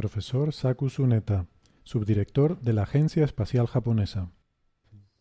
[0.00, 1.46] Profesor Saku Suneta,
[1.82, 4.32] subdirector de la Agencia Espacial Japonesa.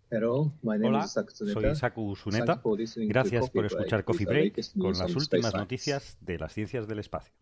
[0.09, 2.61] Hola, soy Saku Suneta.
[2.95, 7.33] Gracias por escuchar Coffee Break con las últimas noticias de las ciencias del espacio.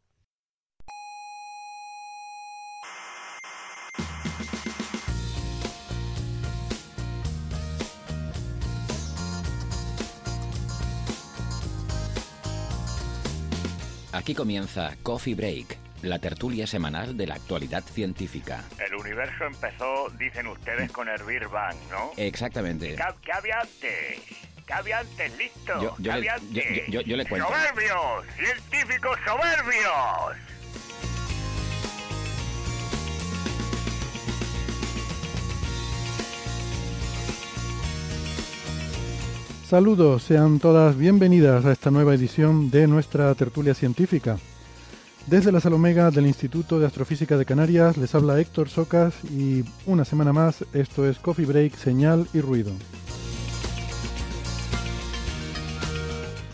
[14.12, 18.64] Aquí comienza Coffee Break, la tertulia semanal de la actualidad científica.
[18.86, 22.12] El universo empezó, dicen ustedes, con el Big Bang, ¿no?
[22.18, 22.96] Exactamente.
[22.96, 24.20] ¿Qué, qué había antes?
[24.66, 25.38] ¿Qué había antes?
[25.38, 25.74] ¿Listo?
[25.82, 26.86] Yo- yo ¿Qué le- había yo- antes?
[26.88, 27.48] yo- yo- yo le cuento.
[27.48, 28.26] ¡Soberbios!
[28.38, 30.36] ¡Científicos soberbios!
[39.70, 44.38] Saludos, sean todas bienvenidas a esta nueva edición de nuestra tertulia científica.
[45.28, 50.06] Desde la Salomega del Instituto de Astrofísica de Canarias les habla Héctor Socas y una
[50.06, 52.72] semana más esto es Coffee Break, Señal y Ruido.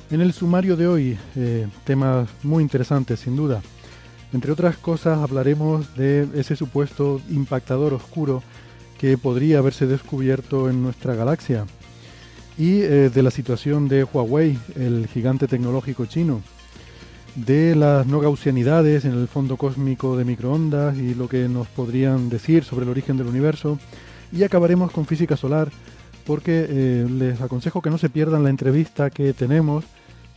[0.09, 3.61] En el sumario de hoy, eh, temas muy interesantes sin duda.
[4.33, 8.41] Entre otras cosas hablaremos de ese supuesto impactador oscuro
[8.97, 11.67] que podría haberse descubierto en nuestra galaxia
[12.57, 16.41] y eh, de la situación de Huawei, el gigante tecnológico chino,
[17.35, 22.29] de las no gaussianidades en el fondo cósmico de microondas y lo que nos podrían
[22.29, 23.79] decir sobre el origen del universo,
[24.31, 25.69] y acabaremos con física solar,
[26.25, 29.85] porque eh, les aconsejo que no se pierdan la entrevista que tenemos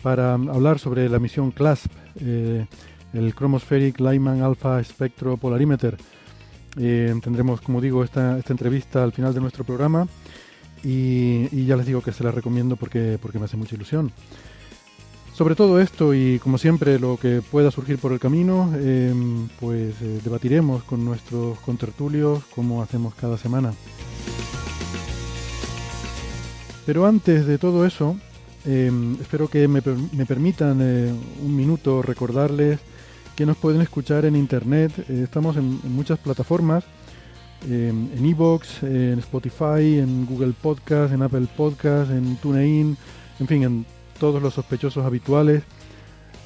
[0.03, 1.91] para hablar sobre la misión CLASP,
[2.21, 2.66] eh,
[3.12, 5.97] el Chromospheric Lyman Alpha Spectro Polarimeter.
[6.78, 10.06] Eh, tendremos, como digo, esta, esta entrevista al final de nuestro programa.
[10.84, 14.12] Y, y ya les digo que se la recomiendo porque, porque me hace mucha ilusión.
[15.36, 19.12] Sobre todo esto y como siempre lo que pueda surgir por el camino, eh,
[19.60, 23.74] pues eh, debatiremos con nuestros contertulios como hacemos cada semana.
[26.86, 28.16] Pero antes de todo eso,
[28.64, 29.82] eh, espero que me,
[30.12, 31.12] me permitan eh,
[31.44, 32.78] un minuto recordarles
[33.34, 34.92] que nos pueden escuchar en internet.
[35.10, 36.84] Eh, estamos en- en muchas plataformas
[37.68, 42.97] eh, en Evox, en Spotify, en Google Podcast, en Apple Podcast, en TuneIn,
[43.38, 43.86] en fin, en
[44.19, 45.62] todos los sospechosos habituales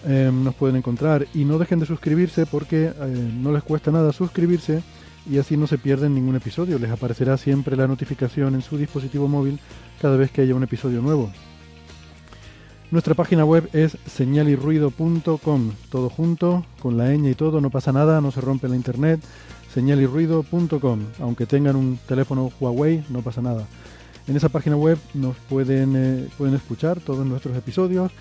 [0.06, 1.26] eh, nos pueden encontrar.
[1.34, 4.82] Y no dejen de suscribirse porque eh, no les cuesta nada suscribirse
[5.28, 6.78] y así no se pierden ningún episodio.
[6.78, 9.58] Les aparecerá siempre la notificación en su dispositivo móvil
[10.00, 11.30] cada vez que haya un episodio nuevo.
[12.90, 18.20] Nuestra página web es señalirruido.com, todo junto, con la ñ y todo, no pasa nada,
[18.20, 19.20] no se rompe la internet
[19.72, 21.00] señalirruido.com.
[21.20, 23.66] Aunque tengan un teléfono Huawei, no pasa nada.
[24.26, 28.12] En esa página web nos pueden, eh, pueden escuchar todos nuestros episodios,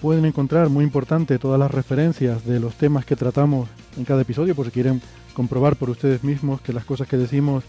[0.00, 4.54] pueden encontrar, muy importante, todas las referencias de los temas que tratamos en cada episodio,
[4.54, 5.00] por si quieren
[5.32, 7.64] comprobar por ustedes mismos que las cosas que decimos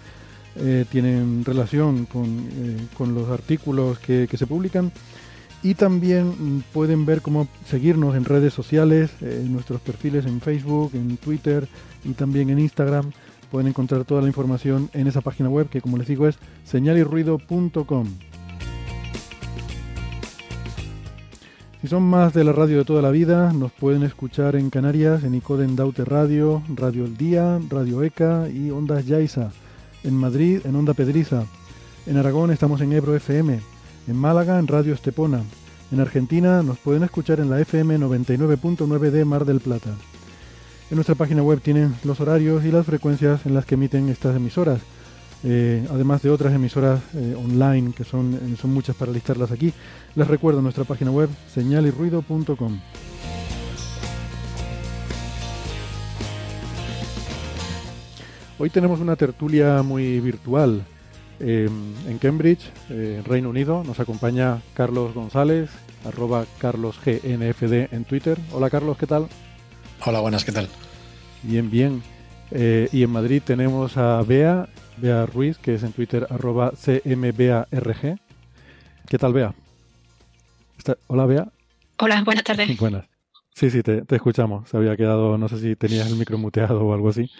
[0.58, 4.92] eh, tienen relación con, eh, con los artículos que, que se publican.
[5.64, 10.92] Y también mm, pueden ver cómo seguirnos en redes sociales, en nuestros perfiles en Facebook,
[10.94, 11.68] en Twitter
[12.04, 13.12] y también en Instagram.
[13.52, 18.08] Pueden encontrar toda la información en esa página web que, como les digo, es señalirruido.com.
[21.86, 25.24] Si son más de la radio de toda la vida, nos pueden escuchar en Canarias,
[25.24, 29.52] en Icoden Daute Radio, Radio El Día, Radio ECA y Ondas Yaiza.
[30.04, 31.44] En Madrid, en Onda Pedriza.
[32.08, 33.60] En Aragón estamos en Ebro FM.
[34.08, 35.44] En Málaga, en Radio Estepona.
[35.92, 39.92] En Argentina nos pueden escuchar en la FM 99.9 de Mar del Plata.
[40.92, 44.36] En nuestra página web tienen los horarios y las frecuencias en las que emiten estas
[44.36, 44.82] emisoras,
[45.44, 49.74] eh, además de otras emisoras eh, online, que son, eh, son muchas para listarlas aquí.
[50.14, 52.80] Les recuerdo nuestra página web señalirruido.com.
[58.60, 60.86] Hoy tenemos una tertulia muy virtual.
[61.40, 61.68] Eh,
[62.08, 62.72] en Cambridge,
[63.26, 65.70] Reino Unido, nos acompaña Carlos González,
[66.06, 68.38] arroba carlosgnfd en Twitter.
[68.54, 69.28] Hola Carlos, ¿qué tal?
[70.06, 70.68] Hola, buenas, ¿qué tal?
[71.44, 72.04] Bien, bien.
[72.52, 78.20] Eh, y en Madrid tenemos a Bea, Bea Ruiz, que es en Twitter arroba cmbearg.
[79.08, 79.54] ¿Qué tal, Bea?
[80.78, 81.48] Está- Hola, Bea.
[81.98, 82.78] Hola, buenas tardes.
[82.78, 83.08] Buenas.
[83.56, 84.70] Sí, sí, te, escuchamos.
[84.70, 87.32] Se había quedado, no sé si tenías el micro muteado o algo así.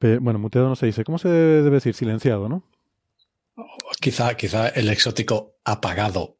[0.00, 1.04] bueno, muteado no se dice.
[1.04, 1.94] ¿Cómo se debe decir?
[1.94, 2.62] Silenciado, ¿no?
[4.00, 6.38] Quizá, quizá el exótico apagado.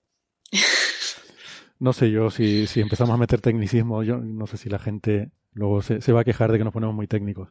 [1.83, 5.33] No sé yo si, si empezamos a meter tecnicismo, yo no sé si la gente
[5.53, 7.49] luego se, se va a quejar de que nos ponemos muy técnicos.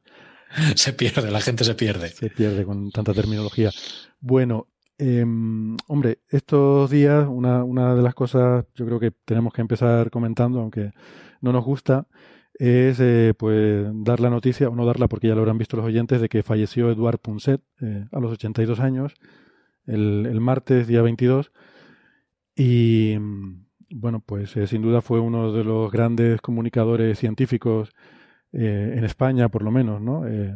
[0.76, 2.08] Se pierde, la gente se pierde.
[2.08, 3.72] Se pierde con tanta terminología.
[4.22, 4.68] Bueno,
[4.98, 5.26] eh,
[5.88, 10.62] hombre, estos días una, una de las cosas yo creo que tenemos que empezar comentando,
[10.62, 10.94] aunque
[11.42, 12.08] no nos gusta,
[12.54, 15.86] es eh, pues dar la noticia, o no darla porque ya lo habrán visto los
[15.86, 19.14] oyentes, de que falleció Eduard Punset eh, a los 82 años,
[19.88, 21.52] el, el martes día 22.
[22.56, 23.18] Y
[23.94, 27.94] bueno, pues eh, sin duda fue uno de los grandes comunicadores científicos
[28.54, 30.28] eh, en España, por lo menos, ¿no?
[30.28, 30.56] Eh,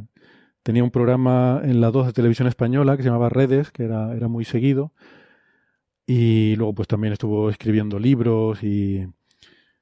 [0.63, 4.15] tenía un programa en la 2 de televisión española que se llamaba Redes, que era,
[4.15, 4.93] era muy seguido.
[6.07, 9.07] Y luego pues también estuvo escribiendo libros y,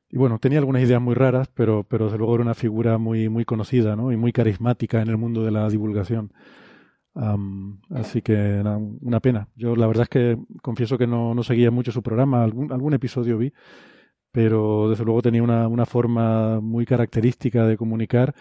[0.10, 3.30] y bueno, tenía algunas ideas muy raras, pero, pero desde luego era una figura muy,
[3.30, 4.12] muy conocida, ¿no?
[4.12, 6.32] Y muy carismática en el mundo de la divulgación
[7.16, 8.64] así que
[9.02, 9.48] una pena.
[9.56, 12.94] Yo la verdad es que confieso que no, no seguía mucho su programa, algún, algún
[12.94, 13.54] episodio vi,
[14.32, 18.34] pero desde luego tenía una, una forma muy característica de comunicar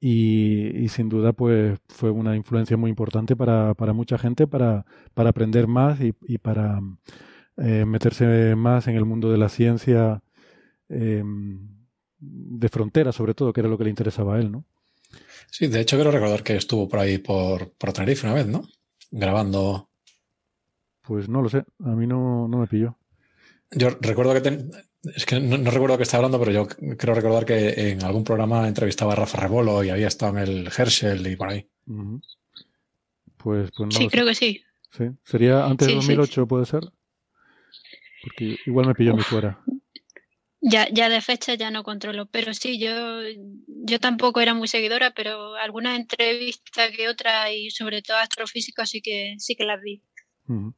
[0.00, 4.84] y, y, sin duda pues fue una influencia muy importante para, para mucha gente para,
[5.14, 6.80] para aprender más y, y para
[7.56, 10.22] eh, meterse más en el mundo de la ciencia
[10.88, 11.22] eh,
[12.18, 14.64] de frontera sobre todo, que era lo que le interesaba a él, ¿no?
[15.52, 18.66] Sí, de hecho quiero recordar que estuvo por ahí por, por Tenerife una vez, ¿no?
[19.10, 19.90] Grabando.
[21.02, 22.96] Pues no lo sé, a mí no, no me pilló.
[23.70, 24.70] Yo recuerdo que
[25.14, 28.66] es que no, recuerdo que estaba hablando, pero yo creo recordar que en algún programa
[28.66, 31.68] entrevistaba a Rafa Rebolo y había estado en el Herschel y por ahí.
[33.36, 34.62] Pues, pues no Sí, creo que sí.
[34.90, 36.90] Sí, sería antes de 2008, puede ser.
[38.22, 39.62] Porque igual me pilló a mí fuera.
[40.64, 43.20] Ya, ya de fecha ya no controlo, pero sí, yo,
[43.66, 49.02] yo tampoco era muy seguidora, pero algunas entrevistas que otras y sobre todo astrofísicos sí
[49.02, 50.02] que sí que las vi.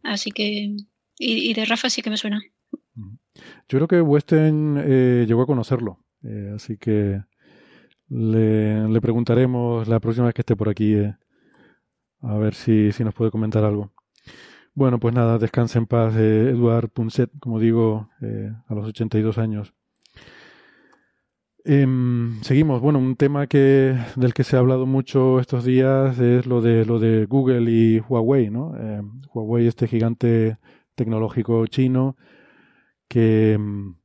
[0.03, 0.75] Así que
[1.19, 2.41] y, de Rafa sí que me suena.
[3.69, 7.23] Yo creo que Weston eh, llegó a conocerlo, eh, así que
[8.09, 11.15] le, le, preguntaremos la próxima vez que esté por aquí eh,
[12.23, 13.94] a ver si, si nos puede comentar algo.
[14.75, 19.39] Bueno, pues nada, descanse en paz eh, Eduard Punset, como digo, eh, a los 82
[19.39, 19.73] años.
[21.67, 21.87] Eh,
[22.43, 22.81] seguimos.
[22.83, 26.85] Bueno, un tema que del que se ha hablado mucho estos días es lo de
[26.85, 28.75] lo de Google y Huawei, ¿no?
[28.79, 29.01] Eh,
[29.33, 30.59] Huawei, este gigante
[30.95, 32.17] tecnológico chino
[33.09, 33.97] que em,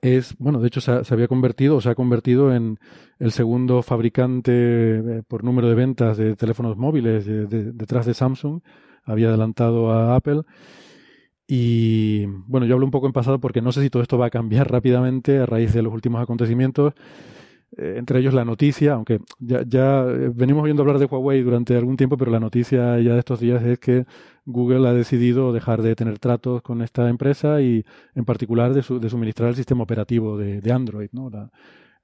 [0.00, 2.78] es, bueno, de hecho se, se, había convertido o se ha convertido en
[3.18, 8.60] el segundo fabricante eh, por número de ventas de teléfonos móviles detrás de Samsung
[9.04, 10.42] había adelantado a Apple.
[11.46, 14.26] Y bueno, yo hablo un poco en pasado porque no sé si todo esto va
[14.26, 16.94] a cambiar rápidamente a raíz de los últimos acontecimientos.
[17.76, 21.96] Eh, entre ellos la noticia, aunque ya, eh, venimos oyendo hablar de Huawei durante algún
[21.96, 24.04] tiempo, pero la noticia ya de estos días es que
[24.44, 27.84] Google ha decidido dejar de tener tratos con esta empresa y
[28.14, 31.08] en particular de, de suministrar el sistema operativo de, Android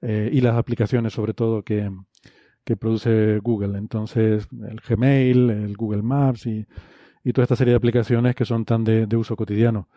[0.01, 1.91] eh, y las aplicaciones sobre todo que,
[2.69, 3.79] que produce Google.
[3.79, 6.67] Entonces, el Gmail, el Google Maps y,
[7.23, 9.89] y toda esta serie de aplicaciones que son tan de, uso cotidiano.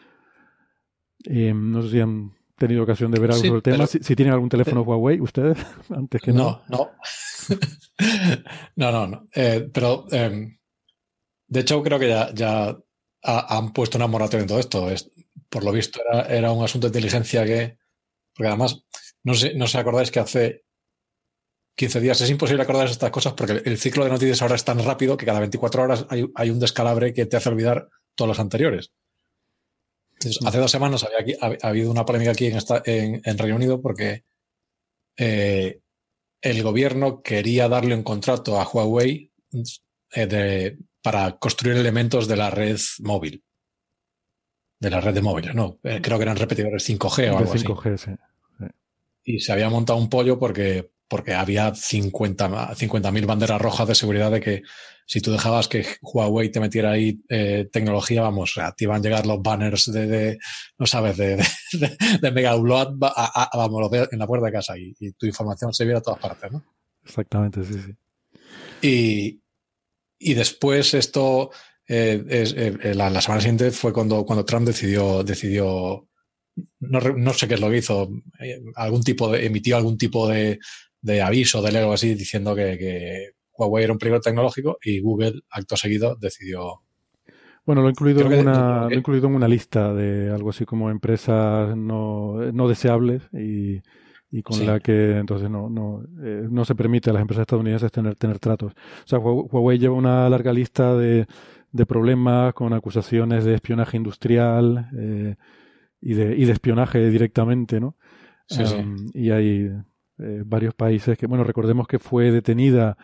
[1.24, 3.86] Eh, no sé si han tenido ocasión de ver algo sobre el tema.
[3.86, 5.58] Si, tienen algún teléfono Huawei, ustedes,
[5.94, 6.62] antes que no.
[6.70, 6.92] No,
[8.76, 8.90] no.
[8.90, 10.58] no, no, eh, pero, em,
[11.46, 12.74] de hecho, creo que ya, ya
[13.22, 14.90] han puesto una moratoria en todo esto.
[14.90, 15.10] Es,
[15.50, 17.76] por lo visto, era, era, un asunto de inteligencia que.
[18.34, 18.82] Porque además,
[19.24, 20.61] no sé, no sé acordáis que hace
[21.74, 22.20] 15 días.
[22.20, 25.26] Es imposible acordar estas cosas porque el ciclo de noticias ahora es tan rápido que
[25.26, 28.92] cada 24 horas hay, un descalabre que te hace olvidar todos los anteriores.
[30.44, 34.24] hace dos semanas había ha, habido una polémica aquí en, esta, en, Reino Unido porque
[35.16, 35.80] eh,
[36.40, 39.32] el gobierno quería darle un contrato a Huawei
[40.14, 43.42] eh, para construir elementos de la red móvil.
[44.78, 45.78] De la red de móviles, ¿no?
[45.84, 48.10] Eh, creo que eran repetidores 5G o algo 5G, Sí.
[49.24, 54.30] Y se había montado un pollo porque porque había 50.000 50 banderas rojas de seguridad
[54.30, 54.62] de que
[55.04, 59.26] si tú dejabas que Huawei te metiera ahí eh, tecnología, vamos, te iban a llegar
[59.26, 60.38] los banners de,
[60.78, 65.26] no sabes, de, de, de Mega Upload vamos, en la puerta de casa y, tu
[65.26, 66.64] información se viera a todas partes, ¿no?
[67.04, 67.94] Exactamente, sí, sí.
[68.80, 69.42] Y,
[70.18, 71.50] y después esto,
[71.86, 76.08] eh, es, eh, la, semana siguiente fue cuando, cuando Trump decidió, decidió
[76.80, 78.08] no, no, sé qué es lo que hizo,
[78.76, 80.58] algún tipo de, emitió algún tipo de,
[81.02, 85.76] de aviso, de algo así, diciendo que, Huawei era un peligro tecnológico y Google, acto
[85.76, 86.80] seguido, decidió.
[87.66, 91.76] Bueno, lo he incluido, en una, incluido en una lista de algo así como empresas
[91.76, 93.82] no, no deseables y,
[94.30, 97.92] y con la que entonces no, no, eh, no se permite a las empresas estadounidenses
[97.92, 98.72] tener, tener tratos.
[98.72, 101.26] O sea, Huawei lleva una larga lista de,
[101.70, 105.36] de problemas con acusaciones de espionaje industrial eh,
[106.00, 107.96] y, de, y de espionaje directamente, ¿no?
[108.46, 108.76] Sí, sí.
[109.14, 109.70] Y hay
[110.22, 112.96] eh, varios países que, bueno, recordemos que fue detenida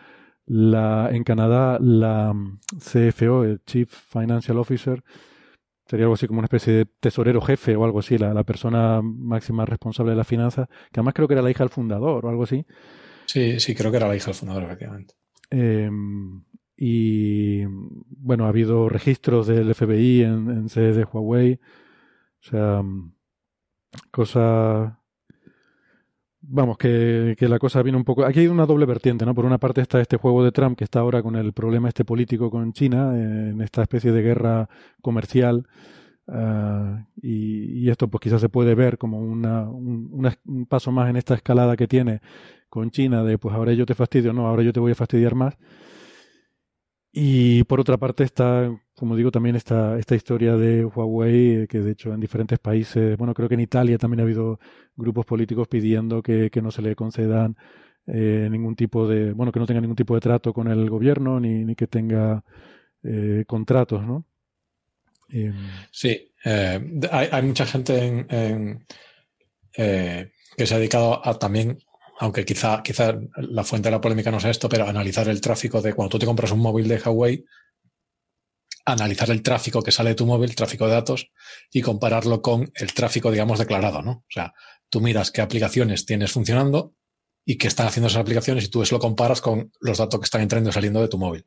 [0.45, 2.33] la, en Canadá la
[2.77, 5.03] CFO, el Chief Financial Officer,
[5.85, 9.01] sería algo así como una especie de tesorero jefe o algo así, la, la persona
[9.01, 12.29] máxima responsable de la finanzas, que además creo que era la hija del fundador o
[12.29, 12.65] algo así.
[13.25, 15.15] Sí, sí, creo que era la hija del fundador, efectivamente.
[15.49, 16.43] Em,
[16.77, 21.59] y bueno, ha habido registros del FBI en, en sedes de Huawei.
[22.41, 22.81] O sea,
[24.11, 24.93] cosas
[26.49, 28.25] vamos, que, que, la cosa viene un poco.
[28.25, 29.35] Aquí hay una doble vertiente, ¿no?
[29.35, 32.05] Por una parte está este juego de Trump que está ahora con el problema este
[32.05, 34.69] político con China, eh, en esta especie de guerra
[35.01, 35.67] comercial.
[36.27, 41.15] Uh, y, y, esto pues quizás se puede ver como una, un, paso más en
[41.15, 42.21] esta escalada que tiene
[42.69, 45.33] con China de pues ahora yo te fastidio, no, ahora yo te voy a fastidiar
[45.33, 45.57] más.
[47.11, 51.91] Y por otra parte está, como digo, también esta, esta historia de Huawei, que de
[51.91, 54.59] hecho en diferentes países, bueno, creo que en Italia también ha habido
[54.95, 57.55] grupos políticos pidiendo que, que no se le concedan
[58.07, 61.39] eh, ningún tipo de, bueno, que no tenga ningún tipo de trato con el gobierno
[61.39, 62.43] ni, ni que tenga
[63.03, 64.25] eh, contratos, ¿no?
[65.31, 65.53] Eh,
[65.91, 68.85] sí, hay, mucha gente en, en,
[70.57, 71.77] que se ha dedicado a también
[72.19, 75.81] aunque quizá, quizá la fuente de la polémica no sea esto, pero analizar el tráfico
[75.81, 77.45] de cuando tú te compras un móvil de Huawei,
[78.91, 81.31] analizar el tráfico que sale de tu móvil, tráfico de datos,
[81.71, 84.11] y compararlo con el tráfico, digamos, declarado, ¿no?
[84.11, 84.53] O sea,
[84.89, 86.95] tú miras qué aplicaciones tienes funcionando
[87.45, 90.25] y qué están haciendo esas aplicaciones y tú eso lo comparas con los datos que
[90.25, 91.45] están entrando y saliendo de tu móvil.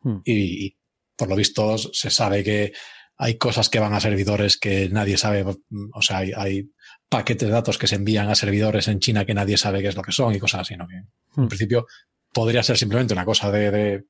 [0.00, 0.18] Hmm.
[0.24, 0.78] Y, y,
[1.16, 2.72] por lo visto se sabe que
[3.16, 6.70] hay cosas que van a servidores que nadie sabe, o sea, hay, hay
[7.08, 9.96] paquetes de datos que se envían a servidores en China que nadie sabe qué es
[9.96, 10.86] lo que son y cosas así, ¿no?
[10.86, 11.48] Que En hmm.
[11.48, 11.86] principio
[12.32, 14.04] podría ser simplemente una cosa de, de,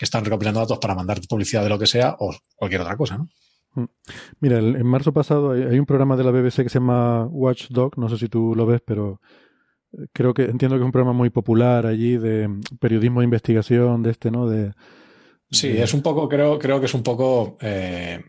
[0.00, 3.18] que están recopilando datos para mandar publicidad de lo que sea o cualquier otra cosa,
[3.18, 3.28] ¿no?
[3.74, 3.84] Hmm.
[4.40, 7.26] Mira, el, en marzo pasado hay, hay, un programa de la BBC que se llama
[7.26, 9.20] Watchdog, no sé si tú lo ves, pero
[9.92, 12.48] eh, creo que entiendo que es un programa muy popular allí de
[12.80, 14.48] periodismo de investigación, de este, ¿no?
[14.48, 14.72] De,
[15.50, 15.82] sí, de...
[15.82, 18.24] es un poco, creo, creo que es un poco, eh,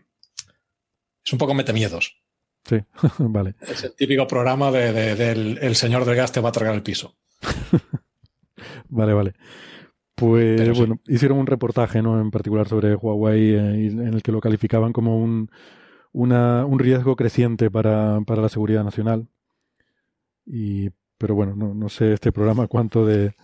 [1.24, 2.22] es un poco metemiedos.
[2.68, 2.76] Sí,
[3.18, 3.54] vale.
[3.62, 6.74] Es el típico programa de, de, del el señor del gas te va a tragar
[6.74, 7.16] el piso.
[8.90, 9.32] vale, vale.
[10.22, 11.14] Pues Pero bueno, sí.
[11.14, 12.20] hicieron un reportaje, ¿no?
[12.20, 15.50] En particular sobre Huawei, eh, en el que lo calificaban como un,
[16.12, 19.26] una, un riesgo creciente para, para, la seguridad nacional.
[20.46, 23.34] Y, pero bueno, no, no sé este programa cuánto de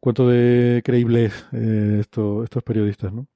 [0.00, 3.28] cuánto de creíble es eh, esto, estos periodistas, ¿no?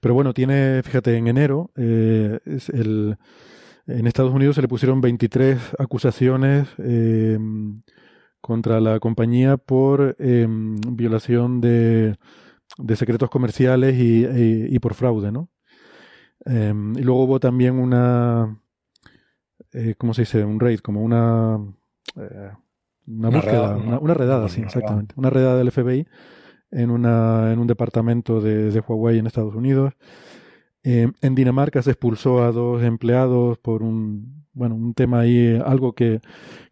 [0.00, 3.18] Pero bueno, tiene, fíjate, en enero eh, es el
[3.86, 7.38] en Estados Unidos se le pusieron 23 acusaciones eh,
[8.46, 12.16] contra la compañía por eh, violación de,
[12.78, 15.48] de, secretos comerciales y, y, y por fraude, ¿no?
[16.44, 18.56] Eh, y luego hubo también una,
[19.72, 20.44] eh, ¿cómo se dice?
[20.44, 21.58] Un raid, como una,
[22.14, 22.52] eh,
[23.08, 26.06] una, una, búsqueda, redada, una, una redada, sí, exactamente, una redada del FBI
[26.70, 29.92] en, una, en un departamento de, de Huawei en Estados Unidos.
[30.88, 35.96] Eh, en Dinamarca se expulsó a dos empleados por un, bueno, un tema ahí, algo
[35.96, 36.20] que,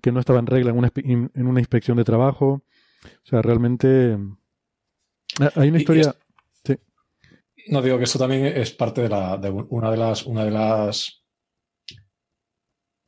[0.01, 2.63] que no estaba en regla en una, en una, inspección de trabajo.
[3.03, 6.15] O sea, realmente eh, hay una historia.
[6.65, 6.77] Sí.
[7.67, 10.51] No digo que esto también es parte de, la, de una de las, una de
[10.53, 11.25] las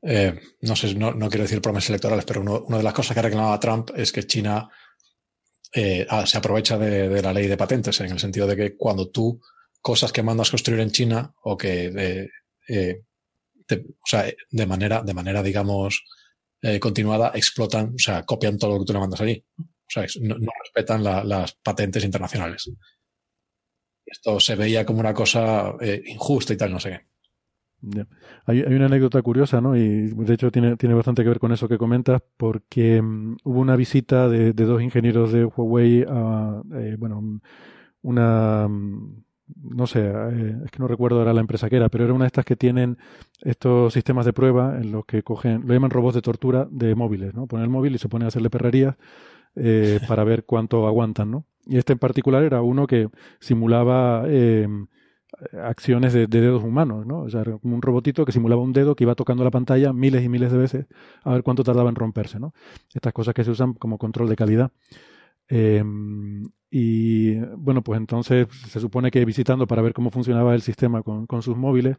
[0.03, 3.15] eh, no sé, no, no, quiero decir promesas electorales, pero uno, una de las cosas
[3.15, 4.69] que reclamaba Trump es que China
[5.73, 9.09] eh, se aprovecha de, de, la ley de patentes, en el sentido de que cuando
[9.09, 9.41] tú
[9.87, 12.31] cosas que mandas construir en China o que de,
[12.69, 13.03] eh,
[13.69, 16.03] de, o sea, de manera, de manera, digamos,
[16.61, 19.45] eh, continuada explotan, o sea, copian todo lo que tú le mandas allí.
[19.57, 22.69] O sea, no, respetan la, las patentes internacionales.
[24.05, 28.07] Esto se veía como una cosa eh, injusta y tal, no sé qué.
[28.47, 29.77] Hay, hay, una anécdota curiosa, ¿no?
[29.77, 33.61] Y de hecho tiene, tiene bastante que ver con eso que comentas, porque um, hubo
[33.61, 37.41] una visita de, de, dos ingenieros de Huawei a, eh, bueno,
[38.03, 42.05] una, um, no sé, eh, es que no recuerdo ahora la empresa que era, pero
[42.05, 42.99] era una de estas que tienen
[43.43, 47.35] estos sistemas de prueba en los que cogen, lo llaman robots de tortura de móviles,
[47.35, 47.47] ¿no?
[47.47, 48.97] Ponen el móvil y se ponen a hacerle perrerías
[49.55, 51.45] eh, para ver cuánto aguantan, ¿no?
[51.67, 53.09] Y este en particular era uno que
[53.41, 54.69] simulaba eh,
[55.63, 57.21] acciones de, de, dedos humanos, ¿no?
[57.21, 60.29] O sea, un robotito que simulaba un dedo que iba tocando la pantalla miles y
[60.29, 60.87] miles de veces
[61.23, 62.53] a ver cuánto tardaba en romperse, ¿no?
[62.95, 64.73] Estas cosas que se usan como control de calidad.
[65.49, 65.83] Eh,
[66.71, 71.27] y bueno, pues entonces se supone que visitando para ver cómo funcionaba el sistema con,
[71.27, 71.97] con sus móviles,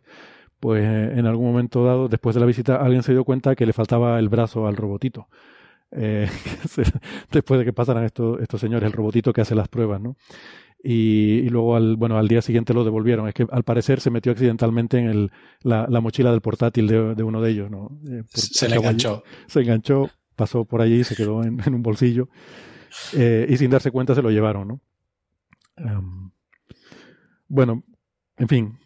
[0.59, 3.73] pues en algún momento dado, después de la visita, alguien se dio cuenta que le
[3.73, 5.27] faltaba el brazo al robotito.
[5.91, 6.27] eh,
[7.31, 10.15] después de que pasaran estos, estos señores, el robotito que hace las pruebas, ¿no?
[10.83, 13.27] Y, luego al, bueno, al día siguiente lo devolvieron.
[13.27, 15.31] Es que al parecer se metió accidentalmente en el,
[15.63, 17.99] la, mochila del portátil de, uno de ellos, ¿no?
[18.09, 19.23] Eh, se le enganchó.
[19.47, 22.29] se enganchó, pasó por allí, se quedó en, un bolsillo
[23.13, 24.81] eh, y sin darse cuenta se lo llevaron, ¿no?
[27.47, 27.83] Bueno,
[28.37, 28.79] en fin,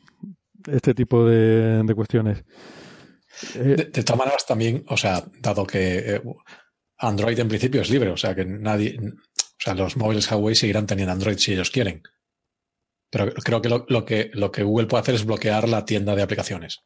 [0.68, 2.44] este tipo de, cuestiones.
[3.56, 6.22] Eh, de, todas maneras, también, o sea, dado que
[6.98, 10.86] Android en principio es libre, o sea que nadie, o sea, los móviles Huawei seguirán
[10.86, 12.04] teniendo Android si ellos quieren.
[13.10, 13.70] Pero creo que
[14.34, 16.84] lo que Google puede hacer es bloquear la tienda de aplicaciones.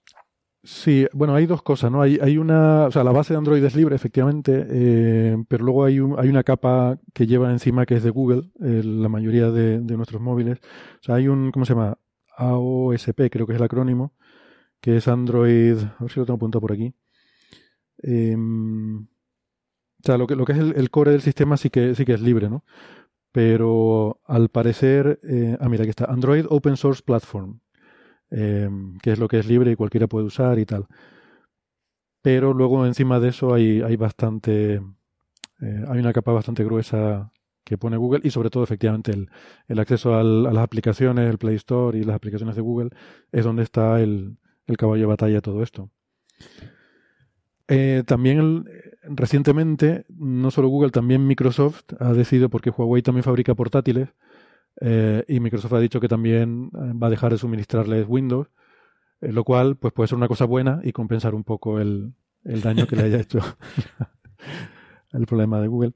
[0.66, 2.02] Sí, bueno, hay dos cosas, ¿no?
[2.02, 5.86] Hay, hay una, o sea, la base de Android es libre, efectivamente, eh, pero luego
[5.86, 9.80] hay, un, hay una capa que lleva encima que es de Google, la mayoría de,
[9.80, 10.58] nuestros móviles.
[11.02, 12.00] O sea, hay un, ¿cómo se llama?
[12.38, 14.16] AOSP, creo que es el acrónimo,
[14.82, 16.96] que es Android, a ver si lo tengo apuntado por aquí.
[18.02, 22.06] Eh, o sea, lo que, lo que es el, core del sistema sí que, sí
[22.06, 22.64] que es libre, ¿no?
[23.32, 27.60] Pero al parecer, eh, ah, mira, aquí está, Android Open Source Platform,
[28.38, 28.70] eh,
[29.02, 30.88] que es lo que es libre y cualquiera puede usar y tal.
[32.22, 34.76] Pero luego encima de eso hay, hay bastante,
[35.62, 37.32] eh, hay una capa bastante gruesa
[37.64, 39.30] que pone Google y sobre todo efectivamente el,
[39.68, 42.90] el acceso al, a las aplicaciones, el Play Store y las aplicaciones de Google
[43.32, 44.38] es donde está el,
[44.68, 45.90] el caballo de batalla todo esto.
[47.68, 48.66] Eh, también
[49.04, 54.10] recientemente, no solo Google, también Microsoft ha decidido, porque Huawei también fabrica portátiles,
[54.82, 58.48] eh, y Microsoft ha dicho que también eh, va a dejar de suministrarles Windows,
[59.22, 62.14] lo cual pues puede ser una cosa buena y compensar un poco el,
[62.44, 63.40] el daño que le haya hecho
[65.14, 65.94] el problema de Google.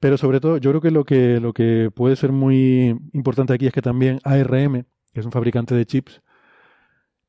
[0.00, 3.66] Pero sobre todo, yo creo que lo que lo que puede ser muy importante aquí
[3.66, 6.22] es que también ARM, que es un fabricante de chips,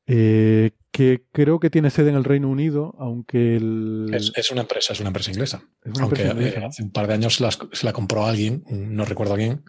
[0.06, 4.10] eh, que creo que tiene sede en el Reino Unido, aunque el...
[4.12, 5.62] es, una empresa, es una empresa inglesa.
[6.00, 7.40] aunque eh, hace un par de años
[7.72, 9.64] se la compró alguien, no recuerdo quién.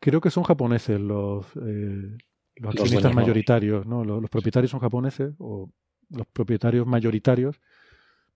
[0.00, 2.16] Creo que son japoneses los, eh,
[2.56, 4.04] los accionistas mayoritarios, ¿no?
[4.04, 5.70] Los, propietarios son japoneses o
[6.10, 7.60] los propietarios mayoritarios,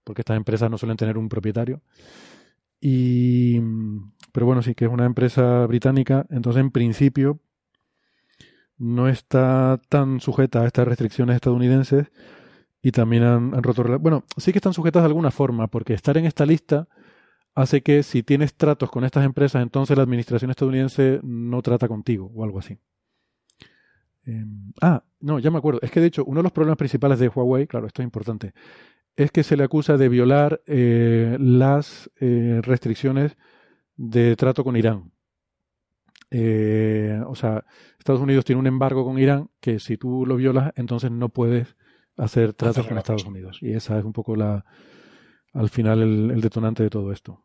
[0.04, 1.80] porque estas empresas no suelen tener un propietario.
[2.80, 3.60] Y,
[4.32, 7.40] pero bueno, sí que es una empresa británica, entonces en principio
[8.76, 12.10] no está tan sujeta a estas restricciones estadounidenses
[12.82, 13.98] y también han, roto...
[13.98, 16.88] Bueno, sí que están sujetas de alguna forma, porque estar en esta lista
[17.54, 22.30] hace que si tienes tratos con estas empresas, entonces la administración estadounidense no trata contigo
[22.34, 22.78] o algo así.
[24.26, 25.80] Em, ah, no, ya me acuerdo.
[25.82, 28.54] Es que de hecho uno de los problemas principales de Huawei, claro, esto es importante,
[29.16, 33.36] es que se le acusa de violar eh, las eh, restricciones
[33.96, 35.12] de trato con Irán.
[36.30, 37.64] Eh, o sea,
[37.98, 41.76] Estados Unidos tiene un embargo con Irán que si tú lo violas, entonces no puedes
[42.16, 43.58] hacer tratos con Estados Unidos.
[43.60, 44.64] Y esa es un poco la,
[45.54, 47.44] al final el, detonante de todo esto.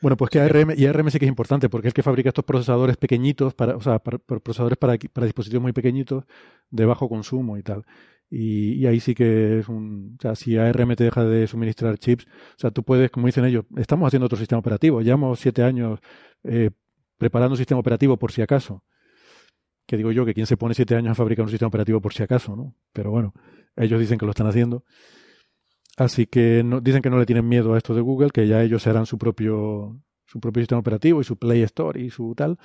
[0.00, 2.30] Bueno, pues que ARM, y ARM sí que es importante porque es el que fabrica
[2.30, 6.24] estos procesadores pequeñitos, para, o sea, procesadores para, para, dispositivos muy pequeñitos
[6.70, 7.84] de bajo consumo y tal.
[8.28, 10.16] Y, y, ahí sí que es un.
[10.18, 13.44] O sea, si ARM te deja de suministrar chips, o sea, tú puedes, como dicen
[13.44, 15.02] ellos, estamos haciendo otro sistema operativo.
[15.02, 15.98] Llevamos siete años
[16.44, 16.70] eh,
[17.18, 18.84] preparando un sistema operativo por si acaso.
[19.86, 22.12] Que digo yo que quién se pone siete años a fabricar un sistema operativo por
[22.12, 22.76] si acaso, ¿no?
[22.92, 23.34] Pero bueno,
[23.76, 24.84] ellos dicen que lo están haciendo.
[26.00, 28.62] Así que no, dicen que no le tienen miedo a esto de Google, que ya
[28.62, 32.58] ellos harán su propio, su propio sistema operativo y su Play Store y su tal.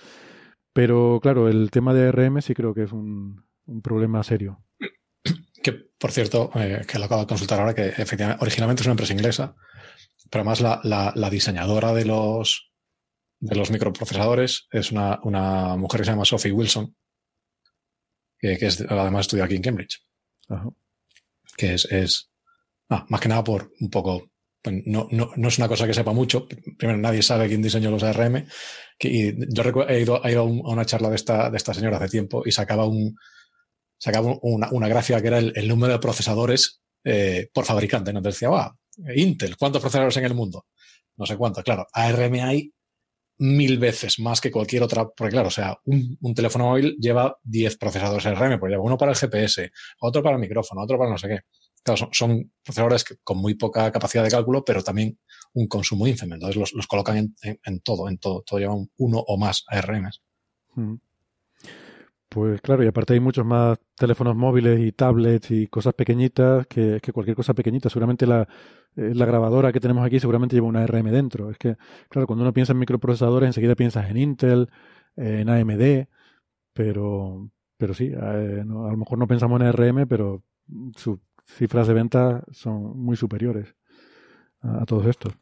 [0.71, 3.43] Pero claro, el tema de RM sí creo que es un,
[3.83, 4.63] problema serio.
[5.61, 8.93] Que, por cierto, eh, que lo acabo de consultar ahora, que efectivamente, originalmente es una
[8.93, 9.55] empresa inglesa,
[10.31, 12.71] pero además la diseñadora de los,
[13.41, 16.95] de los microprocesadores es una, una mujer que se llama Sophie Wilson,
[18.39, 20.01] que, es, además estudia aquí en Cambridge.
[21.57, 22.31] Que es, es
[22.89, 25.93] ah, más que nada por un poco, pues, no, no, no, es una cosa que
[25.93, 26.47] sepa mucho.
[26.77, 28.45] Primero, nadie sabe quién diseñó los ARM.
[28.99, 32.43] Yo he ido, he ido a, una charla de esta, de esta señora hace tiempo
[32.45, 33.15] y sacaba un,
[33.97, 38.11] sacaba una, una gráfica que era el, número de procesadores eh, por fabricante.
[38.11, 38.21] ¿no?
[38.21, 38.75] decía, ah,
[39.15, 40.65] Intel, ¿cuántos procesadores en el mundo?
[41.17, 41.63] No sé cuántos.
[41.63, 42.71] Claro, ARM hay
[43.37, 47.77] mil veces más que cualquier otra, porque claro, o sea, un, teléfono móvil lleva 10
[47.77, 51.17] procesadores RM, pues lleva uno para el GPS, otro para el micrófono, otro para no
[51.17, 51.39] sé qué.
[51.85, 55.19] Claro, son, procesadores con muy poca capacidad de cálculo, pero también
[55.53, 56.33] un consumo ínfimo.
[56.33, 60.23] Entonces los, colocan en, todo, en todo, todo lleva uno o más ARMs.
[60.73, 60.95] Mm.
[62.27, 66.99] Pues claro, y aparte hay muchos más teléfonos móviles y tablets y cosas pequeñitas que,
[67.13, 67.87] cualquier cosa pequeñita.
[67.87, 68.47] Seguramente la,
[68.95, 71.51] eh, la, grabadora que tenemos aquí seguramente lleva una ARM dentro.
[71.51, 71.77] Es que,
[72.09, 74.69] claro, cuando uno piensa en microprocesadores enseguida piensas en Intel,
[75.15, 76.07] en AMD,
[76.73, 80.43] pero, pero sí, eh, a lo mejor no pensamos en ARM, pero
[81.45, 83.75] cifras de venta son muy superiores
[84.61, 85.33] a, todos estos.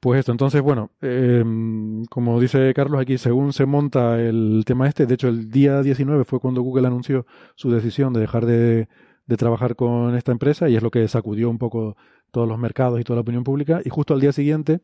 [0.00, 5.06] Pues esto, entonces, bueno, em, como dice Carlos aquí, según se monta el tema este,
[5.06, 8.88] de hecho el día 19 fue cuando Google anunció su decisión de dejar de,
[9.36, 11.96] trabajar con esta empresa y es lo que sacudió un poco
[12.30, 14.80] todos los mercados y toda la opinión pública y justo al día siguiente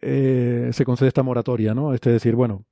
[0.00, 1.94] eh, se concede esta moratoria, ¿no?
[1.94, 2.64] Este decir, bueno,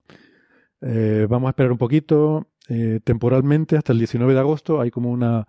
[0.81, 5.11] eh, vamos a esperar un poquito, eh, temporalmente hasta el 19 de agosto hay como
[5.11, 5.47] una,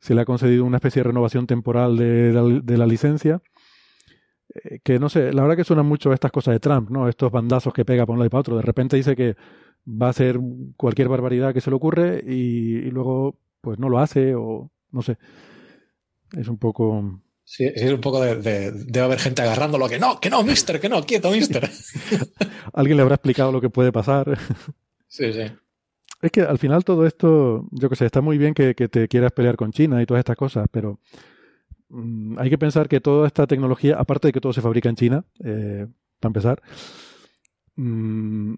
[0.00, 2.32] se le ha concedido una especie de renovación temporal de,
[2.62, 3.42] de la licencia
[4.54, 7.08] eh, que no sé, la verdad que suenan mucho estas cosas de Trump, ¿no?
[7.08, 8.56] Estos bandazos que pega por un lado y para otro.
[8.56, 9.36] De repente dice que
[9.86, 10.38] va a hacer
[10.76, 15.18] cualquier barbaridad que se le ocurre y, luego pues no lo hace o no sé.
[16.36, 17.22] Es un poco...
[17.44, 20.78] Sí, es un poco de, de, debe haber gente agarrándolo que no, que no, mister,
[20.78, 21.68] que no, quieto, mister.
[22.74, 24.38] Alguien le habrá explicado lo que puede pasar.
[25.08, 25.44] sí, sí.
[26.20, 29.06] Es que al final todo esto, yo que sé, está muy bien que, que te
[29.08, 30.98] quieras pelear con China y todas estas cosas, pero
[31.90, 34.96] Mm, hay que pensar que toda esta tecnología, aparte de que todo se fabrica en
[34.96, 35.86] China, eh,
[36.20, 36.62] para empezar,
[37.76, 38.54] mm,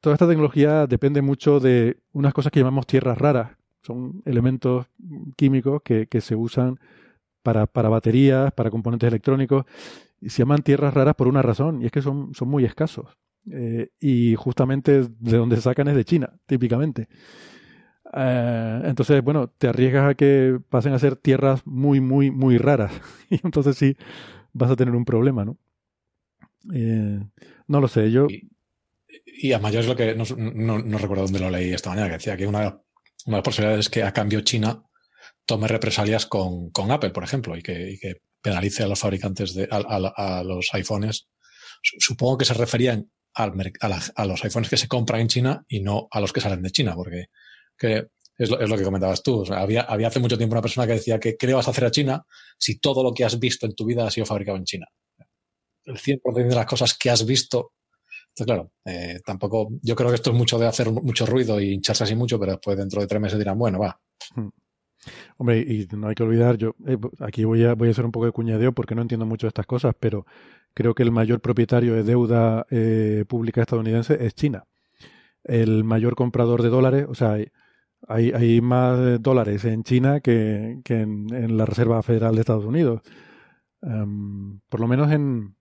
[0.00, 3.52] toda esta tecnología depende mucho de unas cosas que llamamos tierras raras.
[3.82, 4.86] Son elementos
[5.36, 6.78] químicos que, se usan
[7.42, 9.66] para, baterías, para componentes electrónicos,
[10.20, 13.06] y se llaman tierras raras por una razón, y es que son, son muy escasos.
[13.50, 17.08] Eh, y justamente de donde sacan es de China, típicamente.
[18.14, 22.92] Eh, entonces, bueno, te arriesgas a que pasen a ser tierras muy, muy, muy raras.
[23.30, 23.96] y entonces sí
[24.52, 25.58] vas a tener un problema, ¿no?
[26.72, 27.20] Eh,
[27.66, 28.26] no lo sé, yo...
[29.24, 30.24] Y, a mayor es lo que no,
[30.78, 32.76] no, recuerdo dónde lo leí esta mañana, que decía que una, una
[33.24, 34.84] de las posibilidades es que a cambio China
[35.46, 40.42] tome represalias con, con Apple, por ejemplo, y que, penalice a los fabricantes de a,
[40.44, 41.28] los iPhones.
[41.80, 45.80] Supongo que se referían al, a, a, los iPhones que se compran en China y
[45.80, 47.26] no a los que salen de China, porque
[47.76, 49.44] que es lo, es lo que comentabas tú.
[49.52, 51.84] había, había hace mucho tiempo una persona que decía que ¿qué le vas a hacer
[51.84, 52.24] a China
[52.58, 54.86] si todo lo que has visto en tu vida ha sido fabricado en China?
[55.84, 57.72] El 100% de las cosas que has visto.
[58.28, 59.68] Entonces, claro, eh, tampoco.
[59.82, 62.52] Yo creo que esto es mucho de hacer mucho ruido y hincharse así mucho, pero
[62.52, 64.00] después dentro de tres meses dirán, bueno, va.
[65.36, 68.12] Hombre, y no hay que olvidar, yo eh, aquí voy a, voy a hacer un
[68.12, 70.26] poco de cuñadeo porque no entiendo mucho de estas cosas, pero
[70.74, 74.64] creo que el mayor propietario de deuda eh, pública estadounidense es China.
[75.44, 77.36] El mayor comprador de dólares, o sea,
[78.08, 83.02] hay, hay más dólares en China que, que en, la Reserva Federal de Estados Unidos.
[83.82, 85.56] Em, por lo menos en,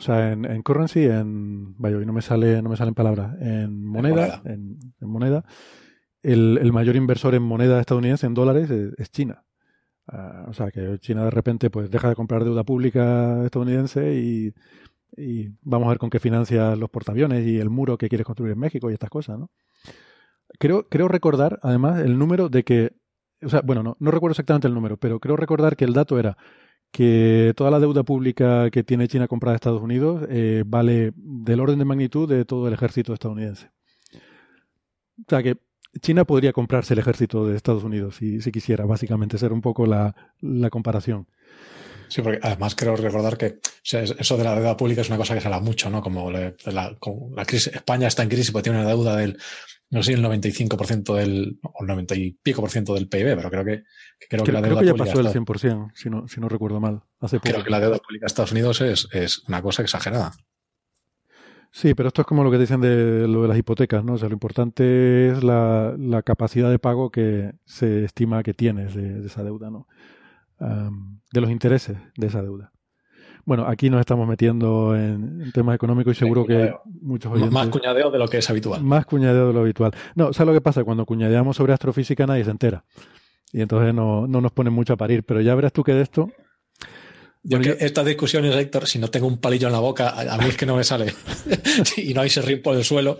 [0.00, 3.36] o sea, en, en, currency, en, vaya, hoy no me sale, no me salen palabras,
[3.40, 5.44] en moneda, en, moneda,
[6.22, 9.44] el, mayor inversor en moneda estadounidense, en dólares, es, China.
[10.06, 14.54] Ah, o sea, que China de repente pues deja de comprar deuda pública estadounidense y,
[15.16, 18.52] y vamos a ver con qué financia los portaaviones y el muro que quiere construir
[18.52, 19.50] en México y estas cosas, ¿no?
[20.58, 22.92] Creo, creo recordar, además, el número de que.
[23.42, 26.18] O sea, bueno, no, no recuerdo exactamente el número, pero creo recordar que el dato
[26.18, 26.36] era
[26.90, 31.60] que toda la deuda pública que tiene China comprada a Estados Unidos eh, vale del
[31.60, 33.70] orden de magnitud de todo el ejército estadounidense.
[35.20, 35.58] O sea que
[36.00, 39.86] China podría comprarse el ejército de Estados Unidos si, si quisiera, básicamente, ser un poco
[39.86, 41.26] la, la comparación.
[42.08, 45.40] Sí, porque además creo recordar que eso de la deuda pública es una cosa que
[45.40, 46.02] se habla mucho, ¿no?
[46.02, 49.38] Como, la, la crisis, España está en crisis porque tiene una deuda del
[49.90, 53.50] no sé el 95% del, o el 90 y pico por ciento del PIB, pero
[53.50, 53.82] creo que,
[54.28, 56.80] creo, que la deuda creo que ya pasó el 100%, si no, si no recuerdo
[56.80, 57.02] mal.
[57.18, 60.32] Hace creo que la deuda pública de Estados Unidos es, es una cosa exagerada.
[61.72, 64.14] Sí, pero esto es como lo que dicen de lo de las hipotecas, ¿no?
[64.14, 68.94] O sea, lo importante es la, la capacidad de pago que se estima que tienes
[68.94, 69.86] de, esa deuda, ¿no?
[71.32, 72.70] de los intereses de esa deuda.
[73.46, 77.52] Bueno, aquí nos estamos metiendo en, temas económicos y seguro que muchos oyentes...
[77.52, 78.82] Más cuñadeo de lo que es habitual.
[78.82, 79.92] Más cuñadeo de lo habitual.
[80.14, 80.84] No, ¿sabes lo que pasa?
[80.84, 82.84] Cuando cuñadeamos sobre astrofísica nadie se entera.
[83.52, 85.24] Y entonces no, no nos ponen mucho a parir.
[85.24, 86.30] Pero ya verás tú que de esto...
[87.42, 90.44] Yo que estas discusiones, Héctor, si no tengo un palillo en la boca, a mí
[90.46, 91.14] es que no me sale.
[91.96, 93.18] y no hay serrín por el suelo.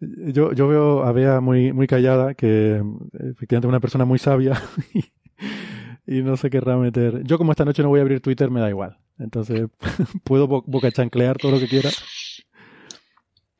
[0.00, 4.60] Yo, yo veo a Bea muy, muy callada, que efectivamente es una persona muy sabia.
[6.06, 7.22] y no se querrá meter.
[7.24, 8.98] Yo como esta noche no voy a abrir Twitter, me da igual.
[9.18, 9.68] Entonces
[10.24, 11.90] puedo boca chanclear todo lo que quiera.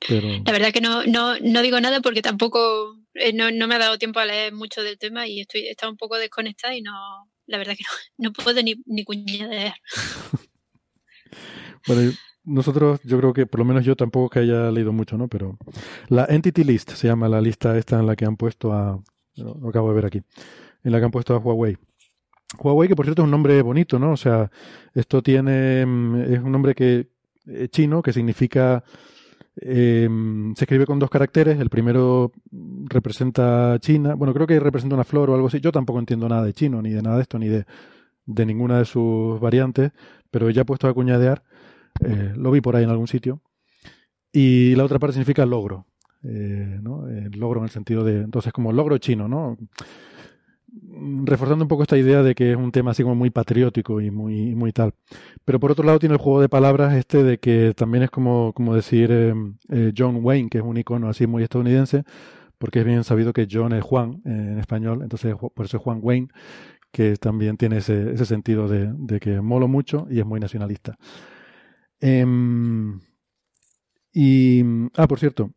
[0.07, 0.28] Pero...
[0.44, 3.78] La verdad que no, no, no digo nada porque tampoco eh, no, no, me ha
[3.78, 6.92] dado tiempo a leer mucho del tema y estoy está un poco desconectada y no,
[7.46, 7.85] la verdad que
[8.18, 9.74] no, no puedo ni, ni cuñadear.
[11.87, 12.12] bueno,
[12.44, 15.28] nosotros, yo creo que por lo menos yo tampoco que haya leído mucho, ¿no?
[15.28, 15.57] Pero
[16.09, 19.02] la Entity List se llama la lista esta en la que han puesto a,
[19.37, 20.22] lo acabo de ver aquí,
[20.83, 21.76] en la que han puesto a Huawei.
[22.59, 24.12] Huawei, que por cierto es un nombre bonito, ¿no?
[24.12, 24.50] O sea,
[24.94, 27.09] esto tiene, mm, es un nombre que
[27.46, 28.85] eh, chino que significa,
[29.57, 31.59] em, se escribe con dos caracteres.
[31.61, 32.33] El primero
[32.88, 35.61] representa China, bueno, creo que representa una flor o algo así.
[35.61, 37.64] Yo tampoco entiendo nada de chino, ni de nada de esto, ni de,
[38.27, 39.93] de ninguna de sus variantes,
[40.31, 41.43] pero ya puesto a cuñadear,
[42.05, 43.40] Eh, lo vi por ahí en algún sitio.
[44.33, 45.87] Y la otra parte significa logro.
[46.25, 47.07] Eh, ¿no?
[47.37, 49.57] logro en el sentido de, entonces, como logro chino, ¿no?
[51.25, 54.11] Reforzando un poco esta idea de que es un tema así como muy patriótico y
[54.11, 54.95] muy, muy tal.
[55.45, 58.53] Pero por otro lado tiene el juego de palabras este de que también es como,
[58.55, 59.11] como decir
[59.97, 62.05] John Wayne, que es un icono así muy estadounidense,
[62.59, 65.99] porque es bien sabido que John es Juan en español, entonces por eso es Juan
[66.03, 66.29] Wayne,
[66.95, 70.97] que también tiene ese, ese sentido de, de, que molo mucho y es muy nacionalista.
[72.01, 73.01] Em,
[74.13, 74.63] y,
[74.97, 75.51] ah, por cierto,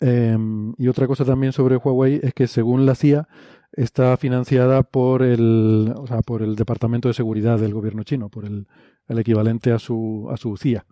[0.00, 3.28] em, y otra cosa también sobre Huawei es que según la CIA
[3.72, 8.44] está financiada por el, o sea, por el Departamento de Seguridad del gobierno chino, por
[8.44, 8.66] el,
[9.08, 10.84] el equivalente a su, a su CIA.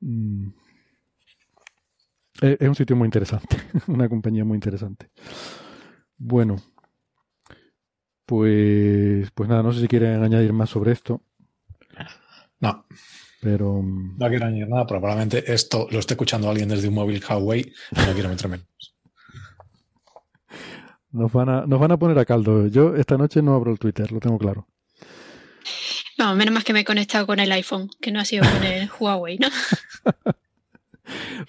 [0.00, 0.48] Mm.
[2.40, 5.10] Es un sitio muy interesante, una compañía muy interesante.
[6.16, 6.56] Bueno,
[8.26, 11.22] pues, pues nada, no sé si quieren añadir más sobre esto.
[12.60, 12.86] No.
[13.40, 13.82] Pero.
[13.82, 18.06] No quiero añadir nada, probablemente esto lo esté escuchando alguien desde un móvil Huawei y
[18.06, 18.60] no quiero meterme
[21.12, 22.66] Nos van, a, nos van a poner a caldo.
[22.66, 24.66] Yo esta noche no abro el Twitter, lo tengo claro.
[26.18, 28.64] No, menos más que me he conectado con el iPhone, que no ha sido con
[28.64, 29.48] el Huawei, ¿no?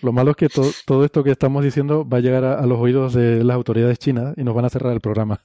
[0.01, 3.13] Lo malo es que todo esto que estamos diciendo va a llegar a, los oídos
[3.13, 5.41] de las autoridades chinas y nos van a cerrar el programa.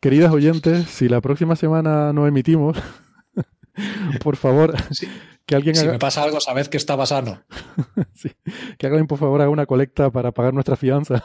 [0.00, 2.76] Queridas oyentes, si la próxima semana no emitimos,
[4.22, 4.74] por favor,
[5.46, 7.38] que alguien Si me pasa algo, sabed que está pasando.
[8.78, 11.24] que alguien, por favor, haga una colecta para pagar nuestra fianza.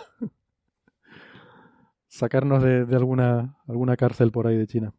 [2.16, 4.94] Sacarnos de, de alguna, alguna cárcel por ahí de China.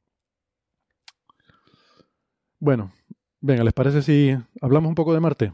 [2.60, 2.92] Bueno,
[3.40, 5.52] venga, ¿les parece si hablamos un poco de Marte?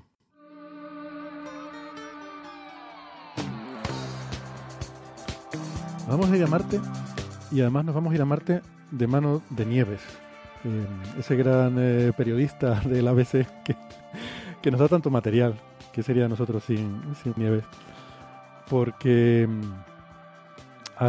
[6.09, 6.81] Vamos a ir a Marte
[7.53, 10.03] y además nos vamos a ir a Marte de mano de Nieves,
[10.65, 10.87] eh,
[11.21, 13.77] ese gran eh, periodista del ABC que,
[14.61, 15.55] que, nos da tanto material.
[15.93, 17.03] que sería nosotros sin,
[17.37, 17.63] Nieves?
[18.69, 19.92] Porque mm,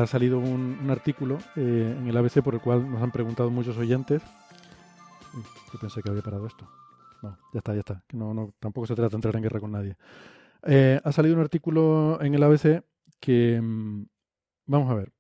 [0.02, 3.78] ha salido un, artículo eh, en el ABC por el cual nos han preguntado muchos
[3.78, 4.22] oyentes.
[5.72, 6.68] Yo pensé que había parado esto.
[7.22, 8.04] No, ya está, ya está.
[8.08, 9.96] Que no, no, tampoco se trata de entrar en guerra con nadie.
[11.04, 12.84] ha salido un artículo en el ABC
[13.20, 14.04] que mm,
[14.66, 15.12] Vamos a ver.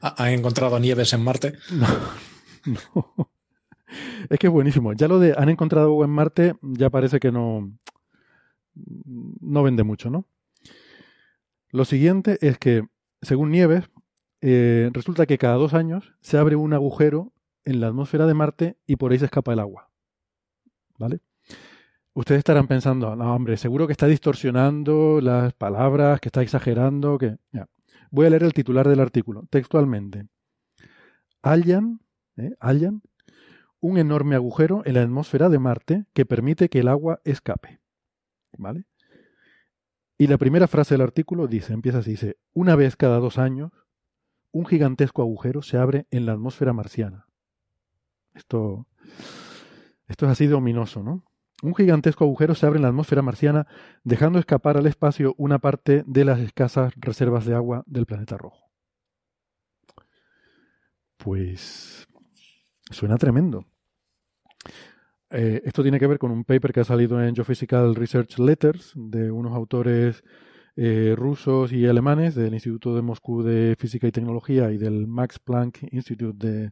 [0.00, 1.54] ¿Han encontrado nieves en Marte?
[2.64, 3.32] No, no.
[4.30, 4.92] Es que es buenísimo.
[4.92, 7.76] Ya lo de han encontrado agua en Marte ya parece que no,
[8.76, 10.26] no vende mucho, ¿no?
[11.70, 12.86] Lo siguiente es que,
[13.22, 13.88] según Nieves,
[14.40, 17.32] eh, resulta que cada dos años se abre un agujero
[17.64, 19.90] en la atmósfera de Marte y por ahí se escapa el agua.
[20.98, 21.20] ¿Vale?
[22.14, 27.38] Ustedes estarán pensando, no, hombre, seguro que está distorsionando las palabras, que está exagerando, que...
[28.10, 30.26] Voy a leer el titular del artículo, textualmente.
[31.42, 32.00] Hallan,
[32.36, 32.52] ¿eh?
[33.80, 37.80] un enorme agujero en la atmósfera de Marte que permite que el agua escape.
[38.58, 38.84] ¿Vale?
[40.22, 43.72] Y la primera frase del artículo dice, empieza así, dice, una vez cada dos años,
[44.52, 47.26] un gigantesco agujero se abre en la atmósfera marciana.
[48.32, 48.86] Esto,
[50.06, 51.24] esto es así de ominoso, ¿no?
[51.64, 53.66] Un gigantesco agujero se abre en la atmósfera marciana,
[54.04, 58.70] dejando escapar al espacio una parte de las escasas reservas de agua del planeta rojo.
[61.16, 62.06] Pues
[62.92, 63.66] suena tremendo.
[65.32, 68.92] Eh, esto tiene que ver con un paper que ha salido en Geophysical Research Letters
[68.94, 70.22] de unos autores
[70.76, 75.38] eh, rusos y alemanes del Instituto de Moscú de Física y Tecnología y del Max
[75.38, 76.70] Planck Institute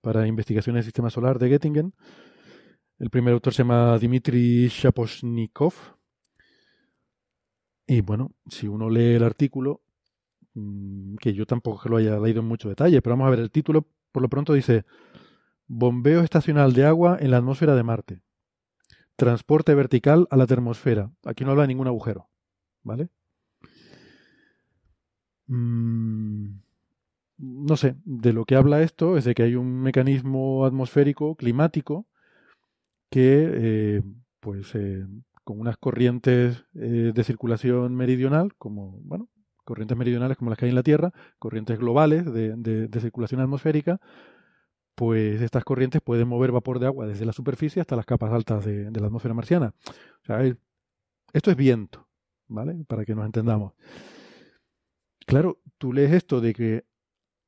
[0.00, 1.92] para Investigaciones del Sistema Solar de Göttingen
[2.98, 5.72] el primer autor se llama Dmitry Shaposhnikov.
[7.86, 9.82] Y bueno, si uno lee el artículo,
[10.54, 13.50] mm, que yo tampoco lo haya leído en mucho detalle, pero vamos a ver, el
[13.50, 14.84] título por lo pronto dice
[15.68, 18.22] Bombeo estacional de agua en la atmósfera de Marte.
[19.16, 21.10] Transporte vertical a la termosfera.
[21.24, 22.28] Aquí no habla de ningún agujero.
[22.82, 23.08] ¿Vale?
[25.46, 26.60] Mm,
[27.38, 32.06] no sé, de lo que habla esto es de que hay un mecanismo atmosférico climático
[33.10, 34.02] que eh,
[34.40, 35.06] pues eh,
[35.44, 39.28] con unas corrientes eh, de circulación meridional, como bueno,
[39.64, 44.00] corrientes meridionales como las que hay en la Tierra, corrientes globales de, de, circulación atmosférica,
[44.98, 48.64] pues estas corrientes pueden mover vapor de agua desde la superficie hasta las capas altas
[48.64, 49.72] de, la atmósfera marciana.
[50.22, 50.42] O sea,
[51.32, 52.08] esto es viento,
[52.48, 52.84] ¿vale?
[52.88, 53.74] Para que nos entendamos.
[55.24, 56.84] Claro, tú lees esto de que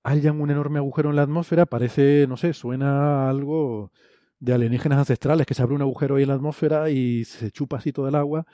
[0.04, 3.90] hayan un enorme agujero en la atmósfera, parece, no sé, suena algo
[4.38, 7.78] de alienígenas ancestrales, que se abre un agujero ahí en la atmósfera y se chupa
[7.78, 8.46] así todo el agua.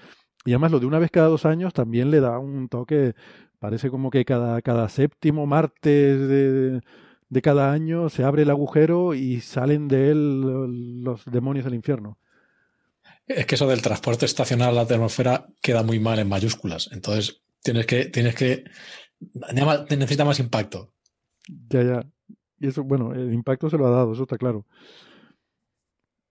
[0.47, 3.15] Y además lo de una vez cada dos años también le da un toque,
[3.59, 6.83] parece como que cada, cada séptimo martes de, de
[7.43, 12.19] cada año se abre el agujero y salen de él los demonios del infierno.
[13.27, 16.89] Es que eso del transporte estacional a la atmósfera queda muy mal en mayúsculas.
[16.93, 18.65] Entonces tienes que, tienes que,
[19.91, 20.93] necesita más impacto.
[21.69, 22.07] Ya, ya.
[22.59, 24.65] Y eso, bueno, el impacto se lo ha dado, eso está claro.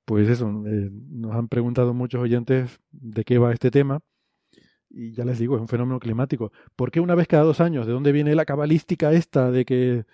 [0.06, 4.00] Pues eso, eh, nos han preguntado muchos oyentes de qué va este tema.
[4.90, 6.54] Y ya les digo, es un fenómeno climático.
[6.76, 7.86] ¿Por qué una vez cada dos años?
[7.86, 10.06] ¿De dónde viene la cabalística esta de que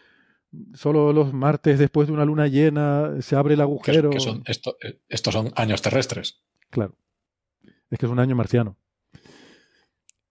[0.74, 4.12] solo los martes después de una luna llena se abre el agujero?
[4.20, 6.42] son, esto, eh, estos son años terrestres.
[6.70, 6.96] Claro.
[7.90, 8.78] Es que es un año marciano.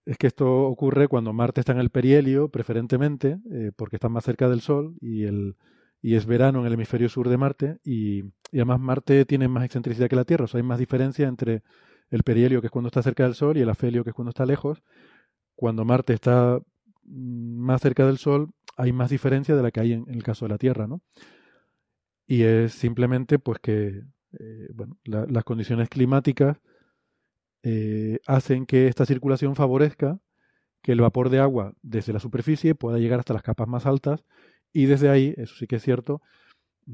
[0.05, 4.23] Es que esto ocurre cuando Marte está en el perihelio, preferentemente, eh, porque está más
[4.23, 5.55] cerca del Sol y, el,
[6.01, 7.77] y es verano en el hemisferio sur de Marte.
[7.83, 11.27] Y, y, además Marte tiene más excentricidad que la Tierra, o sea, hay más diferencia
[11.27, 11.61] entre
[12.09, 14.29] el perihelio, que es cuando está cerca del Sol, y el afelio, que es cuando
[14.29, 14.83] está lejos.
[15.55, 16.59] Cuando Marte está
[17.03, 20.45] mm, más cerca del Sol, hay más diferencia de la que hay en, el caso
[20.45, 21.01] de la Tierra, ¿no?
[22.27, 24.03] Y es simplemente pues que
[24.39, 26.57] eh, bueno, las condiciones climáticas
[27.63, 30.19] eh, hacen que esta circulación favorezca
[30.81, 34.23] que el vapor de agua desde la superficie pueda llegar hasta las capas más altas
[34.73, 36.21] y desde ahí, eso sí que es cierto,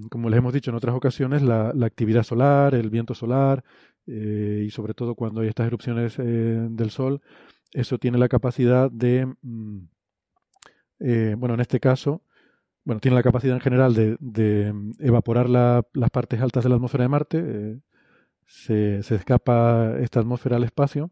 [0.09, 3.63] como les hemos dicho en otras ocasiones, la, actividad solar, el viento solar
[4.07, 7.21] eh, y sobre todo cuando hay estas erupciones del Sol,
[7.71, 9.85] eso tiene la capacidad de, mm,
[10.99, 12.21] bueno, en este caso,
[12.87, 17.09] bueno, tiene la capacidad en general de, evaporar las partes altas de la atmósfera de
[17.09, 17.43] Marte.
[17.45, 17.79] Eh,
[18.45, 21.11] se, escapa esta atmósfera al espacio.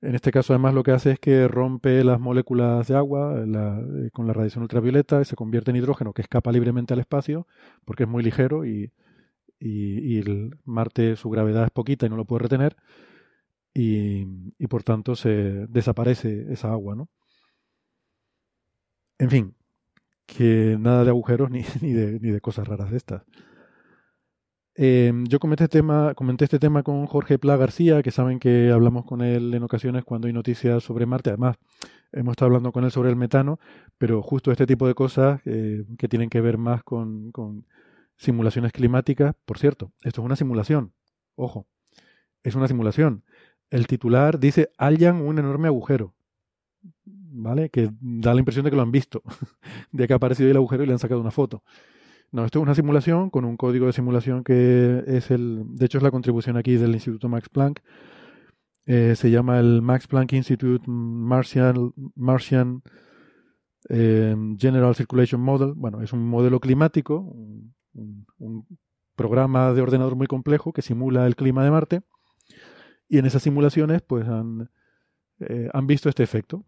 [0.00, 4.08] En este caso, además, lo que hace es que rompe las moléculas de agua eh,
[4.10, 7.46] con la radiación ultravioleta y se convierte en hidrógeno que escapa libremente al espacio
[7.84, 8.90] porque es muy ligero y,
[9.60, 12.74] el Marte, su gravedad es poquita y no lo puede retener.
[13.74, 14.24] Y,
[14.58, 17.10] y por tanto se desaparece esa agua, ¿no?
[19.18, 19.54] En fin,
[20.26, 23.22] que nada de agujeros ni, ni, de, ni de cosas raras de estas.
[24.78, 28.70] Em, yo comenté este, tema, comenté este tema con Jorge Pla García, que saben que
[28.70, 31.30] hablamos con él en ocasiones cuando hay noticias sobre Marte.
[31.30, 31.56] Además,
[32.12, 33.58] hemos estado hablando con él sobre el metano,
[33.96, 37.66] pero justo este tipo de cosas eh, que tienen que ver más con, con,
[38.18, 39.34] simulaciones climáticas.
[39.44, 40.92] Por cierto, esto es una simulación.
[41.36, 41.66] Ojo,
[42.42, 43.24] es una simulación.
[43.70, 46.15] El titular dice hallan un enorme agujero.
[47.36, 47.70] ¿Vale?
[47.70, 49.22] Que da la impresión de que lo han visto,
[49.92, 51.62] de que ha aparecido el agujero y le han sacado una foto.
[52.32, 55.98] No, esto es una simulación con un código de simulación que es el, de hecho
[55.98, 57.80] es la contribución aquí del Instituto Max Planck.
[58.86, 62.82] Eh, se llama el Max Planck Institute Martian, Martian
[63.88, 65.74] eh, General Circulation Model.
[65.74, 67.74] Bueno, es un modelo climático, un,
[69.14, 72.02] programa de ordenador muy complejo que simula el clima de Marte.
[73.08, 74.68] Y en esas simulaciones, pues han,
[75.40, 76.66] eh, han visto este efecto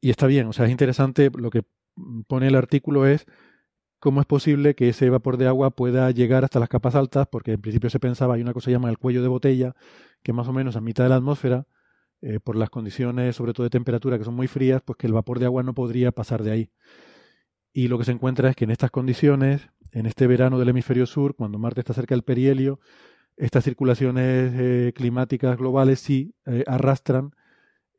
[0.00, 1.62] y está bien, o sea, es interesante, lo que
[2.26, 3.26] pone el artículo es
[3.98, 7.52] cómo es posible que ese vapor de agua pueda llegar hasta las capas altas, porque
[7.52, 9.74] en principio se pensaba, hay una cosa que se llama el cuello de botella,
[10.22, 11.66] que más o menos a mitad de la atmósfera,
[12.22, 15.12] eh, por las condiciones, sobre todo de temperatura, que son muy frías, pues que el
[15.12, 16.70] vapor de agua no podría pasar de ahí.
[17.72, 21.06] Y lo que se encuentra es que en estas condiciones, en este verano del hemisferio
[21.06, 22.80] sur, cuando Marte está cerca del perihelio,
[23.36, 27.34] estas circulaciones eh, climáticas globales sí eh, arrastran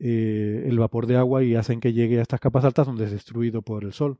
[0.03, 3.11] eh, el vapor de agua y hacen que llegue a estas capas altas donde es
[3.11, 4.17] destruido por el sol.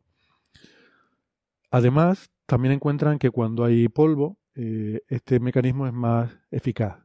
[1.71, 6.99] Además, también encuentran que cuando hay polvo, eh, este mecanismo es más eficaz.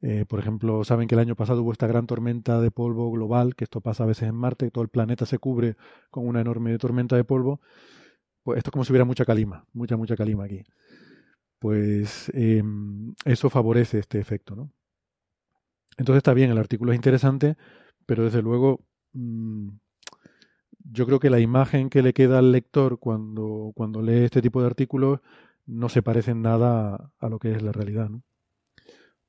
[0.00, 3.54] Eh, por ejemplo, saben que el año pasado hubo esta gran tormenta de polvo global,
[3.54, 5.76] que esto pasa a veces en Marte, todo el planeta se cubre
[6.10, 7.60] con una enorme tormenta de polvo.
[8.42, 10.62] Pues esto es como si hubiera mucha calima, mucha, mucha calima aquí.
[11.58, 14.70] Pues em, eso favorece este efecto, ¿no?
[15.96, 17.56] Entonces está bien, el artículo es interesante,
[18.06, 18.80] pero desde luego
[19.12, 19.68] mm,
[20.90, 24.60] yo creo que la imagen que le queda al lector cuando, cuando lee este tipo
[24.60, 25.20] de artículos
[25.66, 28.08] no se parece en nada a, lo que es la realidad.
[28.08, 28.22] ¿no?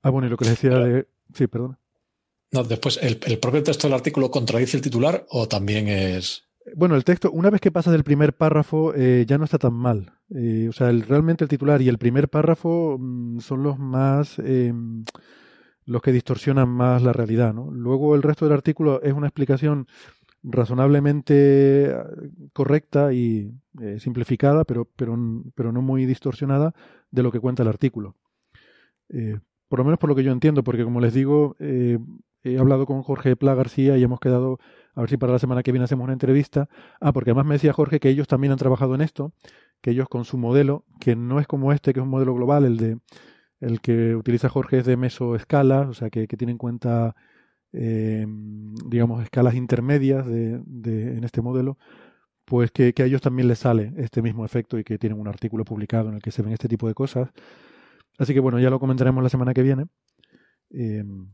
[0.01, 1.07] Ah, bueno, y lo que les decía de...
[1.33, 1.79] Sí, perdona.
[2.51, 6.43] No, después, ¿el, propio texto del artículo contradice el titular o también es...?
[6.75, 9.73] Bueno, el texto, una vez que pasas del primer párrafo, eh, ya no está tan
[9.73, 10.13] mal.
[10.33, 14.39] Eh, o sea, realmente el titular y el primer párrafo mm, son los más...
[14.39, 15.03] Em,
[15.85, 17.53] los que distorsionan más la realidad.
[17.53, 17.71] ¿no?
[17.71, 19.87] Luego el resto del artículo es una explicación
[20.45, 21.95] razonablemente eh,
[22.53, 25.17] correcta y eh, simplificada, pero, pero,
[25.55, 26.73] pero, no muy distorsionada
[27.11, 28.15] de lo que cuenta el artículo.
[29.09, 31.97] Eh, por lo menos por lo que yo entiendo, porque como les digo, he
[32.59, 34.59] hablado con Jorge Pla García y hemos quedado
[34.93, 36.69] a ver si para la semana que viene hacemos una entrevista.
[37.01, 39.33] Ah, porque además me decía Jorge que ellos también han trabajado en esto,
[39.81, 42.63] que ellos con su modelo, que no es como este, que es un modelo global,
[42.63, 42.99] el de
[43.59, 47.15] el que utiliza Jorge es de mesoescala, o sea, que, tiene en cuenta,
[47.73, 48.25] eh,
[48.87, 50.55] digamos, escalas intermedias de,
[51.17, 51.77] en este modelo.
[52.45, 55.65] pues que, a ellos también les sale este mismo efecto y que tienen un artículo
[55.65, 57.29] publicado en el que se ven este tipo de cosas.
[58.17, 59.85] Así que bueno, ya lo comentaremos la semana que viene.
[60.71, 61.29] Em,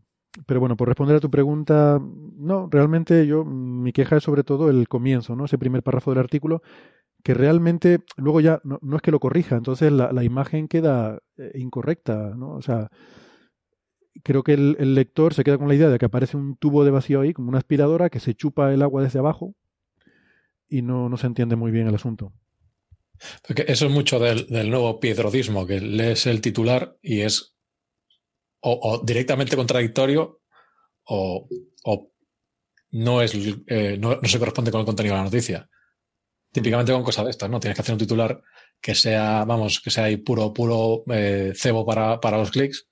[0.47, 4.69] pero bueno, por responder a tu pregunta, no, realmente yo, mi queja es sobre todo
[4.69, 5.45] el comienzo, ¿no?
[5.45, 6.61] Ese primer párrafo del artículo,
[7.23, 11.51] que realmente luego ya no, es que lo corrija, entonces la, la imagen queda eh,
[11.55, 12.55] incorrecta, ¿no?
[12.55, 12.89] O sea,
[14.23, 16.83] creo que el, el, lector se queda con la idea de que aparece un tubo
[16.83, 19.55] de vacío ahí, como una aspiradora que se chupa el agua desde abajo
[20.67, 22.33] y no, no se entiende muy bien el asunto.
[23.47, 27.55] Porque eso es mucho del, del nuevo piedrodismo, que lees el titular y es
[28.61, 30.41] o, directamente contradictorio
[31.05, 31.47] o,
[32.91, 33.33] no, es,
[33.67, 35.69] eh, no, se corresponde con el contenido de la noticia.
[36.51, 37.59] Típicamente con cosas de estas, ¿no?
[37.59, 38.41] Tienes que hacer un titular
[38.81, 42.87] que sea, vamos, que sea ahí puro, puro eh, cebo para, para, los clics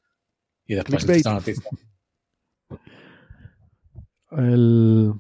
[0.66, 1.70] y después esta noticia.
[4.32, 5.14] El...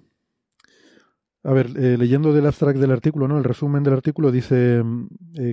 [1.44, 3.38] A ver, eh, leyendo del abstract del artículo, ¿no?
[3.38, 4.84] El resumen del artículo dice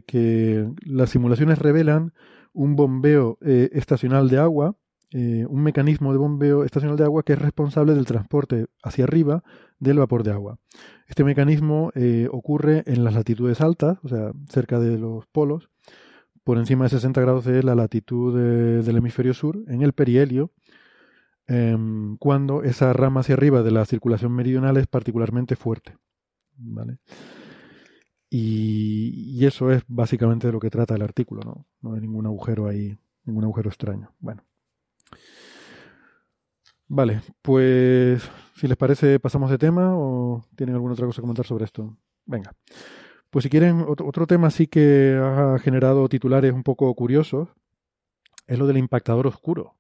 [0.07, 2.13] que las simulaciones revelan
[2.53, 4.77] un bombeo estacional de agua
[5.13, 9.45] eh, un mecanismo de bombeo estacional de agua que es responsable del transporte hacia arriba
[9.79, 10.59] del vapor de agua.
[11.07, 15.71] Este mecanismo eh, ocurre en las latitudes altas, o sea, cerca de los polos,
[16.45, 18.35] por encima de 60 grados de la latitud
[18.85, 20.53] del hemisferio sur, en el perihelio,
[21.49, 25.97] em, cuando esa rama hacia arriba de la circulación meridional es particularmente fuerte.
[26.57, 26.99] ¿vale?
[28.31, 31.67] Y, eso es básicamente de lo que trata el artículo, ¿no?
[31.81, 34.13] No hay ningún agujero ahí, ningún agujero extraño.
[34.19, 34.43] Bueno.
[36.89, 38.23] Vale, pues
[38.55, 41.97] si les parece pasamos de tema o tienen alguna otra cosa que comentar sobre esto.
[42.25, 42.53] Venga.
[43.31, 47.49] Pues si quieren, otro, tema sí que ha generado titulares un poco curiosos
[48.47, 49.75] es lo del impactador oscuro.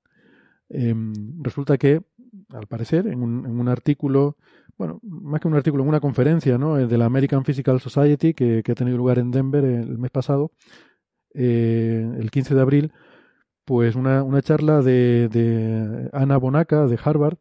[0.68, 2.02] Em, resulta que,
[2.52, 4.36] al parecer, en un, artículo,
[4.76, 6.74] bueno, más que un artículo, en una conferencia ¿no?
[6.74, 10.50] de la American Physical Society que, ha tenido lugar en Denver el mes pasado,
[11.32, 12.92] eh, el 15 de abril,
[13.66, 17.36] pues una, una charla de, de, Ana Bonaca de Harvard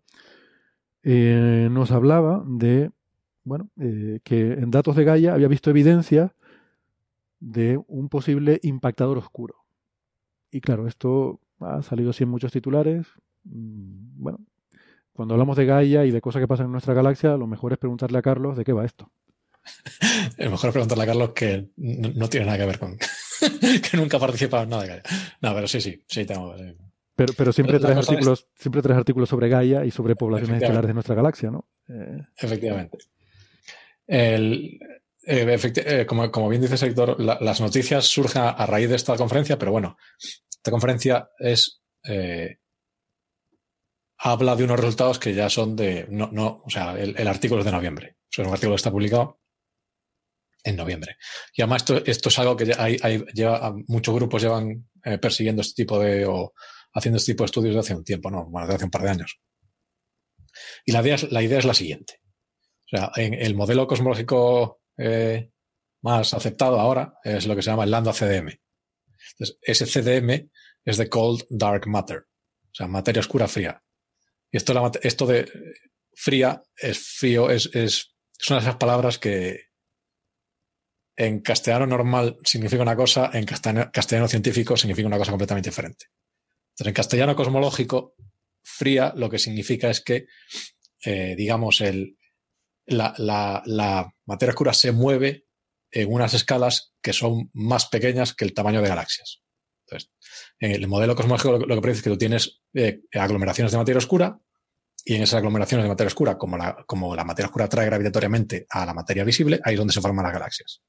[1.03, 2.89] eh, nos hablaba de
[3.43, 6.33] bueno eh, que en datos de Gaia había visto evidencia
[7.39, 9.65] de un posible impactador oscuro.
[10.49, 13.05] Y claro, esto ha salido así en muchos titulares.
[13.43, 14.39] Mm, bueno,
[15.13, 17.77] cuando hablamos de Gaia y de cosas que pasan en nuestra galaxia, lo mejor es
[17.77, 19.11] preguntarle a Carlos de qué va esto.
[20.37, 22.97] Es mejor preguntarle a Carlos que no, tiene nada que ver con
[23.91, 25.01] que nunca ha participado en nada.
[25.41, 26.55] No, pero sí, sí, sí tengo.
[27.15, 30.93] Pero, pero siempre traes artículos, siempre traes artículos sobre Gaia y sobre poblaciones estelares de
[30.93, 31.67] nuestra galaxia, ¿no?
[31.87, 32.97] Eh, Efectivamente.
[34.05, 34.79] El,
[35.25, 39.57] eh, eh, como, como, bien dice Héctor, las noticias surgen a, raíz de esta conferencia,
[39.57, 41.81] pero bueno, esta conferencia es
[44.17, 47.61] habla de unos resultados que ya son de no, no, o sea, el, el artículo
[47.61, 48.17] es de noviembre.
[48.23, 49.39] O sea, es un artículo que está publicado
[50.65, 51.17] en noviembre.
[51.55, 55.61] Y además esto, esto es algo que hay, hay, lleva, muchos grupos llevan eh, persiguiendo
[55.61, 56.53] este tipo de, o
[56.93, 58.45] haciendo este tipo de estudios desde hace un tiempo, ¿no?
[58.49, 59.39] Bueno, desde hace un par de años.
[60.83, 62.21] Y la idea es la, idea es la siguiente.
[62.85, 65.51] O sea, en el modelo cosmológico eh,
[66.01, 68.59] más aceptado ahora es lo que se llama el Lambda CDM.
[69.33, 70.49] Entonces, ese CDM
[70.83, 73.81] es de Cold Dark Matter, o sea, materia oscura fría.
[74.51, 75.51] Y esto, la, esto de
[76.13, 79.64] fría es frío, es, es, son esas palabras que,
[81.15, 86.07] en castellano normal significa una cosa, en castellano, científico significa una cosa completamente diferente.
[86.71, 88.15] Entonces, en castellano cosmológico,
[88.61, 90.27] fría lo que significa es que,
[91.05, 92.17] eh, digamos, el,
[92.85, 95.45] la, materia oscura se mueve
[95.91, 99.41] en unas escalas que son más pequeñas que el tamaño de galaxias.
[99.85, 100.11] Entonces,
[100.59, 103.99] en el modelo cosmológico lo, que parece es que tú tienes eh, aglomeraciones de materia
[103.99, 104.37] oscura
[105.05, 108.65] y en esas aglomeraciones de materia oscura, como la, como la materia oscura atrae gravitatoriamente
[108.69, 110.81] a la materia visible, ahí es donde se forman las galaxias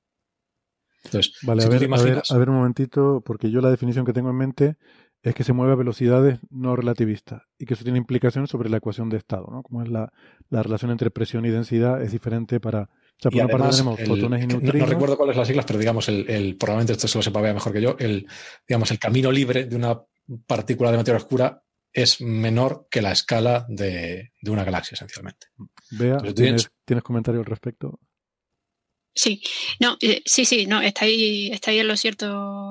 [1.42, 4.76] vale, a, ver, a, ver, un momentito, porque yo la definición que tengo en mente
[5.22, 8.76] es que se mueve a velocidades no relativistas y que eso tiene implicaciones sobre la
[8.76, 9.62] ecuación de estado, ¿no?
[9.62, 10.12] Como es la,
[10.50, 12.82] la relación entre presión y densidad es diferente para...
[12.82, 12.88] O
[13.18, 14.88] sea, por una parte tenemos fotones y neutrinos.
[14.88, 17.72] No, recuerdo cuáles las siglas, pero digamos, el, el, probablemente esto se lo sepa mejor
[17.72, 18.26] que yo, el,
[18.68, 20.00] digamos, el camino libre de una
[20.46, 25.46] partícula de materia oscura es menor que la escala de, de una galaxia, esencialmente.
[25.92, 27.98] Vea, ¿tienes, ¿tienes comentario al respecto?
[29.16, 29.40] Sí,
[29.80, 32.26] no, eh, sí, sí, no, está ahí, está ahí en lo cierto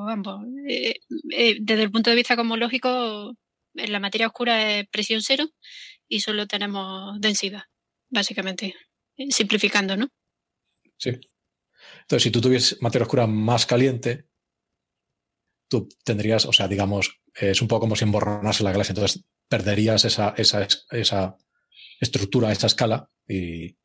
[0.07, 0.43] ambos.
[0.69, 0.93] Eh,
[1.31, 3.35] eh, desde el punto de vista cosmológico,
[3.73, 5.49] en la materia oscura es presión cero
[6.07, 7.63] y solo tenemos densidad,
[8.09, 8.75] básicamente,
[9.31, 10.09] simplificando, ¿no?
[10.97, 11.19] Sí.
[12.01, 14.27] Entonces, si tú tuvieses materia oscura más caliente,
[15.67, 20.05] tú tendrías, o sea, digamos, es un poco como si emborronase la galaxia, entonces perderías
[20.05, 21.37] esa, esa, esa
[21.99, 23.75] estructura, esa escala y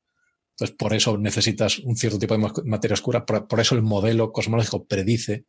[0.61, 4.85] Entonces, por eso necesitas un cierto tipo de materia oscura, por, eso el modelo cosmológico
[4.85, 5.47] predice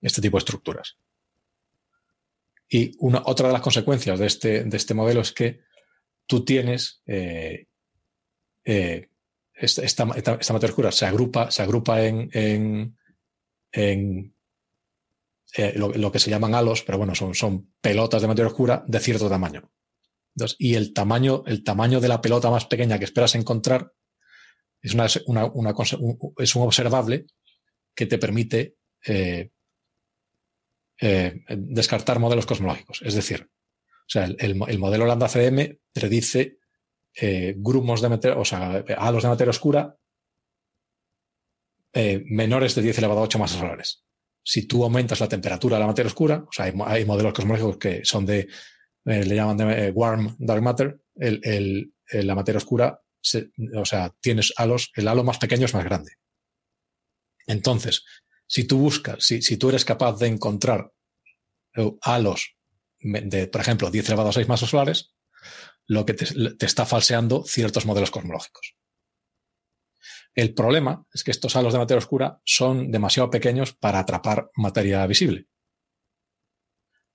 [0.00, 0.96] este tipo de estructuras.
[2.66, 5.60] Y otra de las consecuencias de este, de este modelo es que
[6.26, 7.66] tú tienes eh,
[8.64, 9.10] eh,
[9.52, 12.96] esta, materia oscura, se agrupa, se agrupa en, en,
[15.58, 19.28] eh, lo, que se llaman halos, pero bueno, son pelotas de materia oscura de cierto
[19.28, 19.70] tamaño.
[20.58, 23.92] Y el tamaño, el tamaño de la pelota más pequeña que esperas encontrar
[24.80, 24.94] es,
[25.26, 27.26] una, un, es un observable
[27.94, 28.76] que te permite
[29.06, 29.50] eh,
[31.00, 33.02] eh, descartar modelos cosmológicos.
[33.02, 36.58] Es decir, o sea, el, modelo lambda CDM predice
[37.56, 39.96] grumos de materia, o sea, halos de materia oscura
[41.92, 44.04] menores de 10 elevado a 8 masas solares
[44.42, 48.04] si tú aumentas la temperatura de la materia oscura, o sea, hay, modelos cosmológicos que
[48.04, 48.48] son de,
[49.04, 53.00] eh, le llaman de eh, warm dark matter, el, la materia oscura,
[53.76, 56.12] o sea, tienes halos, el halo más pequeño es más grande.
[57.46, 58.04] Entonces,
[58.46, 60.92] si tú buscas, si, si tú eres capaz de encontrar
[61.76, 62.56] eh, halos
[63.00, 65.14] de, por ejemplo, 10 elevado a 6 masas solares,
[65.86, 68.76] lo que te, te está falseando ciertos modelos cosmológicos.
[70.34, 75.04] El problema es que estos halos de materia oscura son demasiado pequeños para atrapar materia
[75.06, 75.49] visible.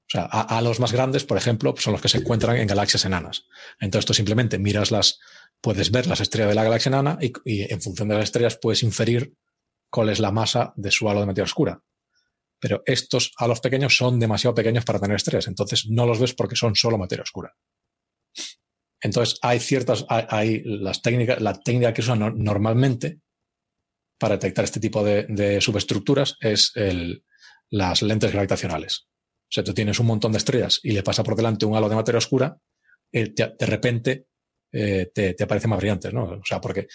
[0.08, 3.46] O sea, halos más grandes, por ejemplo, son los que se encuentran en galaxias enanas.
[3.80, 5.20] Entonces tú simplemente miras las,
[5.62, 7.34] puedes ver las estrellas de la galaxia enana y,
[7.74, 9.34] en función de las estrellas puedes inferir
[9.90, 11.82] cuál es la masa de su halo de materia oscura.
[12.60, 16.56] Pero estos halos pequeños son demasiado pequeños para tener estrellas, entonces no los ves porque
[16.56, 17.54] son solo materia oscura.
[19.02, 23.20] Entonces, hay ciertas, hay, las técnicas, la técnica que usan normalmente
[24.18, 26.72] para detectar este tipo de, subestructuras es
[27.70, 29.08] las lentes gravitacionales.
[29.46, 31.88] O sea, tú tienes un montón de estrellas y le pasa por delante un halo
[31.88, 32.58] de materia oscura,
[33.12, 34.28] eh, de repente
[34.72, 36.24] eh, te, te aparecen más brillantes, ¿no?
[36.24, 36.88] O sea, porque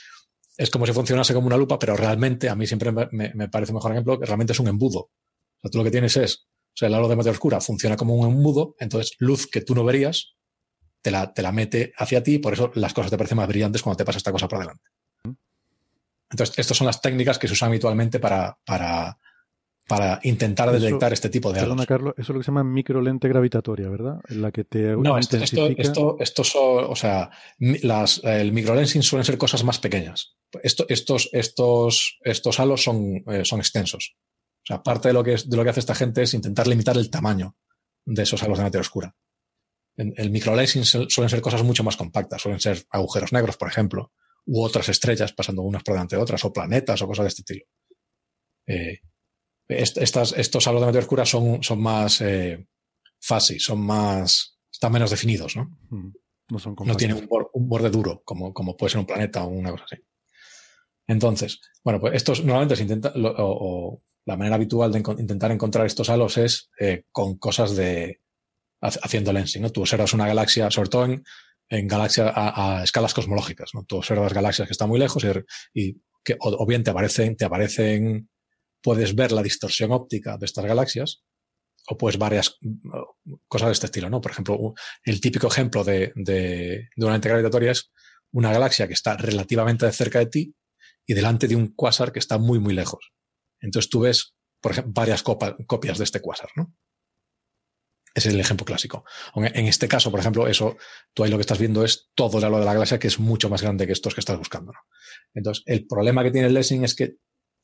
[0.56, 3.72] es como si funcionase como una lupa, pero realmente, a mí siempre me, me, parece
[3.72, 5.00] mejor ejemplo, que realmente es un embudo.
[5.00, 7.96] O sea, tú lo que tienes es, o sea, el halo de materia oscura funciona
[7.96, 10.34] como un embudo, entonces luz que tú no verías
[11.02, 13.82] te la, te la mete hacia ti, por eso las cosas te parecen más brillantes
[13.82, 14.84] cuando te pasa esta cosa por delante.
[16.30, 19.18] Entonces, estas son las técnicas que se usan habitualmente para, para,
[19.90, 23.28] para intentar detectar este tipo de Perdona, Carlos, eso es lo que se llama microlente
[23.28, 24.20] gravitatoria, ¿verdad?
[24.28, 26.42] En la que te No, esto, esto, esto,
[26.88, 27.28] o sea,
[27.58, 30.36] las, el microlensing suelen ser cosas más pequeñas.
[30.62, 34.16] Esto, estos, estos, estos halos son, eh, son extensos.
[34.62, 36.96] O sea, parte de lo, que de lo que hace esta gente es intentar limitar
[36.96, 37.56] el tamaño
[38.06, 39.14] de esos halos de materia oscura
[39.96, 44.12] el microlensing suelen ser cosas mucho más compactas, suelen ser agujeros negros, por ejemplo,
[44.46, 47.42] u otras estrellas pasando unas por delante de otras, o planetas o cosas de este
[47.42, 47.64] estilo.
[48.66, 49.00] Eh,
[49.70, 52.66] estas, estos halos de materia oscura son, son más eh,
[53.18, 55.78] son más, están menos definidos, ¿no?
[55.90, 56.12] Mm,
[56.84, 59.96] no, tienen un, borde duro, como, como puede ser un planeta o una cosa así.
[61.06, 66.08] Entonces, bueno, pues estos normalmente se intenta, o, la manera habitual de intentar encontrar estos
[66.10, 68.20] halos es eh, con cosas de,
[68.80, 69.62] haciendo lensing.
[69.62, 69.70] ¿no?
[69.70, 71.24] Tú observas una galaxia, sobre todo en,
[71.68, 73.70] en galaxias a, escalas cosmológicas.
[73.74, 73.84] ¿no?
[73.84, 75.24] Tú observas galaxias que están muy lejos
[75.72, 78.28] y, que o, bien te aparecen, te aparecen,
[78.82, 81.24] puedes ver la distorsión óptica de estas galaxias
[81.88, 82.58] o puedes varias
[83.48, 84.10] cosas de este estilo.
[84.10, 84.20] ¿no?
[84.20, 84.74] Por ejemplo,
[85.04, 87.90] el típico ejemplo de, de, de una lente gravitatoria es
[88.32, 90.54] una galaxia que está relativamente cerca de ti
[91.06, 93.12] y delante de un cuásar que está muy, muy lejos.
[93.60, 96.74] Entonces tú ves, por ejemplo, varias copias de este cuásar, ¿no?
[98.14, 99.04] es el ejemplo clásico.
[99.34, 100.76] En este caso, por ejemplo, eso,
[101.14, 103.18] tú ahí lo que estás viendo es todo el halo de la galaxia que es
[103.18, 104.72] mucho más grande que estos que estás buscando.
[105.34, 107.16] Entonces, el problema que tiene el lensing es que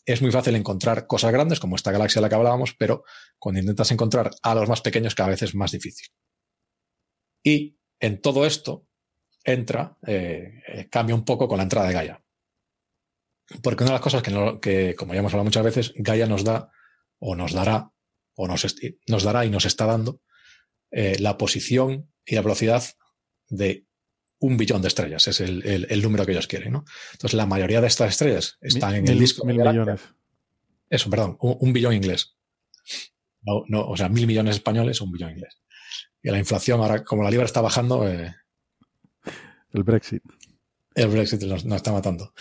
[0.06, 3.04] es muy fácil encontrar cosas grandes, como esta galaxia de la que hablábamos, pero
[3.38, 6.06] cuando intentas encontrar halos más pequeños, cada vez es más difícil.
[7.42, 8.86] Y en todo esto
[9.44, 12.24] entra, eh, eh, cambia un poco con la entrada de Gaia.
[13.62, 16.44] Porque una de las cosas que, que, como ya hemos hablado muchas veces, Gaia nos
[16.44, 16.70] da,
[17.18, 17.90] o nos dará,
[18.34, 18.64] o nos,
[19.08, 20.20] nos dará y nos está dando
[20.92, 22.84] eh, la posición y la velocidad
[23.48, 23.85] de
[24.38, 25.26] un billón de estrellas.
[25.28, 26.72] Es el, número que ellos quieren.
[26.72, 26.84] ¿no?
[27.12, 29.46] Entonces, la mayoría de estas estrellas están en el disco.
[29.46, 30.00] Mil millones.
[30.88, 32.36] Eso, perdón, un, billón inglés.
[33.42, 35.58] No, o sea, mil millones españoles, un billón inglés.
[36.22, 38.08] Y la inflación, ahora, como la libra está bajando.
[38.08, 38.34] Eh,
[39.72, 40.22] el Brexit.
[40.94, 42.32] El Brexit nos, está matando.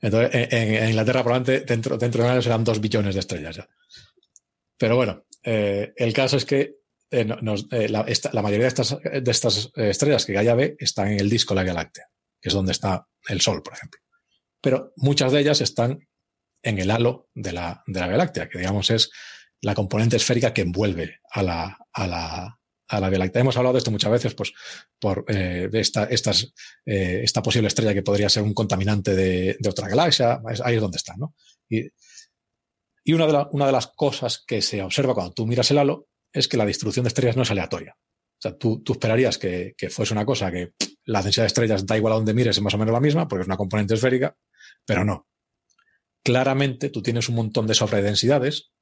[0.00, 3.68] Entonces, en, Inglaterra, probablemente dentro, dentro de un año serán dos billones de estrellas ya.
[4.76, 6.76] Pero bueno, eh, el caso es que
[7.14, 7.26] eh,
[7.70, 11.30] eh, la, mayoría de estas, de estas eh, estrellas que Gaia ve están en el
[11.30, 12.08] disco de la Vía Láctea,
[12.40, 14.00] que es donde está el Sol, por ejemplo.
[14.60, 16.00] Pero muchas de ellas están
[16.62, 19.10] en el halo de la, de la Vía Láctea, que digamos es
[19.60, 22.58] la componente esférica que envuelve a la, a la,
[22.88, 23.42] a la Vía Láctea.
[23.42, 24.52] Hemos hablado de esto muchas veces, pues,
[24.98, 26.52] por esta, estas,
[26.84, 30.40] esta posible estrella que podría ser un contaminante de, otra galaxia.
[30.64, 31.34] ahí es donde está, ¿no?
[31.68, 31.82] Y,
[33.04, 36.08] y una, de una de las cosas que se observa cuando tú miras el halo
[36.34, 37.96] es que la distribución de estrellas no es aleatoria.
[37.96, 40.72] O sea, tú, tú esperarías que, que, fuese una cosa que
[41.06, 43.26] la densidad de estrellas da igual a donde mires, es más o menos la misma,
[43.26, 44.36] porque es una componente esférica,
[44.84, 45.26] pero no.
[46.22, 48.72] Claramente tú tienes un montón de sobredensidades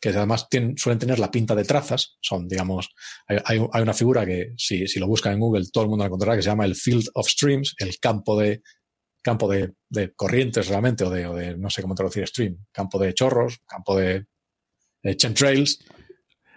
[0.00, 2.16] que además tienen, suelen tener la pinta de trazas.
[2.20, 2.88] Son, digamos,
[3.28, 6.08] hay, hay, una figura que si, si, lo buscan en Google todo el mundo la
[6.08, 8.62] encontrará que se llama el Field of Streams, el campo de
[9.26, 12.96] campo de, de corrientes realmente, o de, o de, no sé cómo traducir stream, campo
[13.00, 14.26] de chorros, campo de,
[15.02, 15.84] de chemtrails.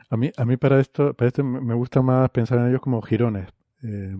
[0.10, 3.02] A mí, a mí para esto, para esto me gusta más pensar en ellos como
[3.02, 3.48] girones.
[3.84, 4.16] Eh,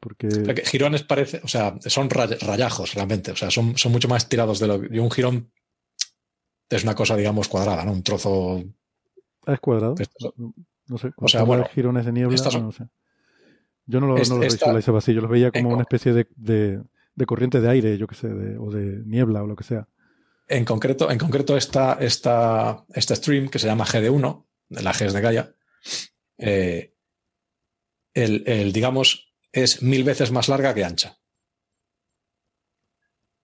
[0.00, 0.28] porque...
[0.64, 4.66] girones parece, o sea, son rayajos realmente, o sea, son, son mucho más tirados de
[4.66, 5.00] lo que.
[5.00, 5.50] un girón
[6.68, 7.92] es una cosa, digamos, cuadrada, ¿no?
[7.92, 8.62] Un trozo.
[9.46, 9.94] Ah, ¿Es cuadrado?
[10.86, 11.12] no, sé.
[11.16, 12.88] O sea, bueno, girones de niebla, no sé.
[13.86, 16.82] Yo no, lo, no los visualizaba así, yo los veía como una especie de, de,
[17.14, 19.88] de, corriente de aire, yo qué sé, o de niebla o lo que sea.
[20.46, 25.20] En concreto, en concreto esta, esta, este stream que se llama GD1, la G de
[25.20, 25.54] Gaia,
[26.38, 26.94] eh,
[28.14, 31.18] el, el, digamos, es mil veces más larga que ancha.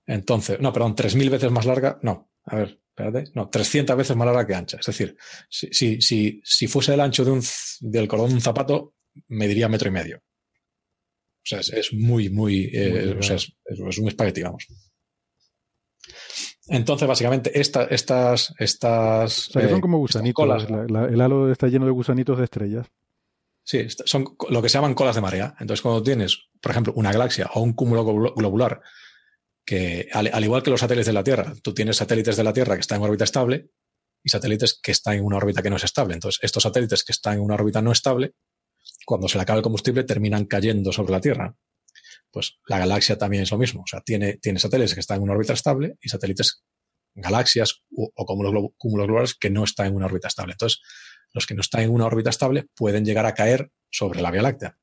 [0.07, 4.16] Entonces, no, perdón, tres mil veces más larga, no, a ver, espérate, no, 300 veces
[4.16, 4.79] más larga que ancha.
[4.79, 5.16] Es decir,
[5.49, 7.43] si, si, si, si fuese el ancho de un,
[7.81, 8.95] del cordón de un zapato,
[9.29, 10.18] mediría metro y medio.
[10.18, 14.66] O sea, es, muy, muy, eh, o sea, es, es, un espagueti, vamos.
[16.68, 19.48] Entonces, básicamente, esta, estas, estas.
[19.48, 20.66] O sea, que son eh, como gusanitos.
[20.68, 22.86] el halo está lleno de gusanitos de estrellas.
[23.62, 25.54] Sí, son lo que se llaman colas de marea.
[25.58, 28.82] Entonces, cuando tienes, por ejemplo, una galaxia o un cúmulo globular
[29.64, 32.74] que al, igual que los satélites de la Tierra, tú tienes satélites de la Tierra
[32.74, 33.70] que están en órbita estable
[34.22, 36.14] y satélites que están en una órbita que no es estable.
[36.14, 38.34] Entonces, estos satélites que están en una órbita no estable,
[39.06, 41.54] cuando se le acaba el combustible, terminan cayendo sobre la Tierra.
[42.35, 43.82] Pues la galaxia también es lo mismo.
[43.82, 46.64] O sea, tiene, tiene satélites que están en una órbita estable y satélites,
[47.14, 50.53] galaxias o, cúmulos, cúmulos globales que no están en una órbita estable.
[50.53, 50.82] Entonces,
[51.32, 54.43] los que no están en una órbita estable pueden llegar a caer sobre la Vía
[54.43, 54.76] Láctea,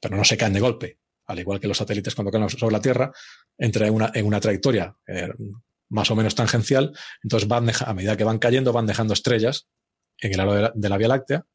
[0.00, 2.80] pero no se caen de golpe al igual que los satélites cuando caen sobre la
[2.80, 3.12] Tierra,
[3.58, 5.28] entra en una, en una trayectoria eh,
[5.88, 9.68] más o menos tangencial, entonces van a medida que van cayendo, van dejando estrellas
[10.18, 11.46] en el halo de la, Vía Láctea,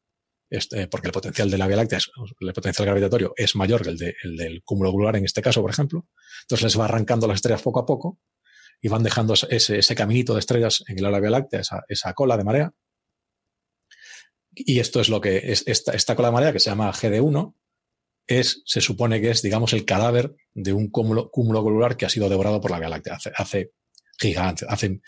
[0.52, 1.98] este, porque el potencial de la Vía Láctea,
[2.40, 5.62] el potencial gravitatorio es mayor que el, de, el del cúmulo globular en este caso,
[5.62, 6.06] por ejemplo.
[6.42, 8.20] Entonces les va arrancando las estrellas poco a poco
[8.78, 12.74] y van dejando ese, caminito de estrellas en la Vía Láctea, esa, cola de marea.
[14.50, 17.54] Y esto es lo que es esta, esta cola de marea que se llama GD1,
[18.26, 22.10] es, se supone que es, digamos, el cadáver de un cúmulo, cúmulo globular que ha
[22.10, 23.72] sido devorado por la Vía Láctea hace, hace
[24.18, 25.00] gigantes, hace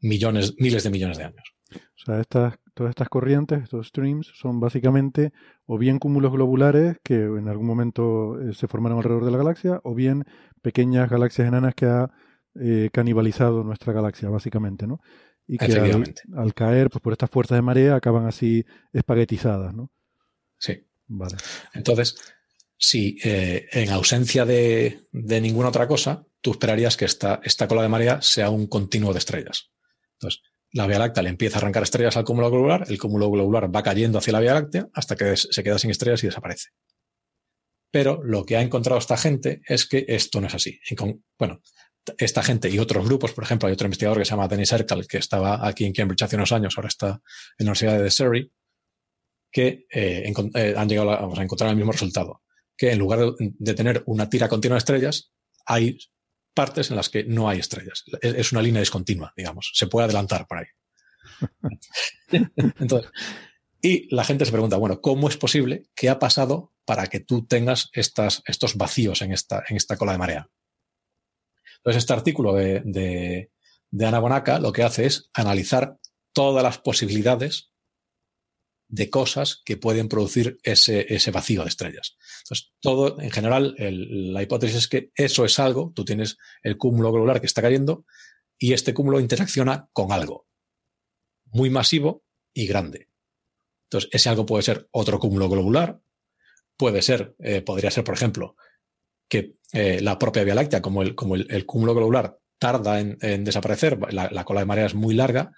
[0.00, 1.54] millones, miles de millones de años.
[1.72, 5.32] O sea, estas, todas estas corrientes, estos streams, son básicamente
[5.66, 9.80] o bien cúmulos globulares que en algún momento eh, se formaron alrededor de la galaxia,
[9.84, 10.24] o bien
[10.62, 12.10] pequeñas galaxias enanas que ha
[12.58, 15.00] eh, canibalizado nuestra galaxia, básicamente, ¿no?
[15.46, 18.64] Y que al, al, caer, pues por estas fuerzas de marea, acaban así
[18.94, 19.90] espaguetizadas, ¿no?
[20.58, 20.86] Sí.
[21.12, 21.36] Vale.
[21.74, 22.16] Entonces,
[22.78, 27.88] si eh, en ausencia de, ninguna otra cosa, tú esperarías que esta, esta cola de
[27.88, 29.70] marea sea un continuo de estrellas.
[30.14, 30.40] Entonces,
[30.72, 33.82] la Vía Láctea le empieza a arrancar estrellas al cúmulo globular, el cúmulo globular va
[33.82, 36.70] cayendo hacia la Vía Láctea hasta que se queda sin estrellas y desaparece.
[37.90, 40.78] Pero lo que ha encontrado esta gente es que esto no es así.
[41.38, 41.60] bueno,
[42.18, 45.06] esta gente y otros grupos, por ejemplo, hay otro investigador que se llama Dennis Erkal,
[45.06, 47.08] que estaba aquí en Cambridge hace unos años, ahora está
[47.58, 48.52] en la Universidad de Surrey,
[49.50, 52.42] que eh, eh, han llegado a encontrar el mismo resultado
[52.80, 55.34] que en lugar de tener una tira continua de estrellas,
[55.66, 55.98] hay
[56.60, 58.04] partes en las que no hay estrellas.
[58.20, 59.70] Es una línea discontinua, digamos.
[59.72, 60.66] Se puede adelantar por ahí.
[62.78, 63.10] Entonces,
[63.80, 65.86] y la gente se pregunta, bueno, ¿cómo es posible?
[65.94, 70.12] ¿Qué ha pasado para que tú tengas estas, estos vacíos en esta, en esta cola
[70.12, 70.50] de marea?
[71.78, 73.50] Entonces, este artículo de, de,
[73.90, 75.96] de Ana Bonaca lo que hace es analizar
[76.34, 77.69] todas las posibilidades
[78.90, 82.16] de cosas que pueden producir ese, ese vacío de estrellas.
[82.42, 87.12] Entonces, todo, en general, la hipótesis es que eso es algo, tú tienes el cúmulo
[87.12, 88.04] globular que está cayendo
[88.58, 90.48] y este cúmulo interacciona con algo
[91.52, 93.08] muy masivo y grande.
[93.84, 96.00] Entonces, ese algo puede ser otro cúmulo globular,
[96.76, 98.56] puede ser, eh, podría ser, por ejemplo,
[99.28, 103.98] que eh, la propia Vía Láctea, como el, como el, cúmulo globular tarda en, desaparecer,
[104.12, 105.52] la, cola de marea es muy larga,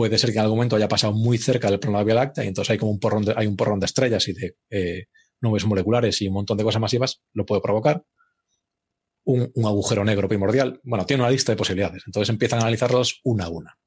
[0.00, 2.14] puede ser que en algún momento haya pasado muy cerca del plano de la Vía
[2.14, 4.56] Láctea y entonces hay como un porrón de, hay un porrón de estrellas y de
[4.70, 5.08] eh,
[5.42, 8.02] nubes moleculares y un montón de cosas masivas, lo puede provocar.
[9.24, 10.80] Un, agujero negro primordial.
[10.84, 12.02] Bueno, tiene una lista de posibilidades.
[12.06, 13.78] Entonces empiezan a analizarlos una a una.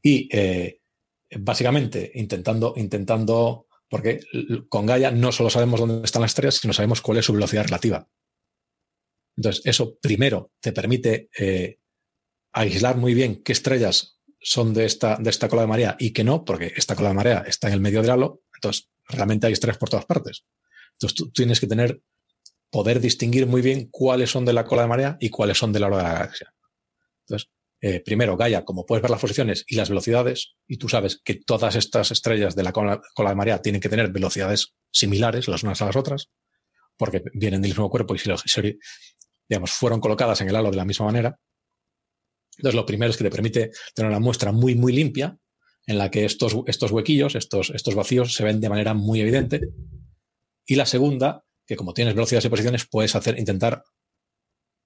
[0.00, 0.78] Y eh,
[1.36, 4.20] básicamente intentando, intentando Porque
[4.68, 7.64] con Gaia no solo sabemos dónde están las estrellas, sino sabemos cuál es su velocidad
[7.64, 8.08] relativa.
[9.36, 11.80] Entonces, eso primero te permite eh,
[12.52, 16.24] aislar muy bien qué estrellas son de esta, de esta cola de marea y qué
[16.24, 19.52] no, porque esta cola de marea está en el medio del halo, entonces realmente hay
[19.52, 20.44] estrellas por todas partes.
[20.92, 22.02] Entonces tú tienes que tener,
[22.70, 25.84] poder distinguir muy bien cuáles son de la cola de marea y cuáles son del
[25.84, 26.54] halo de la galaxia.
[27.26, 27.50] Entonces,
[27.82, 31.36] eh, primero, Gaia, como puedes ver las posiciones y las velocidades, y tú sabes que
[31.36, 35.80] todas estas estrellas de la cola, de marea tienen que tener velocidades similares las unas
[35.80, 36.28] a las otras,
[36.96, 38.30] porque vienen del mismo cuerpo y si,
[39.48, 41.38] digamos, fueron colocadas en el halo de la misma manera.
[42.60, 45.38] Entonces, lo primero es que te permite tener una muestra muy, muy limpia,
[45.86, 49.62] en la que estos, estos huequillos, estos, estos vacíos, se ven de manera muy evidente.
[50.66, 53.82] Y la segunda, que como tienes velocidades y posiciones, puedes hacer, intentar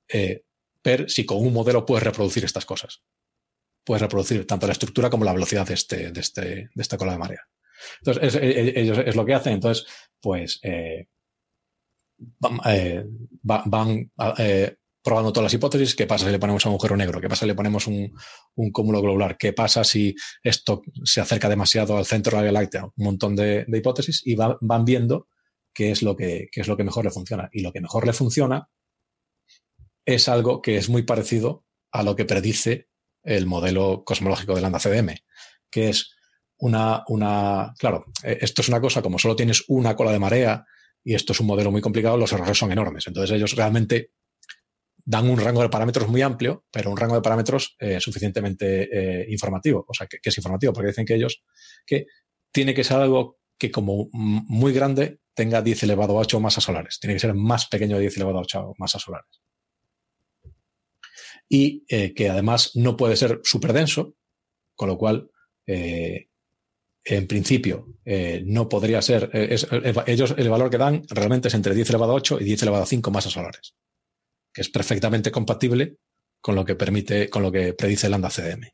[0.08, 0.44] eh,
[0.84, 3.02] ver si con un modelo puedes reproducir estas cosas.
[3.82, 7.12] Puedes reproducir tanto la estructura como la velocidad de, este, de, este, de esta cola
[7.12, 7.42] de marea.
[8.00, 9.54] Entonces, ellos es, lo que hacen.
[9.54, 9.84] Entonces,
[10.20, 11.08] pues eh,
[12.38, 13.04] van, eh,
[13.42, 14.12] van
[15.04, 15.94] probando todas las hipótesis.
[15.94, 17.20] ¿Qué pasa si le ponemos un agujero negro?
[17.20, 18.10] ¿Qué pasa si le ponemos un,
[18.54, 19.36] un, cúmulo globular?
[19.36, 22.84] ¿Qué pasa si esto se acerca demasiado al centro de la Vía Láctea?
[22.84, 25.28] Un montón de, hipótesis y van viendo
[25.74, 27.50] qué es, lo que, qué es lo que mejor le funciona.
[27.52, 28.70] Y lo que mejor le funciona
[30.06, 32.88] es algo que es muy parecido a lo que predice
[33.22, 35.14] el modelo cosmológico de Lambda CDM,
[35.70, 36.14] que es
[36.58, 40.64] una, una, claro, e, esto es una cosa, como solo tienes una cola de marea
[41.02, 43.06] y esto es un modelo muy complicado, los errores son enormes.
[43.06, 44.10] Entonces ellos realmente
[45.04, 48.88] dan un rango de parámetros muy amplio, pero un rango de parámetros eh, suficientemente
[49.22, 49.84] eh, informativo.
[49.88, 51.42] O sea, que, es informativo, porque dicen que ellos
[51.86, 52.06] que
[52.50, 56.98] tiene que ser algo que como muy grande tenga 10 elevado a 8 masas solares.
[57.00, 59.44] Tiene que ser más pequeño de 10 elevado a 8 masas solares
[61.48, 64.14] y eh, que además no puede ser súper denso,
[64.74, 65.30] con lo cual,
[65.66, 66.28] eh,
[67.04, 69.30] en principio, eh, no podría ser.
[70.06, 72.84] ellos, el valor que dan realmente es entre 10 elevado a 8 y 10 elevado
[72.84, 73.74] a 5 masas solares,
[74.54, 75.98] que es perfectamente compatible
[76.40, 78.68] con lo que permite, con lo que predice Lambda CDM.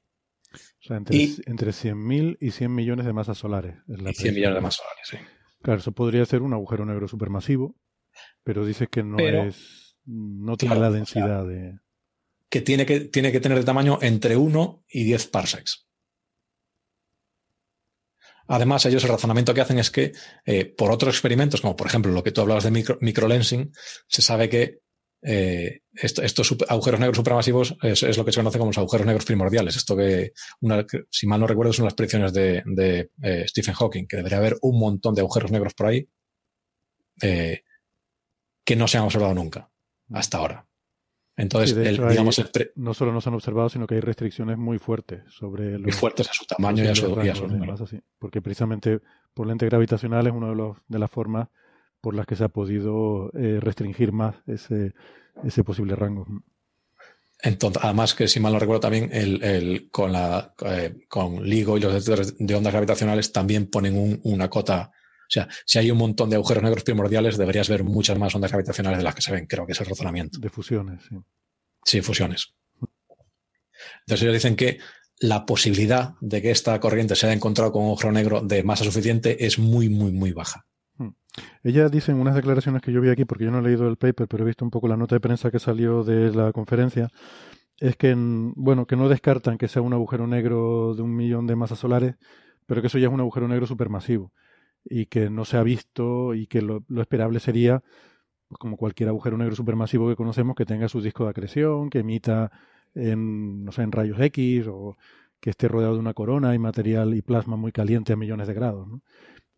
[0.53, 1.17] O sea, entre,
[1.47, 3.77] entre 100.000 y 100 millones de masas solares.
[3.89, 5.17] y 100 millones de masas solares, sí.
[5.63, 7.77] Claro, eso podría ser un agujero negro supermasivo,
[8.43, 9.97] pero dices que no es.
[10.05, 11.79] No tiene la densidad de
[12.49, 15.87] que tiene, que tiene que tener de tamaño entre 1 y 10 parsecs.
[18.49, 20.13] Además, ellos el razonamiento que hacen es que
[20.45, 23.73] eh, por otros experimentos, como por ejemplo lo que tú hablabas de micro, microlensing,
[24.09, 24.81] se sabe que
[25.23, 29.77] eh, estos agujeros negros supermasivos es, lo que se conoce como los agujeros negros primordiales.
[29.77, 30.33] Esto que,
[31.11, 34.79] si mal no recuerdo, son las predicciones de, eh, Stephen Hawking, que debería haber un
[34.79, 36.09] montón de agujeros negros por ahí
[37.23, 39.71] que no se han observado nunca
[40.13, 40.67] hasta ahora.
[41.37, 42.43] Entonces, digamos,
[42.77, 45.93] no solo no se han observado, sino que hay restricciones muy fuertes sobre los, muy
[45.93, 49.01] fuertes a su tamaño y a su, Porque precisamente
[49.33, 51.49] por lente gravitacional es una de, los, de las formas
[52.01, 54.95] por las que se ha podido eh, restringir más ese,
[55.45, 56.27] ese posible rango.
[57.43, 61.79] Entonces, además que si mal no recuerdo también, el, el con, la, eh, con LIGO
[61.79, 64.93] y los detectores de ondas gravitacionales también ponen una cota
[65.31, 68.51] o sea, si hay un montón de agujeros negros primordiales, deberías ver muchas más ondas
[68.51, 69.47] gravitacionales de las que se ven.
[69.47, 70.41] Creo que es el razonamiento.
[70.41, 71.15] De fusiones, sí.
[71.85, 72.53] Sí, fusiones.
[74.01, 74.79] Entonces ellos dicen que
[75.21, 78.83] la posibilidad de que esta corriente se haya encontrado con un agujero negro de masa
[78.83, 80.67] suficiente es muy, muy, muy baja.
[81.63, 83.97] Ella dice en unas declaraciones que yo vi aquí, porque yo no he leído el
[83.97, 87.09] paper, pero he visto un poco la nota de prensa que salió de la conferencia,
[87.79, 91.57] es que, bueno, que no descartan que sea un agujero negro de un millón de
[91.57, 92.17] masas solares,
[92.67, 94.33] pero que eso ya es un agujero negro supermasivo
[94.85, 97.83] y que no se ha visto y que lo, esperable sería,
[98.49, 102.01] pues como cualquier agujero negro supermasivo que conocemos, que tenga su disco de acreción, que
[102.01, 102.51] emita
[102.95, 104.97] en, no sé, en rayos X o
[105.41, 108.55] que esté rodeado de una corona y material y plasma muy caliente a millones de
[108.55, 108.89] grados.
[108.89, 109.03] ¿no?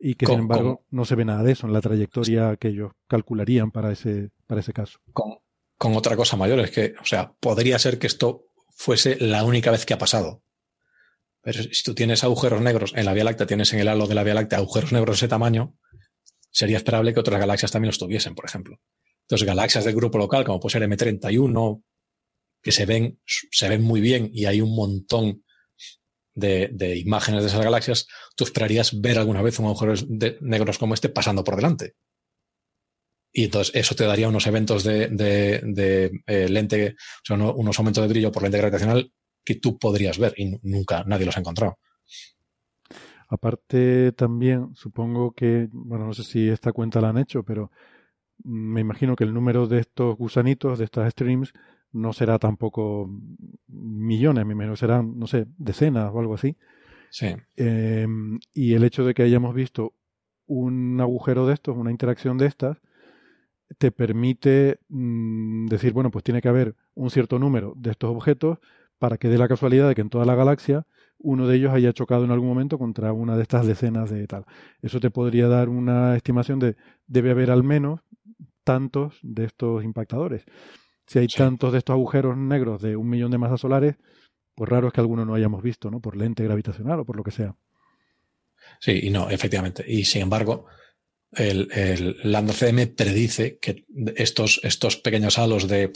[0.05, 2.91] Y que, sin embargo, no se ve nada de eso en la trayectoria que ellos
[3.07, 4.99] calcularían para ese, para ese caso.
[5.13, 5.39] Con,
[5.79, 9.71] con otra cosa mayor, es que, o sea, podría ser que esto fuese la única
[9.71, 10.43] vez que ha pasado.
[11.41, 14.17] Pero si tú tienes agujeros negros en la Vía Láctea, tienes en el halo de
[14.17, 15.77] la Vía Láctea agujeros negros de ese tamaño,
[16.51, 18.81] sería esperable que otras galaxias también los tuviesen, por ejemplo.
[19.21, 21.81] Entonces, galaxias del grupo local, como puede ser M31,
[22.61, 25.45] que se ven, se ven muy bien y hay un montón
[26.35, 28.07] de, imágenes de esas galaxias,
[28.37, 31.95] tú esperarías ver alguna vez un agujero de, negros como este pasando por delante.
[33.33, 35.09] Y entonces eso te daría unos eventos de,
[36.27, 39.11] eh, lente, o sea, unos aumentos de brillo por lente gravitacional
[39.45, 41.79] que tú podrías ver y nunca nadie los ha encontrado.
[43.29, 47.71] Aparte también, supongo que, bueno, no sé si esta cuenta la han hecho, pero
[48.45, 51.55] me imagino que el número de estos gusanitos, de estas streams,
[51.93, 53.11] no será tampoco
[53.69, 56.57] millones, me imagino serán, no sé, decenas o algo así.
[57.11, 57.35] Sí.
[57.57, 59.95] Em, y el hecho de que hayamos visto
[60.47, 62.79] un agujero de estos, una interacción de estas,
[63.79, 68.59] te permite mm, decir, bueno, pues tiene que haber un cierto número de estos objetos
[68.99, 70.87] para que dé la casualidad de que en toda la galaxia
[71.19, 74.45] uno de ellos haya chocado en algún momento contra una de estas decenas de tal.
[74.81, 76.77] Eso te podría dar una estimación de
[77.07, 78.01] debe haber al menos
[78.65, 80.45] tantos de estos impactadores.
[81.13, 83.97] Si hay tantos de estos agujeros negros de un millón de masas solares,
[84.55, 86.01] pues raro es que alguno no hayamos visto, ¿no?
[86.01, 87.55] Por lente gravitacional o por lo que sea.
[88.81, 89.85] Sí, y no, efectivamente.
[89.87, 90.65] Y sin embargo,
[91.33, 93.85] el, el Lambda CM predice que
[94.17, 95.93] estos, estos pequeños halos de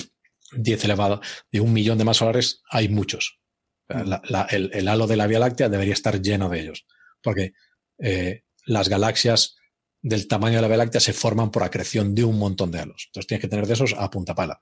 [0.54, 3.40] 10 elevado de un millón de masas solares hay muchos.
[3.88, 4.12] Mm.
[4.50, 6.86] el, halo de la Vía Láctea debería estar lleno de ellos,
[7.22, 7.52] porque
[7.98, 9.56] eh, las galaxias
[10.02, 13.04] del tamaño de la Vía Láctea se forman por acreción de un montón de halos.
[13.06, 14.60] Entonces tienes que tener de esos a punta pala.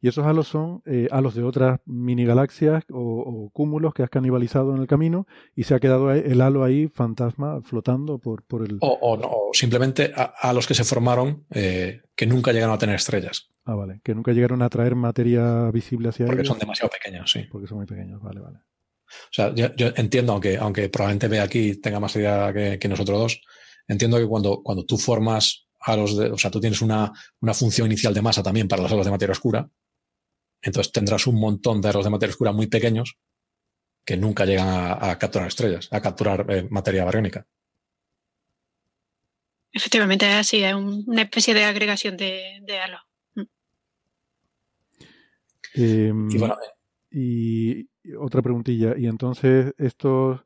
[0.00, 4.74] Y esos halos son eh, halos de otras mini galaxias o, cúmulos que has canibalizado
[4.74, 8.78] en el camino y se ha quedado el halo ahí fantasma flotando por, por el...
[8.80, 13.50] O, no, simplemente halos que se formaron eh, que nunca llegaron a tener estrellas.
[13.64, 17.46] Ah, vale, que nunca llegaron a traer materia visible hacia Porque son demasiado pequeños, sí.
[17.50, 18.58] Porque son muy pequeños, vale, vale.
[18.58, 23.18] O sea, yo, entiendo, aunque, aunque probablemente vea aquí tenga más idea que, que nosotros
[23.18, 23.40] dos,
[23.88, 27.86] entiendo que cuando, cuando tú formas halos de, o sea, tú tienes una, una función
[27.86, 29.70] inicial de masa también para los halos de materia oscura,
[30.60, 33.16] entonces tendrás un montón de halos de materia oscura muy pequeños
[34.04, 37.46] que nunca llegan a, capturar estrellas, a capturar eh, materia bariónica.
[39.72, 43.00] Efectivamente, es así, es una especie de agregación de, de halos.
[43.34, 43.42] Mm.
[45.74, 46.56] Em, y, bueno,
[47.10, 50.40] y otra preguntilla, y entonces estos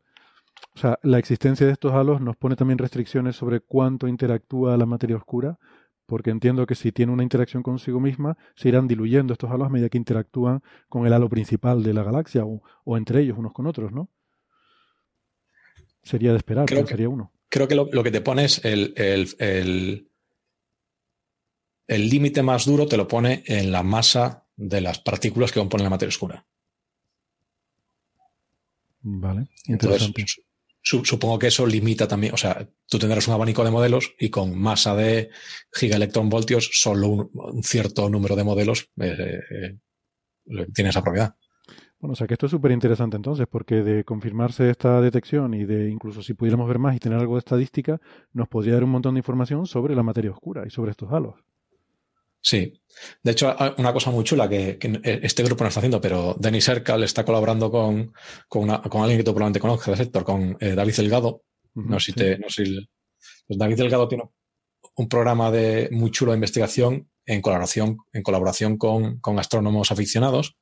[0.74, 4.86] o sea, la existencia de estos halos nos pone también restricciones sobre cuánto interactúa la
[4.86, 5.58] materia oscura,
[6.06, 9.70] porque entiendo que si tiene una interacción consigo misma, se irán diluyendo estos halos a
[9.70, 13.66] medida que interactúan con el halo principal de la galaxia o, entre ellos unos con
[13.66, 14.08] otros, ¿no?
[16.02, 17.32] Sería de esperar, creo que, sería uno.
[17.48, 20.08] Creo que lo, que te pone es el, el,
[21.86, 25.84] el límite más duro te lo pone en la masa de las partículas que componen
[25.84, 26.46] la materia oscura.
[29.02, 30.24] Vale, interesante
[31.04, 34.58] supongo que eso limita también, o sea, tú tendrás un abanico de modelos y con
[34.58, 35.30] masa de
[35.72, 41.34] gigaelectronvoltios, solo un, cierto número de modelos eh, eh, tiene esa propiedad.
[42.00, 45.64] Bueno, o sea que esto es súper interesante entonces, porque de confirmarse esta detección y
[45.64, 48.00] de incluso si pudiéramos ver más y tener algo de estadística,
[48.32, 51.34] nos podría dar un montón de información sobre la materia oscura y sobre estos halos.
[52.42, 52.72] Sí.
[53.22, 54.78] De hecho, una cosa muy chula que,
[55.22, 58.12] este grupo no está haciendo, pero Denis Ercal está colaborando con,
[58.48, 61.42] con, alguien que tú probablemente conozcas del sector, con eh, David Delgado.
[61.74, 62.38] no sé si te.
[62.38, 62.64] No sé
[63.46, 64.24] pues David Delgado tiene
[64.96, 70.56] un programa de, muy chulo de investigación en colaboración, en colaboración con, con astrónomos aficionados,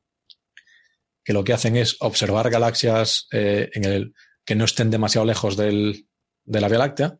[1.24, 4.14] que lo que hacen es observar galaxias eh, en el,
[4.44, 6.08] que no estén demasiado lejos del,
[6.44, 7.18] de la Vía Láctea.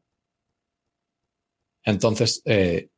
[1.85, 2.89] Entonces, eh,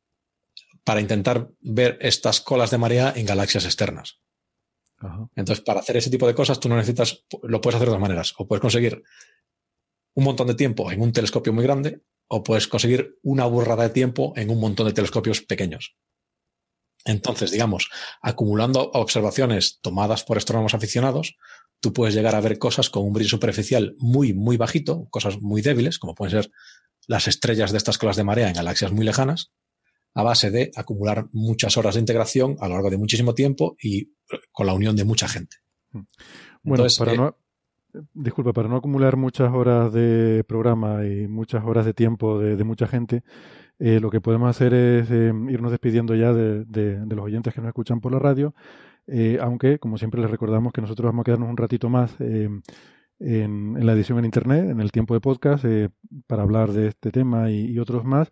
[0.83, 4.19] para intentar ver estas colas de marea en galaxias externas.
[5.35, 8.01] Entonces, para hacer ese tipo de cosas, tú no necesitas, lo puedes hacer de dos
[8.01, 8.33] maneras.
[8.37, 9.01] O puedes conseguir
[10.13, 13.89] un montón de tiempo en un telescopio muy grande, o puedes conseguir una burrada de
[13.89, 15.95] tiempo en un montón de telescopios pequeños.
[17.03, 17.89] Entonces, digamos,
[18.21, 21.35] acumulando observaciones tomadas por astrónomos aficionados,
[21.79, 25.61] tú puedes llegar a ver cosas con un brillo superficial muy, muy bajito, cosas muy
[25.61, 26.51] débiles, como pueden ser
[27.07, 29.51] las estrellas de estas colas de marea en galaxias muy lejanas,
[30.13, 34.13] a base de acumular muchas horas de integración a lo largo de muchísimo tiempo y
[34.51, 35.57] con la unión de mucha gente.
[35.91, 36.01] Hmm.
[36.63, 37.35] Bueno, para eh, no,
[38.13, 42.87] disculpa, para no acumular muchas horas de programa y muchas horas de tiempo de, mucha
[42.87, 43.23] gente,
[43.79, 47.69] eh, lo que podemos hacer es eh, irnos despidiendo ya de, los oyentes que nos
[47.69, 48.53] escuchan por la radio,
[49.41, 52.63] aunque, como siempre, les recordamos que nosotros vamos a quedarnos un ratito más en,
[53.19, 55.65] la edición en Internet, en el tiempo de podcast,
[56.27, 58.31] para hablar de este tema y otros más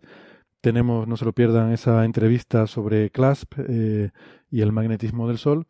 [0.60, 4.10] tenemos, no se lo pierdan, esa entrevista sobre CLASP eh,
[4.50, 5.66] y el magnetismo del Sol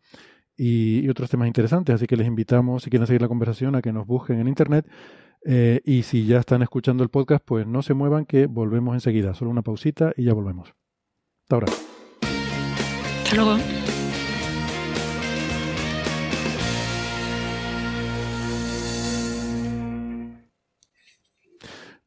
[0.57, 1.95] y, otros temas interesantes.
[1.95, 4.87] Así que les invitamos, si quieren seguir la conversación, a que nos busquen en Internet.
[5.43, 9.33] Eh, y si ya están escuchando el podcast, pues no se muevan, que volvemos enseguida.
[9.33, 10.73] Solo una pausita y ya volvemos.
[11.43, 11.67] Hasta ahora.
[13.23, 13.90] Hasta luego.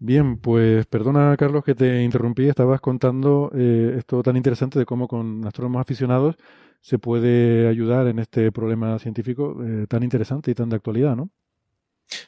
[0.07, 5.09] Bien, pues perdona Carlos que te interrumpí, estabas contando eh, esto tan interesante de cómo
[5.09, 6.37] con astrónomos aficionados
[6.83, 11.31] se puede ayudar en este problema científico eh, tan interesante y tan de actualidad, ¿no?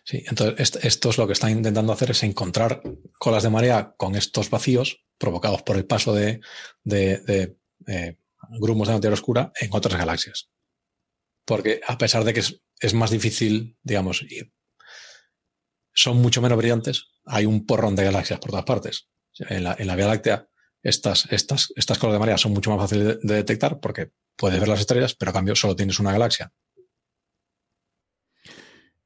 [0.05, 2.81] Sí, entonces esto es lo que están intentando hacer es encontrar
[3.19, 6.41] colas de marea con estos vacíos provocados por el paso de,
[6.83, 7.59] de,
[7.89, 8.17] eh,
[8.59, 10.49] grumos de materia oscura en otras galaxias.
[11.45, 14.25] Porque a pesar de que es, es más difícil, digamos,
[15.97, 19.09] son mucho menos brillantes, hay un porrón de galaxias por todas partes.
[19.39, 20.47] En la, en la Vía Láctea,
[20.83, 24.69] estas, estas, estas colores de marea son mucho más fáciles de, detectar porque puedes ver
[24.69, 26.53] las estrellas, pero a cambio solo tienes una galaxia.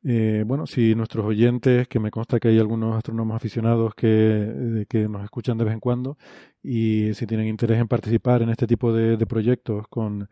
[0.02, 5.08] Eh, bueno, si nuestros oyentes, que me consta que hay algunos astrónomos aficionados que, que,
[5.08, 6.18] nos escuchan de vez en cuando,
[6.62, 10.28] y si tienen interés en participar en este tipo de, proyectos con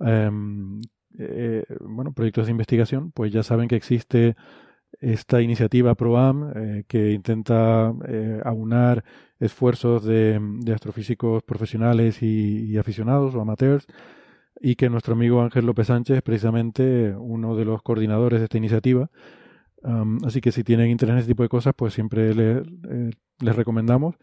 [0.00, 0.80] em,
[1.18, 4.36] eh, bueno, proyectos de investigación, pues ya saben que existe
[5.00, 9.04] esta iniciativa ProAm eh, que intenta eh, aunar
[9.38, 10.40] esfuerzos de,
[10.72, 13.86] astrofísicos profesionales y, aficionados o amateurs
[14.60, 18.56] y que nuestro amigo Ángel López Sánchez es precisamente uno de los coordinadores de esta
[18.56, 19.10] iniciativa.
[20.24, 23.10] así que si tienen interés en este tipo de cosas, pues siempre eh,
[23.40, 24.16] les recomendamos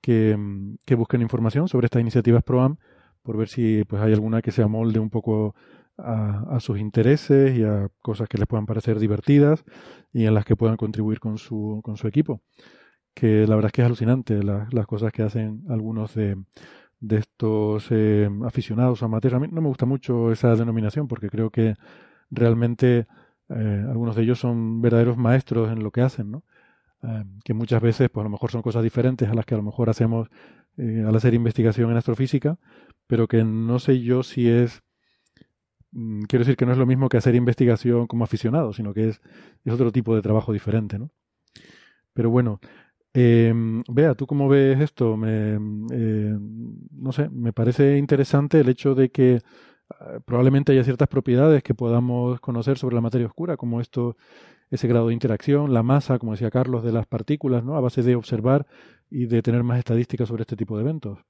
[0.00, 0.38] que,
[0.86, 2.76] que, busquen información sobre estas iniciativas ProAm
[3.22, 5.54] por ver si pues hay alguna que se amolde un poco
[5.96, 9.64] a, sus intereses y a cosas que les puedan parecer divertidas
[10.12, 12.42] y en las que puedan contribuir con su, con su equipo.
[13.14, 16.36] Que la verdad es que es alucinante las cosas que hacen algunos de,
[17.00, 19.34] de estos eh, aficionados amateurs.
[19.34, 21.74] A mí no me gusta mucho esa denominación porque creo que
[22.30, 23.06] realmente
[23.50, 26.44] eh, algunos de ellos son verdaderos maestros en lo que hacen, ¿no?
[27.02, 29.58] Eh, que muchas veces, pues a lo mejor son cosas diferentes a las que a
[29.58, 30.28] lo mejor hacemos
[30.76, 32.58] al hacer investigación en astrofísica,
[33.06, 34.82] pero que no sé yo si es
[36.28, 39.20] quiero decir que no es lo mismo que hacer investigación como aficionado, sino que es,
[39.70, 41.10] otro tipo de trabajo diferente, ¿no?
[42.12, 42.60] Pero bueno,
[43.14, 45.16] Vea, ¿tú cómo ves esto?
[45.16, 45.54] Me,
[45.92, 46.36] eh,
[46.90, 49.40] no sé, me parece interesante el hecho de que
[50.00, 54.16] ah, probablemente haya ciertas propiedades que podamos conocer sobre la materia oscura, como esto,
[54.70, 57.76] ese grado de interacción, la masa, como decía Carlos, de las partículas, ¿no?
[57.76, 58.66] A base de observar
[59.10, 61.20] y de tener más estadísticas sobre este tipo de eventos.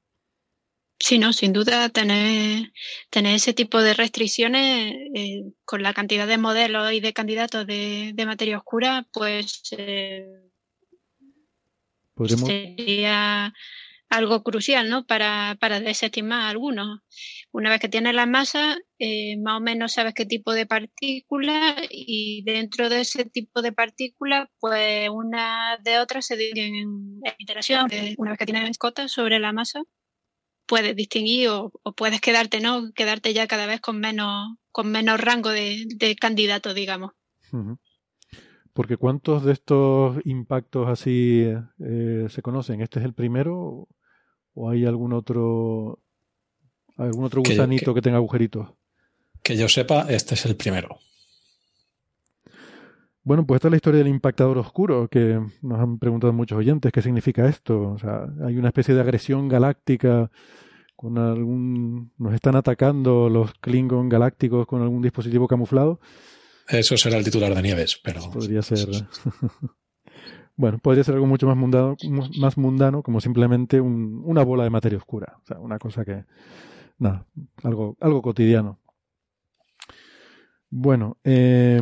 [1.07, 2.73] Sí, no, sin duda tener,
[3.11, 8.15] tener ese tipo de restricciones eh, con la cantidad de modelos y de candidatos de,
[8.25, 10.27] materia oscura, pues eh,
[12.47, 13.53] sería
[14.09, 15.07] algo crucial, ¿no?
[15.07, 17.01] Para, para desestimar algunos.
[17.53, 21.77] Una vez que tienes la masa, eh, más o menos sabes qué tipo de partícula
[21.91, 27.91] y dentro de ese tipo de partículas, pues una de otras se dividen en interacción.
[28.17, 29.83] Una vez que tienes cotas sobre la masa,
[30.67, 32.93] puedes distinguir o, puedes quedarte, ¿no?
[32.95, 37.13] Quedarte ya cada vez con menos, con menos rango de, de candidato, digamos.
[38.73, 41.45] Porque ¿cuántos de estos impactos así
[41.81, 42.81] eh, se conocen?
[42.81, 43.89] ¿Este es el primero
[44.55, 46.01] o hay algún otro
[46.97, 48.71] algún otro gusanito que, que tenga agujeritos?
[49.43, 50.99] Que yo sepa, este es el primero.
[53.25, 56.93] Bueno, pues esta es la historia del impactador oscuro, que nos han preguntado muchos oyentes
[56.93, 57.93] qué significa esto.
[57.93, 60.31] O sea, hay una especie de agresión galáctica
[60.95, 62.13] con algún...
[62.19, 66.01] Nos están atacando los Klingon galácticos con algún dispositivo camuflado.
[66.69, 68.31] Eso será el titular de Nieves, pero...
[68.31, 68.89] Podría ser...
[70.57, 71.97] bueno, podría ser algo mucho más mundano,
[72.39, 75.39] más mundano como simplemente una bola de materia oscura.
[75.43, 76.25] O sea, una cosa que...
[76.99, 77.27] Nada,
[77.63, 78.81] algo, algo cotidiano.
[80.69, 81.81] Bueno, eh,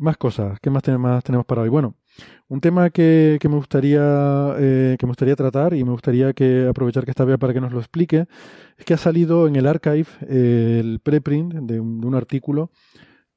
[0.00, 0.58] más cosas.
[0.60, 1.68] ¿Qué más, tenemos, tenemos para hoy?
[1.68, 1.94] Bueno,
[2.48, 7.04] un tema que, me gustaría eh, que me gustaría tratar y me gustaría que aprovechar
[7.04, 8.26] que está vea para que nos lo explique
[8.76, 12.70] es que ha salido en el archive eh, el preprint de un, de un artículo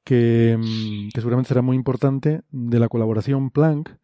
[0.02, 3.96] que, mm, que, seguramente será muy importante de la colaboración Planck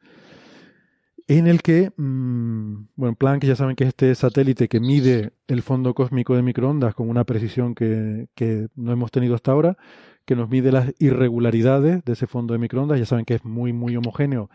[1.28, 5.62] en el que, mm, bueno, Planck ya saben que es este satélite que mide el
[5.62, 9.76] fondo cósmico de microondas con una precisión que, que no hemos tenido hasta ahora
[10.24, 12.98] que nos mide las irregularidades de ese fondo de microondas.
[12.98, 14.50] Ya saben que es muy, muy homogéneo,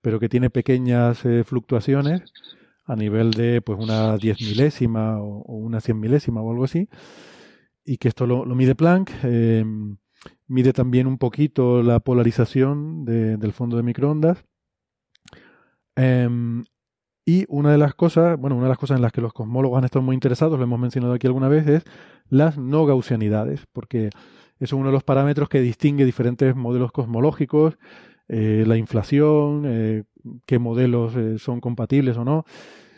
[0.00, 2.22] pero que tiene pequeñas eh, fluctuaciones
[2.84, 6.88] a nivel de pues una diez milésima o, una cien milésima o algo así.
[7.84, 9.10] Y que esto lo, mide Planck.
[9.22, 9.96] Em,
[10.48, 14.44] mide también un poquito la polarización del fondo de microondas.
[15.96, 16.64] Em,
[17.24, 19.78] y una de las cosas, bueno, una de las cosas en las que los cosmólogos
[19.78, 21.84] han estado muy interesados, lo hemos mencionado aquí alguna vez, es
[22.28, 24.10] las no gaussianidades, porque
[24.58, 27.78] es uno de los parámetros que distingue diferentes modelos cosmológicos,
[28.28, 30.04] eh, la inflación, eh,
[30.46, 32.44] qué modelos eh, son compatibles o no.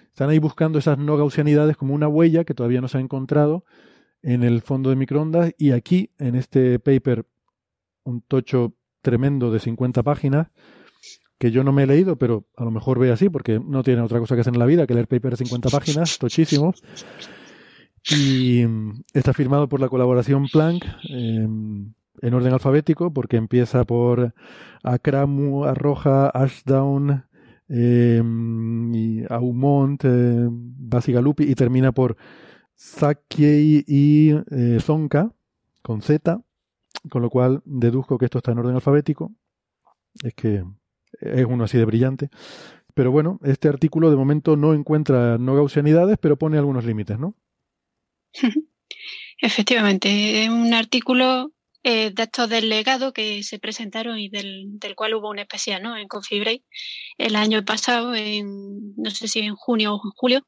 [0.09, 3.65] Están ahí buscando esas no gaussianidades como una huella que todavía no se ha encontrado
[4.23, 7.27] en el fondo de microondas y aquí, en este paper,
[8.05, 10.49] un tocho tremendo de 50 páginas,
[11.39, 14.03] que yo no me he leído, pero a lo mejor ve así, porque no tiene
[14.03, 16.83] otra cosa que hacer en la vida que leer paper de 50 páginas, tochísimos.
[18.11, 24.35] Y mm, está firmado por la colaboración Planck em, en orden alfabético, porque empieza por
[24.83, 27.25] Akramu, Arroja, Ashdown,
[27.69, 32.17] em, Aumont, eh, Basigalupi, y termina por
[32.77, 35.33] Zakiei y eh, Zonka,
[35.83, 36.41] con Z,
[37.11, 39.33] con lo cual deduzco que esto está en orden alfabético.
[40.23, 40.65] Es que
[41.21, 42.31] es uno así de brillante.
[42.95, 47.35] Pero bueno, este artículo de momento no encuentra no gaussianidades, pero pone algunos límites, ¿no?
[49.41, 51.53] Efectivamente, es un artículo
[51.85, 55.97] eh, de estos del legado que se presentaron y del, cual hubo una especial ¿no?
[55.97, 56.65] en Coffee
[57.19, 60.47] el año pasado, en, no sé si en junio o en julio.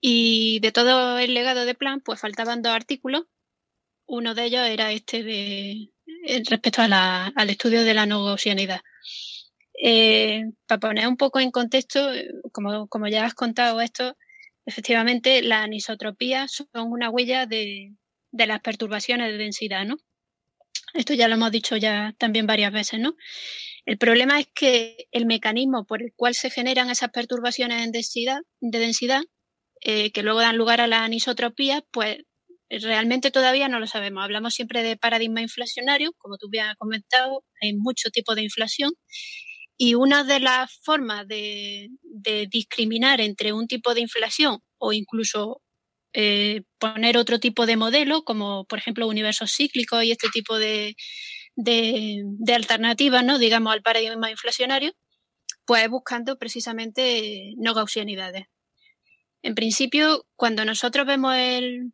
[0.00, 3.24] Y de todo el legado de plan, pues faltaban dos artículos.
[4.06, 5.90] Uno de ellos era este de
[6.26, 8.36] eh, respecto a al estudio de la no
[9.80, 12.10] eh, para poner un poco en contexto,
[12.52, 14.16] como, como ya has contado esto,
[14.68, 17.94] efectivamente las anisotropías son una huella de,
[18.30, 19.96] de las perturbaciones de densidad, ¿no?
[20.92, 23.16] Esto ya lo hemos dicho ya también varias veces, ¿no?
[23.86, 28.40] El problema es que el mecanismo por el cual se generan esas perturbaciones en densidad,
[28.60, 29.22] de densidad,
[29.80, 32.18] eh, que luego dan lugar a la anisotropía, pues
[32.68, 34.22] realmente todavía no lo sabemos.
[34.22, 38.92] Hablamos siempre de paradigma inflacionario, como tú bien has comentado, hay muchos tipos de inflación.
[39.80, 41.88] Y una de las formas de,
[42.50, 45.62] discriminar entre un tipo de inflación o incluso
[46.12, 50.94] eh, poner otro tipo de modelo, como por ejemplo universos cíclicos y este tipo de,
[52.52, 53.38] alternativas, ¿no?
[53.38, 54.92] digamos, al paradigma inflacionario,
[55.64, 58.46] pues buscando precisamente no gaussianidades.
[59.42, 61.92] En principio, cuando nosotros vemos el,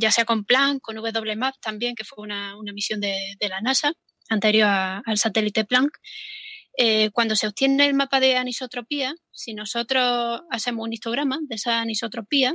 [0.00, 3.92] ya sea con Planck, con WMAP también, que fue una, misión de, la NASA,
[4.28, 5.96] anterior al satélite Planck,
[6.76, 11.80] eh, cuando se obtiene el mapa de anisotropía, si nosotros hacemos un histograma de esa
[11.80, 12.54] anisotropía,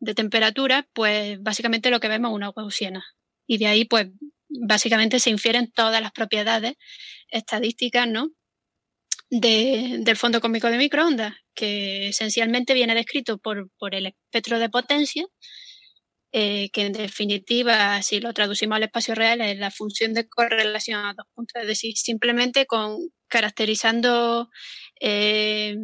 [0.00, 3.04] de temperatura, pues básicamente lo que vemos es una gaussiana.
[3.46, 4.08] Y de ahí, pues
[4.48, 6.74] básicamente se infieren todas las propiedades
[7.28, 8.28] estadísticas, ¿no?
[9.30, 15.24] del fondo cósmico de microondas, que esencialmente viene descrito por, por el espectro de potencia,
[16.34, 21.04] eh, que en definitiva, si lo traducimos al espacio real, es la función de correlación
[21.04, 22.96] a dos puntos, es decir, simplemente con
[23.28, 24.48] caracterizando
[24.98, 25.76] eh,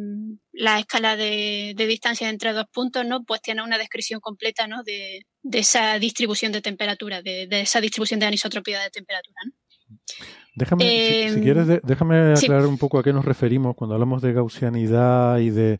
[0.51, 3.23] la escala de, distancia entre dos puntos, ¿no?
[3.23, 4.81] Pues tiene una descripción completa, ¿no?
[4.83, 9.41] De, esa distribución de temperatura, de, esa distribución de anisotropía de temperatura,
[10.55, 14.33] Déjame, si, eh, quieres, déjame aclarar un poco a qué nos referimos cuando hablamos de
[14.33, 15.79] gaussianidad y de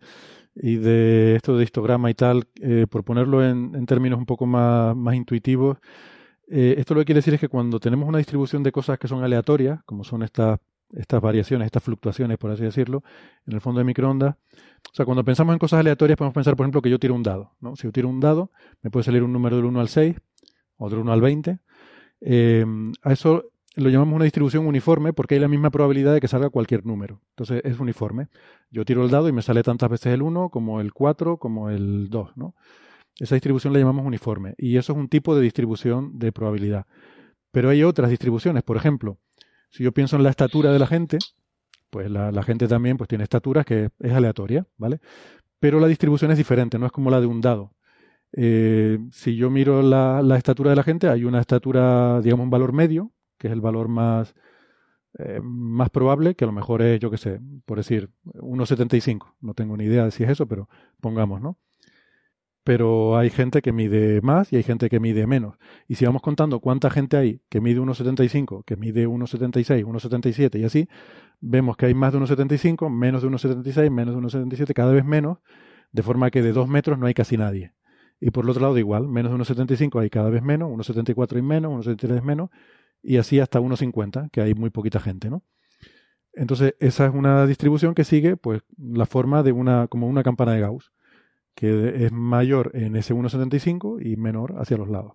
[0.62, 4.96] y de esto de histograma y tal, eh, por ponerlo en, términos un poco más,
[4.96, 5.78] más intuitivos,
[6.52, 9.24] esto lo que quiere decir es que cuando tenemos una distribución de cosas que son
[9.24, 10.60] aleatorias, como son estas
[10.96, 13.04] estas variaciones, estas fluctuaciones, por así decirlo,
[13.46, 14.36] en el fondo de microondas.
[14.92, 17.24] O sea, cuando pensamos en cosas aleatorias, podemos pensar, por ejemplo, que yo tiro un
[17.24, 17.54] dado.
[17.60, 17.76] ¿no?
[17.76, 18.52] Si yo tiro un dado,
[18.82, 20.16] me puede salir un número del 1 al 6,
[20.78, 21.60] o del 1 al 20.
[22.22, 22.66] Eh,
[23.04, 23.46] a eso
[23.76, 27.22] lo llamamos una distribución uniforme porque hay la misma probabilidad de que salga cualquier número.
[27.32, 28.28] Entonces es uniforme.
[28.72, 31.70] Yo tiro el dado y me sale tantas veces el 1 como el 4 como
[31.70, 32.38] el 2.
[32.38, 32.56] ¿no?
[33.20, 34.56] Esa distribución la llamamos uniforme.
[34.58, 36.86] Y eso es un tipo de distribución de probabilidad.
[37.52, 38.64] Pero hay otras distribuciones.
[38.64, 39.18] Por ejemplo,
[39.70, 41.18] si yo pienso en la estatura de la gente,
[41.90, 45.00] pues la, gente también pues tiene estaturas que es aleatoria, ¿vale?
[45.60, 47.74] Pero la distribución es diferente, no es como la de un dado.
[48.32, 52.74] Eh, si yo miro la, estatura de la gente, hay una estatura, digamos, un valor
[52.74, 54.36] medio, que es el valor más,
[55.18, 59.34] eh, más probable, que a lo mejor es, yo qué sé, por decir, 1,75.
[59.42, 60.70] No tengo ni idea de si es eso, pero
[61.02, 61.58] pongamos, ¿no?
[62.70, 65.58] pero hay gente que mide más y hay gente que mide menos.
[65.88, 70.64] Y si vamos contando cuánta gente hay que mide 1,75, que mide 1,76, 1,77 y
[70.66, 70.88] así,
[71.40, 75.40] vemos que hay más de 1,75, menos de 1,76, menos de 1,77, cada vez menos,
[75.92, 77.74] de forma que de 2 metros no hay casi nadie.
[78.22, 81.42] Y por el otro lado igual, menos de 1,75 hay cada vez menos, 1,74 y
[81.42, 82.52] menos, 1,73 menos,
[83.02, 85.44] y así hasta 1,50, que hay muy poquita gente, ¿no?
[86.34, 90.54] Entonces, esa es una distribución que sigue pues la forma de una como una campana
[90.54, 90.92] de Gauss
[91.60, 95.14] que es mayor en ese 1,75 y menor hacia los lados.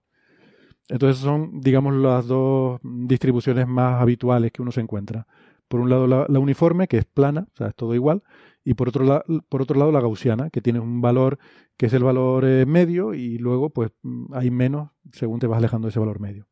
[0.90, 5.27] Entonces son, digamos, las dos distribuciones más habituales que uno se encuentra.
[5.69, 8.23] Por un lado la, uniforme, que es plana, o sea, es todo igual,
[8.62, 11.39] y por otro, por otro lado la gaussiana, que tiene un valor
[11.78, 13.93] que es el valor eh, medio y luego pues
[14.32, 16.47] hay menos según te vas alejando de ese valor medio.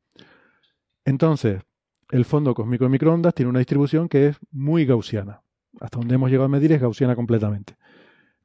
[1.04, 1.62] Entonces,
[2.10, 5.42] el fondo cósmico de microondas tiene una distribución que es muy gaussiana.
[5.80, 7.76] Hasta donde hemos llegado a medir es gaussiana completamente.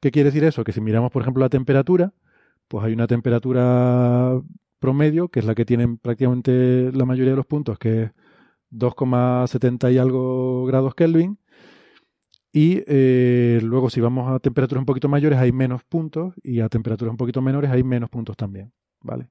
[0.00, 0.64] ¿Qué quiere decir eso?
[0.64, 2.14] Que si miramos, por ejemplo, la temperatura,
[2.68, 4.40] pues hay una temperatura
[4.78, 8.10] promedio, que es la que tienen prácticamente la mayoría de los puntos, que es
[8.70, 11.38] 2,70 y algo grados Kelvin.
[12.52, 16.68] Y eh, luego si vamos a temperaturas un poquito mayores hay menos puntos y a
[16.68, 18.72] temperaturas un poquito menores hay menos puntos también.
[19.00, 19.28] ¿Vale?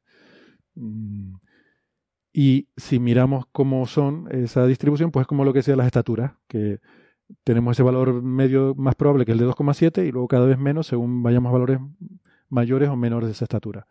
[0.75, 1.33] Mm.
[2.39, 6.33] Y si miramos cómo son esa distribución, pues es como lo que sea las estaturas,
[6.47, 6.77] que
[7.43, 10.85] tenemos ese valor medio más probable que el de 2,7 y luego cada vez menos
[10.85, 11.79] según vayamos a valores
[12.47, 13.87] mayores o menores de esa estatura.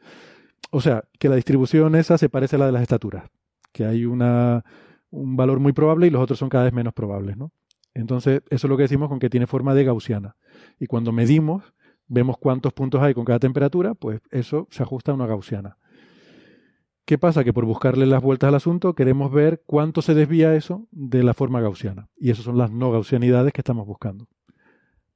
[0.70, 3.24] O sea, que la distribución esa se parece a la de las estaturas,
[3.72, 4.64] que hay una,
[5.10, 7.50] un valor muy probable y los otros son cada vez menos probables, ¿no?
[7.94, 10.36] Entonces, eso es lo que decimos con que tiene forma de gaussiana.
[10.78, 11.74] Y cuando medimos,
[12.06, 15.78] vemos cuántos puntos hay con cada temperatura, pues eso se ajusta a una gaussiana.
[17.06, 17.44] ¿Qué pasa?
[17.44, 21.34] Que por buscarle las vueltas al asunto queremos ver cuánto se desvía eso de la
[21.34, 22.08] forma gaussiana.
[22.16, 24.26] Y esas son las no gaussianidades que estamos buscando.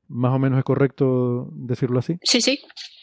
[0.06, 2.16] ¿Más o menos es correcto decirlo así?
[2.22, 2.60] Sí, sí,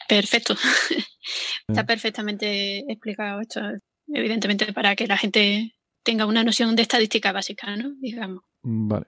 [0.08, 0.54] perfecto.
[1.68, 3.60] Está perfectamente explicado esto,
[4.06, 7.94] evidentemente para que la gente tenga una noción de estadística básica, ¿no?
[8.00, 8.42] Digamos.
[8.62, 9.06] Vale.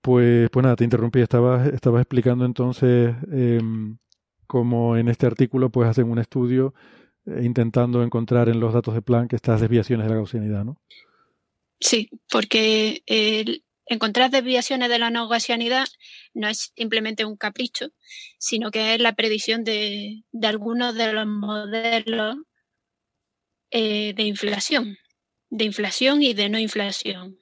[0.00, 1.20] Pues, pues nada, te interrumpí.
[1.20, 3.98] Estabas, estabas explicando entonces em,
[4.46, 6.72] cómo en este artículo pues hacen un estudio
[7.26, 10.80] intentando encontrar en los datos de Planck estas desviaciones de la gaussianidad, ¿no?
[11.80, 13.02] Sí, porque
[13.86, 15.86] encontrar desviaciones de la no gaussianidad
[16.34, 17.88] no es simplemente un capricho,
[18.38, 22.36] sino que es la predicción de, algunos de los modelos
[23.70, 24.96] eh, de inflación,
[25.50, 27.38] de inflación y de no inflación.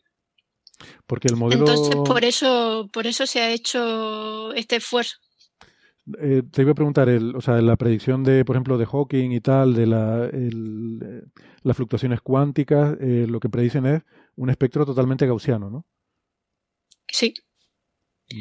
[1.06, 1.60] Porque el modelo.
[1.60, 5.16] Entonces, por eso, por eso se ha hecho este esfuerzo.
[6.20, 9.30] Eh, te iba a preguntar, el, o sea, la predicción de, por ejemplo, de Hawking
[9.32, 11.22] y tal, de la, eh,
[11.62, 14.02] las fluctuaciones cuánticas, eh, lo que predicen es
[14.36, 15.86] un espectro totalmente gaussiano, ¿no?
[17.08, 17.32] Sí.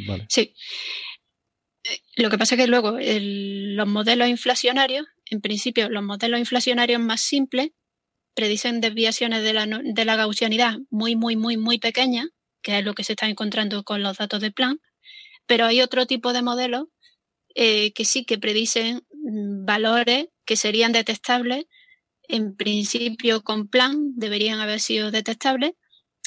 [0.07, 0.26] Vale.
[0.30, 0.53] Sí.
[2.18, 7.22] Lo que pasa es que luego los modelos inflacionarios, en principio, los modelos inflacionarios más
[7.22, 7.69] simples
[8.35, 12.27] predicen desviaciones de la, de la gaussianidad muy, muy, muy, muy pequeñas,
[12.61, 14.81] que es lo que se está encontrando con los datos de Planck,
[15.45, 16.85] pero hay otro tipo de modelos
[17.56, 21.66] eh, que sí que predicen mm, valores que serían detectables.
[22.28, 25.74] En principio, con Planck deberían haber sido detectables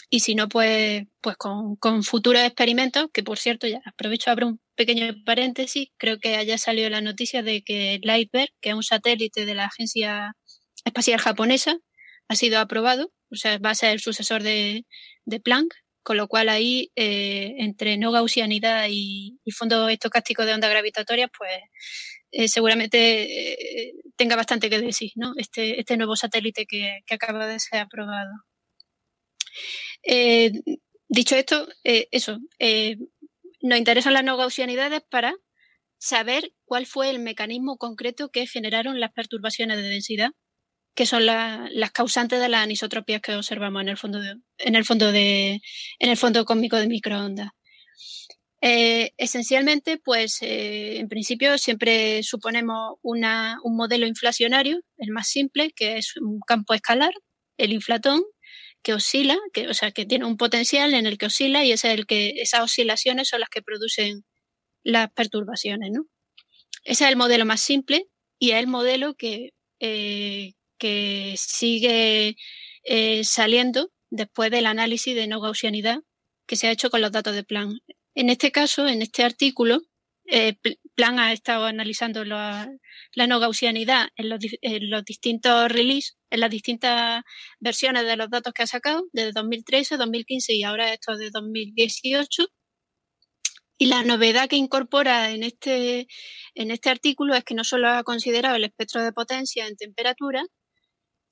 [0.09, 4.47] y si no, pues, pues con, con futuros experimentos, que por cierto, ya aprovecho abro
[4.49, 8.83] un pequeño paréntesis, creo que haya salido la noticia de que Lightberg, que es un
[8.83, 10.37] satélite de la Agencia
[10.85, 11.79] Espacial Japonesa,
[12.29, 14.87] ha sido aprobado, o sea, va a ser el sucesor de,
[15.25, 15.75] de Planck,
[16.07, 21.51] con lo cual ahí, eh, entre no gaussianidad y, fondo estocástico de onda gravitatoria, pues
[22.31, 25.33] eh, seguramente eh, tenga bastante que decir, ¿no?
[25.37, 28.31] Este, este nuevo satélite que, que acaba de ser aprobado.
[31.09, 32.39] dicho esto, eso,
[33.63, 35.35] nos interesan las no gaussianidades para
[35.99, 40.31] saber cuál fue el mecanismo concreto que generaron las perturbaciones de densidad
[40.97, 44.85] que son las causantes de las anisotropias que observamos en el fondo de, en el
[44.85, 45.61] fondo de,
[45.99, 47.51] en el fondo cósmico de microondas.
[48.63, 55.71] Eh, esencialmente, pues eh, en principio siempre suponemos una, un modelo inflacionario, el más simple,
[55.77, 57.13] que es un campo escalar,
[57.59, 58.23] el inflatón,
[58.83, 61.85] que oscila, que, o sea, que tiene un potencial en el que oscila y es
[61.85, 64.25] el que esas oscilaciones son las que producen
[64.83, 66.07] las perturbaciones, ¿no?
[66.85, 68.07] Ese es el modelo más simple
[68.39, 69.51] y es el modelo que,
[69.81, 72.37] eh, que sigue
[72.85, 76.01] eh, saliendo después del análisis de no gaussianidad
[76.47, 77.81] que se ha hecho con los datos de Plan.
[78.15, 79.83] En este caso, en este artículo,
[80.27, 80.57] eh,
[80.95, 82.69] Plan ha estado analizando la,
[83.17, 87.23] no gaussianidad en los, en los distintos releases, en las distintas
[87.61, 92.47] versiones de los datos que ha sacado, desde 2013, 2015 y ahora esto de 2018.
[93.79, 96.07] Y la novedad que incorpora en este,
[96.55, 100.47] en este artículo es que no solo ha considerado el espectro de potencia en temperatura,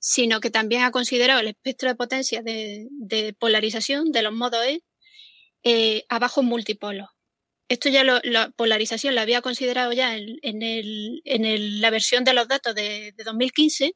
[0.07, 4.81] sino que también ha considerado el espectro de potencia de, polarización de los modos E
[5.63, 6.05] eh,
[6.43, 7.09] multipolos.
[7.69, 13.15] Esto ya la polarización la había considerado ya en, la versión de los datos de,
[13.25, 13.93] 2015,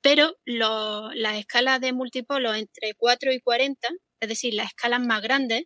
[0.00, 3.88] pero las escalas de multipolos entre 4 y 40,
[4.20, 5.64] es decir, las escalas más grandes,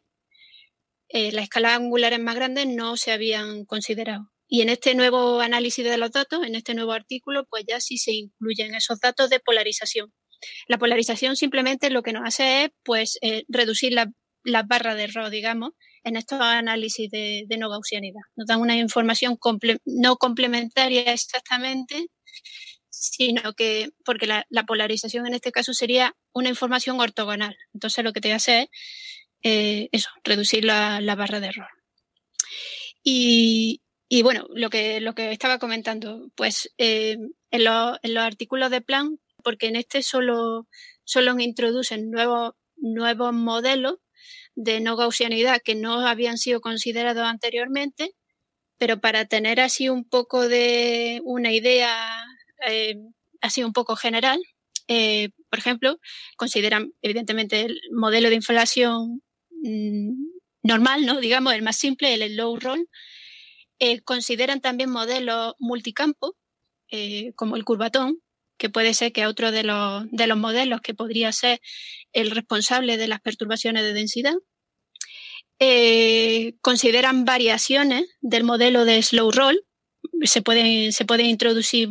[1.08, 4.33] eh, las escalas angulares más grandes no se habían considerado.
[4.54, 7.98] Y en este nuevo análisis de los datos, en este nuevo artículo, pues ya sí
[7.98, 10.14] se incluyen esos datos de polarización.
[10.68, 15.28] La polarización simplemente lo que nos hace es pues eh, reducir las barras de error,
[15.28, 15.72] digamos,
[16.04, 18.20] en estos análisis de, no gaussianidad.
[18.36, 19.36] Nos dan una información
[19.86, 22.06] no complementaria exactamente,
[22.90, 27.56] sino que, porque la, polarización en este caso sería una información ortogonal.
[27.72, 28.68] Entonces lo que te hace es
[29.42, 31.70] eh, eso, reducir la, la barra de error.
[33.02, 33.80] Y,
[34.14, 37.16] y bueno, lo que, estaba comentando, pues eh,
[37.50, 40.68] en, los artículos de plan, porque en este solo,
[41.02, 43.96] solo introducen nuevos, nuevos modelos
[44.54, 48.12] de no gaussianidad que no habían sido considerados anteriormente,
[48.78, 52.24] pero para tener así un poco de una idea
[52.68, 52.94] eh,
[53.40, 54.40] así un poco general,
[54.86, 55.98] eh, por ejemplo,
[56.36, 60.12] consideran evidentemente el modelo de inflación mm,
[60.62, 61.18] normal, ¿no?
[61.18, 62.88] Digamos, el más simple, el low roll,
[63.78, 66.36] eh, consideran también modelos multicampo,
[66.90, 68.20] eh, como el curvatón,
[68.58, 71.60] que puede ser que otro de los, de los modelos que podría ser
[72.12, 74.34] el responsable de las perturbaciones de densidad.
[75.58, 79.60] eh, consideran variaciones del modelo de slow roll.
[80.22, 81.88] Se pueden, se pueden introducir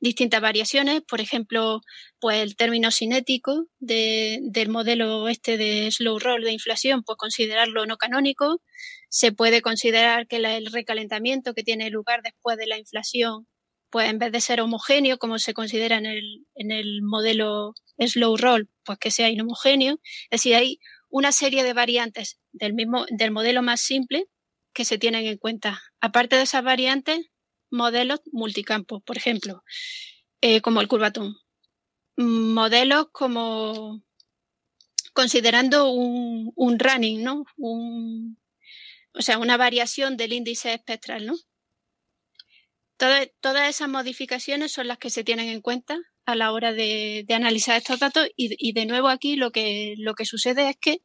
[0.00, 1.80] distintas variaciones, por ejemplo,
[2.20, 7.96] pues el término cinético del modelo este de slow roll de inflación, pues considerarlo no
[7.96, 8.60] canónico.
[9.08, 13.46] Se puede considerar que el recalentamiento que tiene lugar después de la inflación,
[13.90, 18.36] pues en vez de ser homogéneo, como se considera en el, en el modelo slow
[18.36, 19.94] roll, pues que sea inhomogéneo.
[20.30, 20.78] Es decir, hay
[21.08, 24.26] una serie de variantes del mismo, del modelo más simple
[24.74, 25.80] que se tienen en cuenta.
[26.00, 27.30] Aparte de esas variantes,
[27.70, 29.62] modelos multicampos, por ejemplo,
[30.40, 31.36] eh, como el curvatón.
[32.16, 34.02] Modelos como
[35.12, 37.44] considerando un, un running, ¿no?
[37.56, 38.38] Un,
[39.14, 41.34] o sea, una variación del índice espectral, ¿no?
[42.96, 47.76] todas esas modificaciones son las que se tienen en cuenta a la hora de, analizar
[47.76, 51.02] estos datos y, y, de nuevo aquí lo que, lo que sucede es que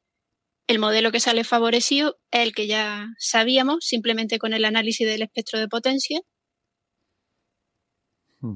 [0.67, 5.21] el modelo que sale favorecido es el que ya sabíamos simplemente con el análisis del
[5.21, 6.21] espectro de potencia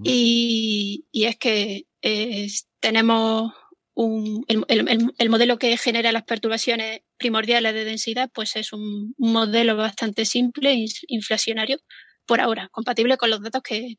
[0.04, 2.48] y, es que eh,
[2.80, 3.54] tenemos
[3.94, 10.26] un, el, modelo que genera las perturbaciones primordiales de densidad, pues es un, modelo bastante
[10.26, 11.78] simple, inflacionario,
[12.26, 13.98] por ahora, compatible con los datos que,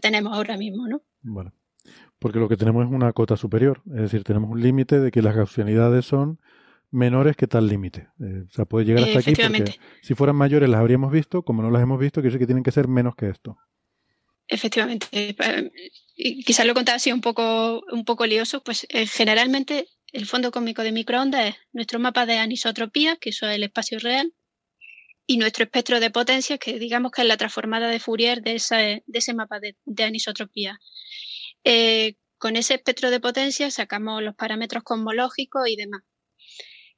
[0.00, 1.02] tenemos ahora mismo, ¿no?
[1.20, 1.52] Bueno,
[2.18, 5.22] porque lo que tenemos es una cota superior, es decir, tenemos un límite de que
[5.22, 6.40] las gaussianidades son
[6.90, 8.08] menores que tal límite.
[8.20, 11.62] Eh, o sea, puede llegar hasta aquí porque si fueran mayores las habríamos visto, como
[11.62, 13.58] no las hemos visto, quiere decir que tienen que ser menos que esto.
[14.48, 15.06] Efectivamente.
[15.12, 20.50] Eh, quizás lo contaba así un poco, un poco lioso, pues eh, generalmente el fondo
[20.50, 24.32] cósmico de microondas es nuestro mapa de anisotropía, que eso es el espacio real,
[25.26, 29.04] y nuestro espectro de potencia, que digamos que es la transformada de Fourier de, ese,
[29.06, 30.80] de ese mapa de, anisotropía.
[31.64, 36.02] Eh, con ese espectro de potencia sacamos los parámetros cosmológicos y demás.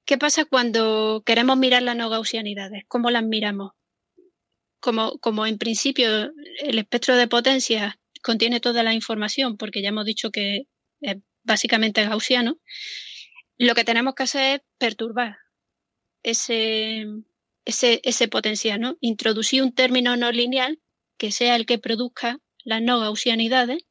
[0.04, 2.84] ¿Qué pasa cuando queremos mirar las no gaussianidades?
[2.86, 3.72] ¿Cómo las miramos?
[4.80, 10.04] Como, como en principio el espectro de potencia contiene toda la información, porque ya hemos
[10.04, 10.66] dicho que
[11.00, 12.58] es básicamente gaussiano,
[13.58, 15.36] lo que tenemos que hacer es perturbar
[16.22, 17.06] ese,
[17.64, 18.96] ese, ese potencial, ¿no?
[19.00, 20.80] Introducir un término no lineal
[21.18, 23.82] que sea el que produzca las no gaussianidades,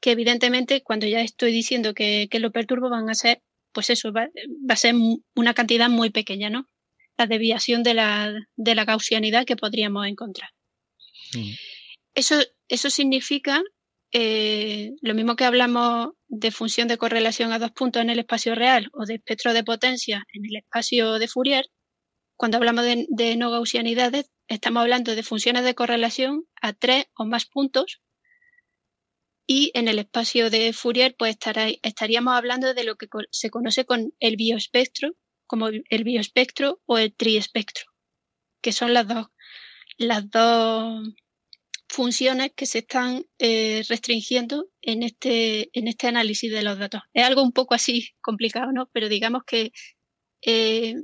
[0.00, 3.42] que evidentemente cuando ya estoy diciendo que, que lo perturbo van a ser,
[3.72, 4.28] pues eso, va,
[4.68, 4.94] va a ser
[5.34, 6.68] una cantidad muy pequeña, ¿no?
[7.16, 10.50] La desviación de la, de la gaussianidad que podríamos encontrar.
[11.34, 11.52] Mm.
[12.14, 12.36] Eso,
[12.68, 13.62] eso significa
[14.12, 18.54] eh, lo mismo que hablamos de función de correlación a dos puntos en el espacio
[18.54, 21.66] real o de espectro de potencia en el espacio de Fourier,
[22.36, 27.46] cuando hablamos de, no gaussianidades, estamos hablando de funciones de correlación a tres o más
[27.46, 28.02] puntos
[29.46, 31.36] y en el espacio de Fourier pues
[31.82, 35.10] estaríamos hablando de lo que se conoce con el bioespectro,
[35.46, 37.86] como el bioespectro o el triespectro,
[38.60, 39.26] que son las dos,
[39.98, 41.14] las dos
[41.88, 47.02] funciones que se están eh, restringiendo en este, en este análisis de los datos.
[47.12, 48.88] Es algo un poco así complicado, ¿no?
[48.92, 49.72] Pero digamos que
[50.42, 50.94] eh,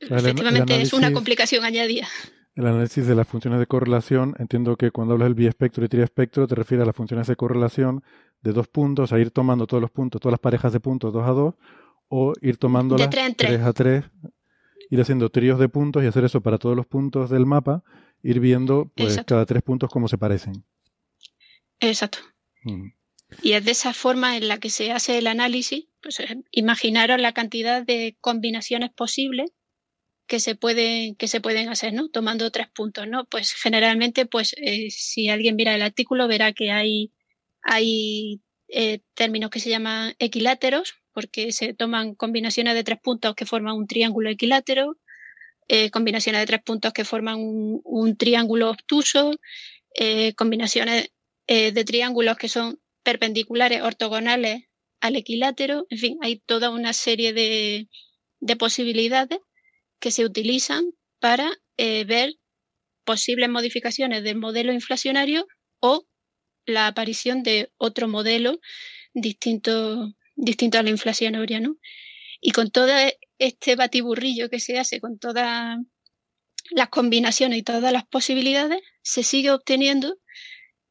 [0.00, 2.08] efectivamente es una complicación añadida.
[2.56, 6.46] El análisis de las funciones de correlación, entiendo que cuando hablas del biespectro y triespectro
[6.46, 8.02] te refieres a las funciones de correlación
[8.42, 11.26] de dos puntos, a ir tomando todos los puntos, todas las parejas de puntos dos
[11.26, 11.54] a dos,
[12.10, 14.04] o ir tomándolas 3 a 3,
[14.90, 17.82] ir haciendo tríos de puntos y hacer eso para todos los puntos del mapa,
[18.22, 20.64] ir viendo pues cada tres puntos cómo se parecen.
[21.78, 22.18] Exacto.
[22.64, 22.88] Mm.
[23.42, 27.20] Y es de esa forma en la que se hace el análisis, pues eh, imaginaros
[27.20, 29.52] la cantidad de combinaciones posibles
[30.26, 32.08] que se pueden, que se pueden hacer, ¿no?
[32.08, 33.24] Tomando tres puntos, ¿no?
[33.24, 37.12] Pues generalmente, pues, eh, si alguien mira el artículo, verá que hay,
[37.62, 43.46] hay eh, términos que se llaman equiláteros, porque se toman combinaciones de tres puntos que
[43.46, 44.96] forman un triángulo equilátero,
[45.68, 49.32] eh, combinaciones de tres puntos que forman un, triángulo obtuso,
[49.94, 51.12] eh, combinaciones
[51.46, 54.64] eh, de triángulos que son perpendiculares ortogonales
[55.00, 57.88] al equilátero, en fin, hay toda una serie de,
[58.40, 59.38] de posibilidades
[59.98, 60.84] que se utilizan
[61.20, 62.34] para ver
[63.04, 65.46] posibles modificaciones del modelo inflacionario
[65.80, 66.06] o
[66.66, 68.60] la aparición de otro modelo
[69.14, 71.76] distinto distinto a la inflación ¿no?
[72.40, 72.90] Y con todo
[73.38, 75.78] este batiburrillo que se hace, con todas
[76.70, 80.16] las combinaciones y todas las posibilidades, se sigue obteniendo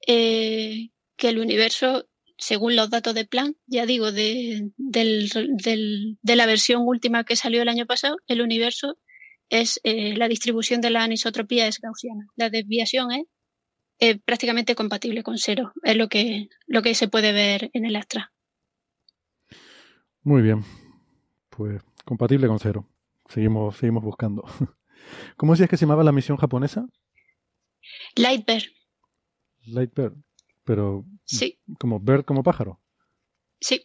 [0.07, 2.07] eh, que el universo,
[2.37, 4.71] según los datos de plan, ya digo, de,
[6.23, 8.97] la versión última que salió el año pasado, el universo
[9.49, 12.27] es eh, la distribución de la anisotropía es gaussiana.
[12.35, 13.09] La desviación
[13.97, 15.73] es prácticamente compatible con cero.
[15.83, 18.31] Es lo que, lo que se puede ver en el Astra.
[20.23, 20.63] Muy bien.
[21.49, 22.87] Pues compatible con cero.
[23.27, 24.43] seguimos, seguimos buscando.
[25.37, 26.87] ¿Cómo decías que se llamaba la misión japonesa?
[28.15, 28.63] Lightbird.
[29.65, 30.13] Lightbird,
[30.63, 31.59] pero sí.
[31.79, 32.81] como bird como pájaro.
[33.59, 33.83] Sí.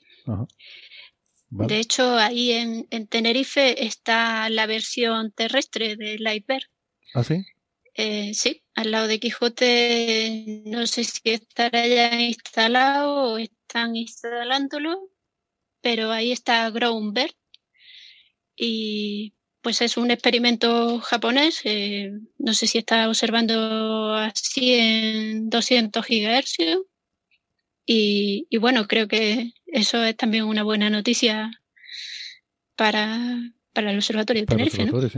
[1.50, 6.64] De hecho, ahí en, Tenerife está la versión terrestre de Lightbird.
[7.14, 7.44] ¿Ah, sí?
[7.94, 15.10] Eh, sí, al lado de Quijote, no sé si estará ya instalado o están instalándolo,
[15.84, 17.34] pero ahí está Groundbird.
[18.56, 26.06] Y pues es un experimento japonés, eh, no sé si está observando así en 200
[26.06, 26.56] GHz.
[27.84, 31.50] Y, y, bueno, creo que eso es también una buena noticia
[32.76, 33.18] para,
[33.74, 34.92] para el Observatorio de Tenerife, ¿no?
[34.92, 35.12] Pues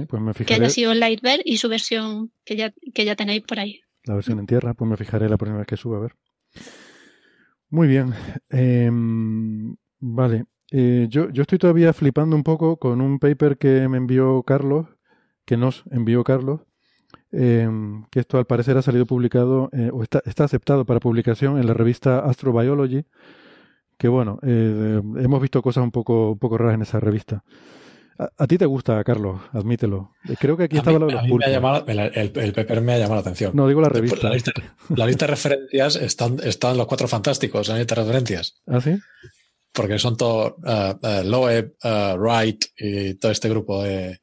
[0.44, 3.82] que haya sido Lightbird y su versión que ya, que ya tenéis por ahí.
[4.02, 6.16] La versión en tierra, pues me fijaré la próxima vez que suba, a ver.
[7.68, 8.12] Muy bien.
[8.50, 10.46] Em, vale.
[10.70, 14.86] Eh, yo, yo estoy todavía flipando un poco con un paper que me envió Carlos,
[15.44, 16.60] que nos envió Carlos,
[17.30, 21.58] em, que esto al parecer ha salido publicado eh, o está, está, aceptado para publicación
[21.58, 23.04] en la revista Astrobiology,
[23.96, 27.44] que bueno, eh, hemos visto cosas un poco, un poco raras en esa revista.
[28.18, 30.12] A, ti te gusta, Carlos, admítelo.
[30.40, 31.24] Creo que aquí estaba lo de los
[31.86, 33.52] el, el, paper me ha llamado la atención.
[33.54, 34.28] No, digo la revista.
[34.28, 34.52] La lista,
[34.88, 38.62] la lista de referencias están, están los cuatro fantásticos la lista de referencias.
[38.66, 38.98] ¿Ah, sí?
[39.76, 44.20] Porque son todos uh, uh, Loeb, uh, Wright y todo este grupo de...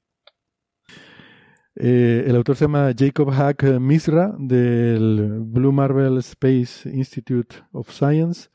[1.76, 8.50] Eh, el autor se llama Jacob Hack Misra del Blue Marble Space Institute of Science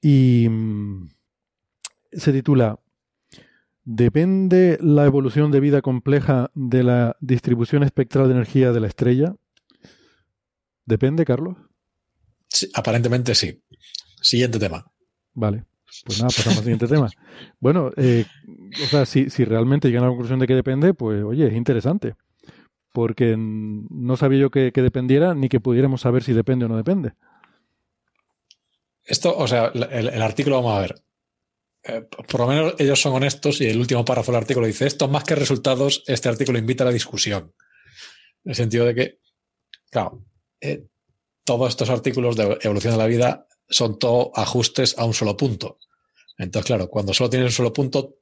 [0.00, 1.10] y mm,
[2.12, 2.80] se titula
[3.84, 9.34] ¿Depende la evolución de vida compleja de la distribución espectral de energía de la estrella?
[10.84, 11.56] ¿Depende, Carlos?
[12.74, 13.62] aparentemente sí.
[14.20, 14.90] Siguiente tema.
[15.34, 15.64] Vale.
[16.04, 17.10] Pues nada, pasamos al siguiente tema.
[17.60, 18.26] Bueno, eh,
[18.82, 21.54] o sea, si, si realmente llegan a la conclusión de que depende, pues oye, es
[21.54, 22.14] interesante.
[22.92, 27.12] Porque no sabía yo que, dependiera ni que pudiéramos saber si depende o no depende.
[29.04, 30.94] Esto, o sea, el, artículo, vamos a ver.
[31.84, 35.08] Eh, por lo menos ellos son honestos y el último párrafo del artículo dice: Esto
[35.08, 37.54] más que resultados, este artículo invita a la discusión.
[38.44, 39.18] En el sentido de que,
[39.90, 40.24] claro,
[40.60, 40.84] eh,
[41.44, 45.78] todos estos artículos de evolución de la vida son todo ajustes a un solo punto.
[46.36, 48.16] Entonces, claro, cuando solo tienes un solo punto,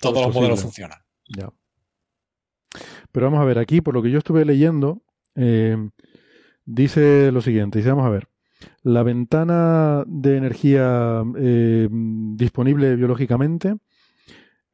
[0.00, 0.98] todos los modelos funcionan.
[1.36, 1.52] Ya.
[3.12, 5.02] Pero vamos a ver, aquí, por lo que yo estuve leyendo,
[5.34, 5.76] eh,
[6.64, 8.28] dice lo siguiente, dice, vamos a ver,
[8.82, 13.76] la ventana de energía eh, disponible biológicamente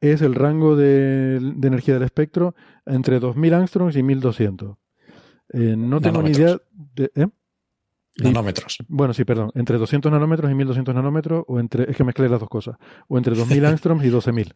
[0.01, 2.55] es el rango de, energía del espectro
[2.85, 4.77] entre 2000 angstroms y 1200.
[5.53, 7.11] Eh, no tengo ni idea de...
[8.17, 8.77] Nanómetros.
[8.87, 9.51] bueno, sí, perdón.
[9.55, 11.89] Entre 200 nanómetros y 1200 nanómetros, o entre.
[11.89, 12.77] Es que mezclé las dos cosas.
[13.07, 14.53] O entre 2000 angstroms y 12000.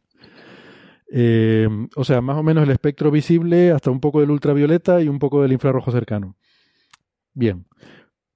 [1.11, 5.07] Eh, o sea, más o menos el espectro visible hasta un poco del ultravioleta y
[5.07, 6.37] un poco del infrarrojo cercano.
[7.33, 7.65] Bien.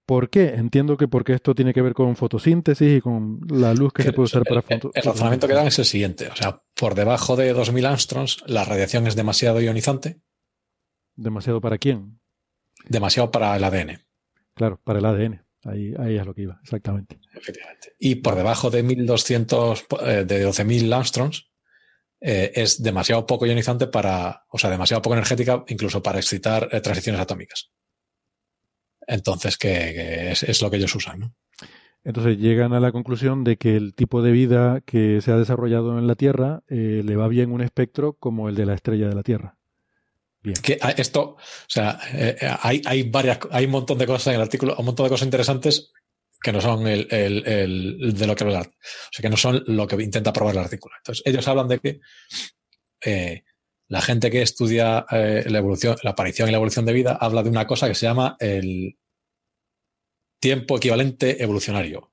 [0.06, 0.50] ¿Por qué?
[0.56, 4.12] Entiendo que porque esto tiene que ver con fotosíntesis y con la luz que, se
[4.12, 4.96] puede usar para fotosíntesis.
[4.96, 6.28] El, razonamiento que dan es el siguiente.
[6.28, 10.20] O sea, por debajo de 2000 angstroms, la radiación es demasiado ionizante.
[11.16, 12.20] ¿Demasiado para quién?
[12.90, 14.02] Demasiado para el ADN.
[14.54, 15.44] Claro, para el ADN.
[15.66, 17.20] Ahí, ahí es lo que iba, exactamente.
[17.34, 17.94] Efectivamente.
[17.98, 21.50] Y por debajo de 1200, eh, de 12.000 angstroms,
[22.20, 26.82] eh, es demasiado poco ionizante para, o sea, demasiado poco energética incluso para excitar eh,
[26.82, 27.72] transiciones atómicas.
[29.08, 31.36] Entonces, que, es, lo que ellos usan, ¿no?
[32.06, 35.98] Entonces llegan a la conclusión de que el tipo de vida que se ha desarrollado
[35.98, 39.24] en la Tierra le va bien un espectro como el de la estrella de la
[39.24, 39.58] Tierra.
[40.62, 41.38] Que esto, o
[41.68, 44.86] sea, eh, eh, hay, hay varias, hay un montón de cosas en el artículo, un
[44.86, 45.94] montón de cosas interesantes
[46.42, 48.64] que no son el, el, de lo que o sea,
[49.22, 50.96] que no son lo que intenta probar el artículo.
[50.98, 52.02] Entonces, ellos hablan de que
[53.06, 53.44] eh,
[53.88, 57.50] la gente que estudia la evolución, la aparición y la evolución de vida habla de
[57.50, 58.98] una cosa que se llama el
[60.40, 62.12] tiempo equivalente evolucionario.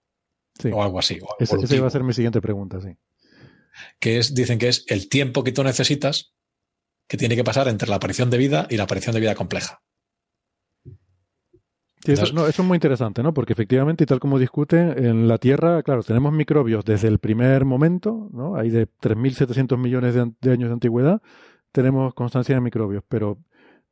[0.72, 1.18] O algo así.
[1.40, 2.96] esa iba a ser mi siguiente pregunta, sí.
[3.98, 6.32] Que es, dicen que es el tiempo que tú necesitas
[7.10, 9.80] que tiene que pasar entre la aparición de vida y la aparición de vida compleja.
[12.04, 13.34] eso, es muy interesante, ¿no?
[13.34, 17.64] Porque efectivamente, y tal como discuten, en la Tierra, claro, tenemos microbios desde el primer
[17.64, 18.54] momento, ¿no?
[18.54, 21.20] Hay de 3.700 millones de, de, años de antigüedad,
[21.72, 23.38] tenemos constancia de microbios, pero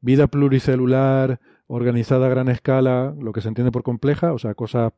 [0.01, 4.93] vida pluricelular, organizada a gran escala, lo que se entiende por compleja, o sea, cosas,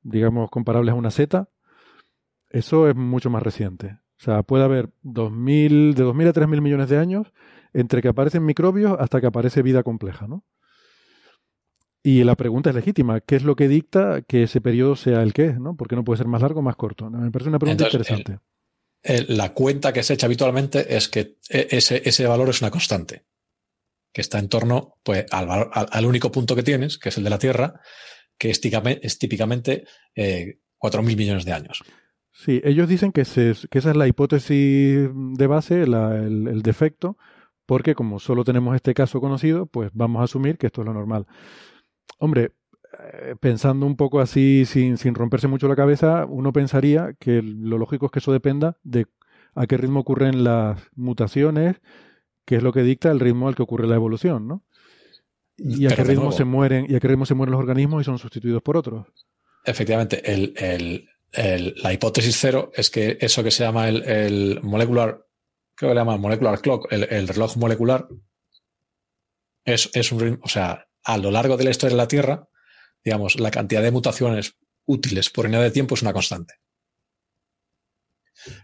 [0.00, 1.50] digamos, comparables a una zeta,
[2.48, 3.98] eso es mucho más reciente.
[4.22, 7.32] O sea, puede haber 2000, de 2.000 a 3.000 millones de años
[7.72, 10.44] entre que aparecen microbios hasta que aparece vida compleja, ¿no?
[12.04, 15.32] Y la pregunta es legítima, ¿qué es lo que dicta que ese periodo sea el
[15.32, 15.76] que es, ¿no?
[15.76, 17.10] Porque no puede ser más largo o más corto.
[17.10, 18.38] Me parece una pregunta interesante.
[19.02, 23.24] la cuenta que se echa habitualmente es que e, ese, ese valor es una constante,
[24.12, 27.30] que está en torno pues, al, al, único punto que tienes, que es el de
[27.30, 27.80] la Tierra,
[28.38, 29.84] que es típicamente, es típicamente
[30.14, 31.82] eh, 4.000 millones de años.
[32.32, 37.18] Sí, ellos dicen que, esa es la hipótesis de base, el, defecto,
[37.66, 40.94] porque como solo tenemos este caso conocido, pues vamos a asumir que esto es lo
[40.94, 41.26] normal.
[42.18, 42.52] Hombre,
[43.12, 47.76] eh, pensando un poco así, sin, sin romperse mucho la cabeza, uno pensaría que lo
[47.78, 49.06] lógico es que eso dependa de
[49.54, 51.80] a qué ritmo ocurren las mutaciones,
[52.44, 54.64] que es lo que dicta el ritmo al que ocurre la evolución, ¿no?
[55.56, 58.04] Y a qué ritmo se mueren, y a qué ritmo se mueren los organismos y
[58.04, 59.06] son sustituidos por otros.
[59.64, 65.26] Efectivamente, el, la hipótesis cero es que eso que se llama el, molecular,
[65.74, 68.06] creo que le llaman molecular clock, el, reloj molecular,
[69.64, 72.48] es, es un ritmo, o sea, a lo largo de la historia de la Tierra,
[73.04, 76.54] digamos, la cantidad de mutaciones útiles por unidad de tiempo es una constante.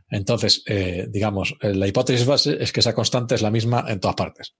[0.09, 4.17] Entonces, eh, digamos, la hipótesis base es que esa constante es la misma en todas
[4.17, 4.57] partes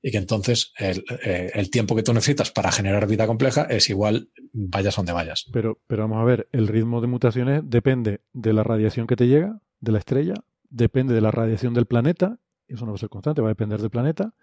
[0.00, 4.30] y que entonces eh, el, tiempo que tú necesitas para generar vida compleja es igual
[4.52, 5.46] vayas donde vayas.
[5.52, 9.26] Pero, pero vamos a ver, el ritmo de mutaciones depende de la radiación que te
[9.26, 10.34] llega, de la estrella,
[10.70, 12.38] depende de la radiación del planeta,
[12.68, 14.34] eso no va a ser constante, va a depender del planeta,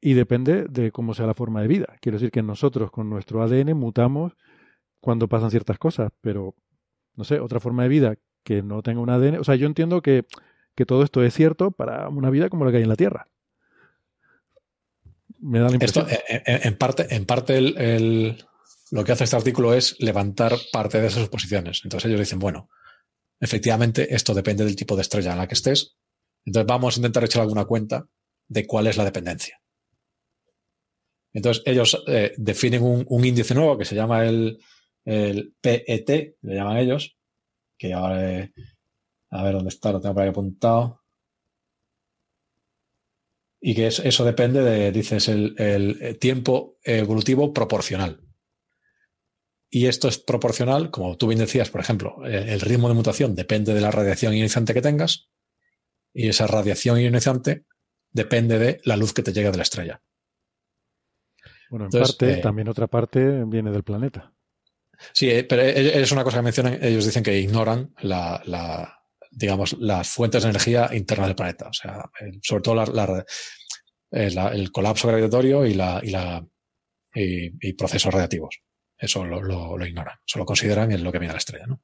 [0.00, 1.96] y depende de cómo sea la forma de vida.
[2.00, 4.36] Quiero decir que nosotros con nuestro ADN mutamos
[5.00, 6.54] cuando pasan ciertas cosas, pero
[7.14, 9.38] no sé, otra forma de vida que no tenga un ADN.
[9.38, 10.26] O sea, yo entiendo que,
[10.74, 13.28] que todo esto es cierto para una vida como la que hay en la Tierra.
[15.40, 16.08] Me da la impresión.
[16.08, 18.44] Esto, eh, eh, en, parte, en parte el,
[18.90, 21.80] lo que hace este artículo es levantar parte de esas suposiciones.
[21.84, 22.68] Entonces ellos dicen, bueno,
[23.40, 25.96] efectivamente esto depende del tipo de estrella en la que estés.
[26.44, 28.06] Entonces vamos a intentar echar alguna cuenta
[28.48, 29.60] de cuál es la dependencia.
[31.32, 34.58] Entonces ellos eh, definen un, índice nuevo que se llama el,
[35.04, 37.16] PET, le llaman ellos,
[37.76, 38.50] que ahora,
[39.30, 41.02] a ver dónde está, lo tengo por ahí apuntado.
[43.68, 48.20] Y que eso depende de, dices, el, tiempo evolutivo proporcional.
[49.68, 53.34] Y esto es proporcional, como tú bien decías, por ejemplo, eh, el ritmo de mutación
[53.34, 55.30] depende de la radiación ionizante que tengas
[56.14, 57.64] y esa radiación ionizante
[58.12, 60.00] depende de la luz que te llega de la estrella.
[61.68, 64.32] Bueno, en parte, eh, también otra parte viene del planeta.
[65.12, 68.95] Sí, eh, pero es una cosa que mencionan, ellos dicen que ignoran la,
[69.36, 71.68] digamos, las fuentes de energía internas del planeta.
[71.68, 72.10] O sea,
[72.42, 73.24] sobre todo
[74.10, 76.44] eh, el colapso gravitatorio y, la, y, la,
[77.14, 78.62] y, procesos radiactivos.
[78.96, 80.16] Eso lo, lo, ignoran.
[80.24, 81.82] Solo consideran en lo que viene a la estrella, ¿no?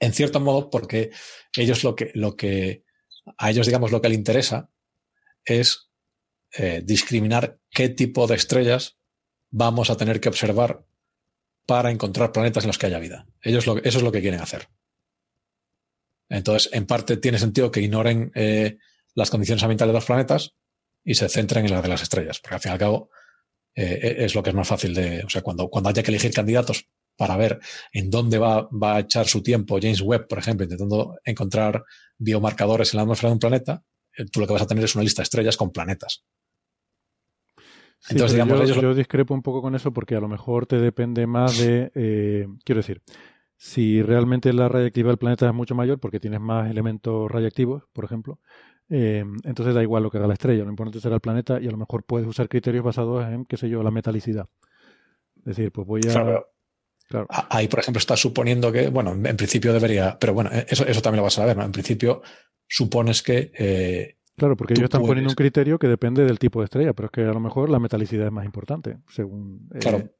[0.00, 1.12] En cierto modo, porque
[1.56, 2.82] ellos lo que, lo que,
[3.38, 4.68] a ellos, digamos, lo que les interesa
[5.44, 5.92] es
[6.58, 8.98] eh, discriminar qué tipo de estrellas
[9.52, 10.84] vamos a tener que observar
[11.68, 13.28] para encontrar planetas en los que haya vida.
[13.40, 14.68] Ellos lo, eso es lo que quieren hacer.
[16.32, 18.78] Entonces, en parte tiene sentido que ignoren eh,
[19.14, 20.54] las condiciones ambientales de los planetas
[21.04, 23.10] y se centren en las de las estrellas, porque al fin y al cabo
[23.74, 26.10] eh, e, es lo que es más fácil de, o sea, cuando, cuando haya que
[26.10, 26.88] elegir candidatos
[27.18, 27.60] para ver
[27.92, 31.84] en dónde va, va a echar su tiempo James Webb, por ejemplo, intentando encontrar
[32.16, 33.82] biomarcadores en la atmósfera de un planeta,
[34.16, 36.24] eh, tú lo que vas a tener es una lista de estrellas con planetas.
[38.08, 41.58] Entonces, digamos, yo, discrepo un poco con eso porque a lo mejor te depende más
[41.58, 43.00] de, quiero decir,
[43.62, 48.04] si realmente la radiactividad del planeta es mucho mayor, porque tienes más elementos radiactivos, por
[48.04, 48.40] ejemplo,
[48.90, 51.68] eh, entonces da igual lo que haga la estrella, lo importante será el planeta y
[51.68, 54.48] a lo mejor puedes usar criterios basados en, qué sé yo, la metalicidad.
[55.36, 56.42] Es decir, pues voy a...
[57.08, 57.28] Claro.
[57.50, 61.18] Ahí, por ejemplo, estás suponiendo que, bueno, en principio debería, pero bueno, eso, eso también
[61.18, 61.62] lo vas a ver, ¿no?
[61.62, 62.20] En principio
[62.66, 63.52] supones que...
[63.56, 67.06] Eh, claro, porque ellos están poniendo un criterio que depende del tipo de estrella, pero
[67.06, 69.68] es que a lo mejor la metalicidad es más importante, según...
[69.72, 70.10] Eh, claro.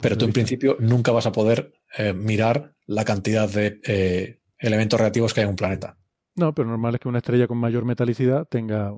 [0.00, 4.98] Pero tú en principio nunca vas a poder eh, mirar la cantidad de eh, elementos
[4.98, 5.98] reactivos que hay en un planeta.
[6.36, 8.96] No, pero normal es que una estrella con mayor metalicidad tenga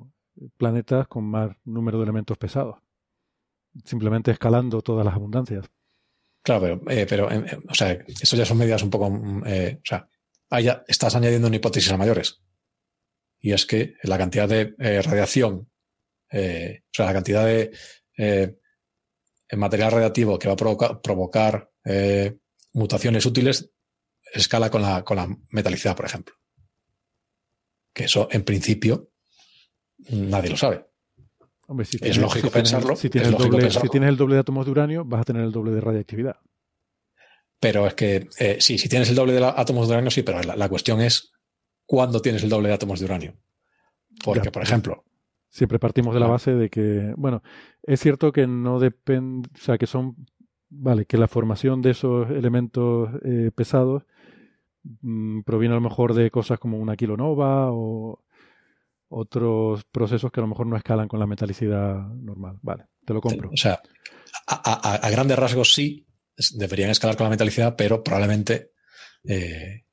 [0.57, 2.77] planetas con más número de elementos pesados.
[3.83, 5.65] Simplemente escalando todas las abundancias.
[6.43, 9.07] Claro, pero, eh, o sea, eso ya son medidas un poco.
[9.07, 10.07] o sea,
[10.61, 12.41] ya estás añadiendo una hipótesis a mayores.
[13.39, 15.69] Y es que la cantidad de radiación,
[16.31, 16.37] o
[16.91, 17.71] sea, la cantidad de
[19.57, 22.37] material radiactivo que va a provocar, eh,
[22.73, 23.71] mutaciones útiles
[24.33, 26.35] escala con la, con la metalicidad, por ejemplo.
[27.93, 29.11] Que eso, en principio,
[30.09, 30.85] nadie lo sabe.
[32.01, 32.95] es lógico pensarlo.
[32.95, 33.35] si, tienes el
[34.17, 36.37] doble, de átomos de uranio, vas a tener el doble de radiactividad.
[37.59, 40.41] Pero es que, eh, sí, si tienes el doble de átomos de uranio, sí, pero
[40.41, 41.31] la, cuestión es
[41.85, 43.37] cuándo tienes el doble de átomos de uranio.
[44.23, 45.03] Porque, por ejemplo,
[45.51, 47.43] Siempre partimos de la base de que, bueno,
[47.83, 50.15] es cierto que no depende, o sea, que son,
[50.69, 54.03] vale, que la formación de esos elementos eh, pesados
[55.01, 58.23] mm, proviene a lo mejor de cosas como una kilonova o
[59.09, 62.57] otros procesos que a lo mejor no escalan con la metalicidad normal.
[62.61, 63.49] Vale, te lo compro.
[63.49, 63.81] O sea,
[64.47, 66.07] a, grandes rasgos sí,
[66.53, 68.71] deberían escalar con la metalicidad, pero probablemente,
[69.25, 69.83] eh,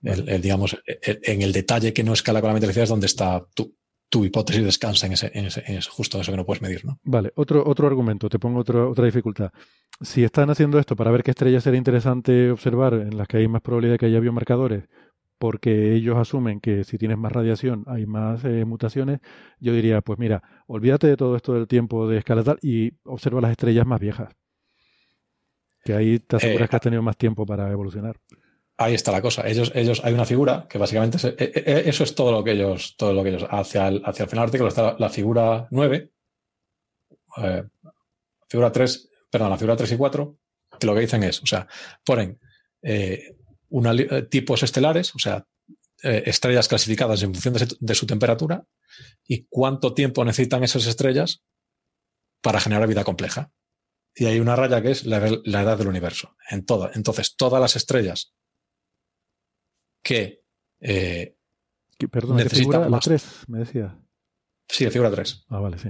[0.00, 3.76] el, digamos, en el detalle que no escala con la metalicidad es donde está tu,
[4.12, 7.00] tu hipótesis descansa en ese, en ese, en justo eso que no puedes medir, ¿no?
[7.02, 9.52] Vale, otro, otro argumento, te pongo otra dificultad.
[10.02, 13.48] Si están haciendo esto para ver qué estrellas sería interesante observar en las que hay
[13.48, 14.84] más probabilidad de que haya biomarcadores,
[15.38, 19.20] porque ellos asumen que si tienes más radiación hay más eh, mutaciones,
[19.60, 23.40] yo diría, pues mira, olvídate de todo esto del tiempo de escala tal y observa
[23.40, 24.28] las estrellas más viejas.
[25.86, 28.18] Que ahí te aseguras que has tenido más tiempo para evolucionar.
[28.78, 29.46] Ahí está la cosa.
[29.46, 32.96] Ellos, ellos, hay una figura que básicamente eh, eh, eso es todo lo que ellos,
[32.96, 36.10] todo lo que ellos, hacia el, hacia el final del artículo está la, figura 9,
[38.48, 40.38] figura 3, perdón, la figura 3 y 4,
[40.80, 41.66] que lo que dicen es, o sea,
[42.04, 42.38] ponen
[42.82, 43.34] eh,
[44.28, 45.46] tipos estelares, o sea,
[46.02, 48.66] eh, estrellas clasificadas en función de, su temperatura
[49.26, 51.42] y cuánto tiempo necesitan esas estrellas
[52.42, 53.50] para generar vida compleja.
[54.14, 56.36] Y hay una raya que es la, edad del universo.
[56.50, 56.90] En toda.
[56.94, 58.34] Entonces, todas las estrellas
[60.02, 60.42] que.
[60.80, 61.36] Eh,
[62.10, 63.98] perdón, necesitan la 3, me decía.
[64.68, 65.46] Sí, de figura 3.
[65.48, 65.88] Ah, vale, sí.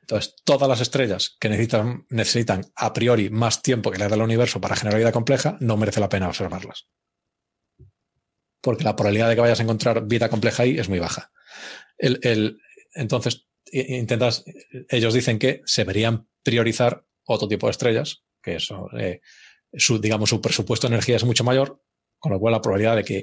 [0.00, 4.22] Entonces, todas las estrellas que necesitan, necesitan a priori más tiempo que le da el
[4.22, 6.88] universo para generar vida compleja, no merece la pena observarlas.
[8.60, 11.32] Porque la probabilidad de que vayas a encontrar vida compleja ahí es muy baja.
[11.98, 12.60] El,
[12.94, 14.44] entonces, intentas,
[14.88, 19.20] ellos dicen que se deberían priorizar otro tipo de estrellas, que eso, eh,
[19.72, 21.82] su, digamos, su presupuesto de energía es mucho mayor,
[22.18, 23.16] con lo cual la probabilidad de que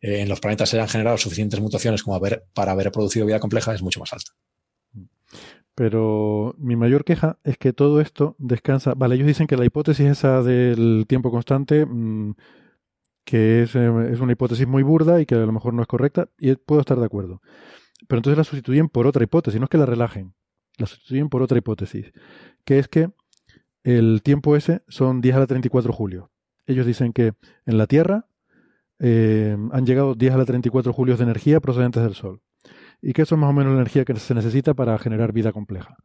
[0.00, 2.20] eh, en los planetas se hayan generado suficientes mutaciones como
[2.54, 4.32] para haber producido vida compleja es mucho más alta.
[5.74, 8.94] Pero mi mayor queja es que todo esto descansa.
[8.94, 12.34] Vale, ellos dicen que la hipótesis esa del tiempo constante, mm,
[13.24, 15.86] que es, eh, es, una hipótesis muy burda y que a lo mejor no es
[15.86, 17.42] correcta, y puedo estar de acuerdo.
[18.08, 20.34] Pero entonces la sustituyen por otra hipótesis, no es que la relajen,
[20.78, 22.12] la sustituyen por otra hipótesis,
[22.64, 23.10] que es que
[23.84, 26.30] el tiempo ese son 10 a la 34 julio.
[26.66, 27.34] Ellos dicen que
[27.66, 28.27] en la Tierra
[29.00, 32.40] eh, han llegado 10 a la 34 julios de energía procedentes del Sol
[33.00, 35.52] y que eso es más o menos la energía que se necesita para generar vida
[35.52, 35.96] compleja.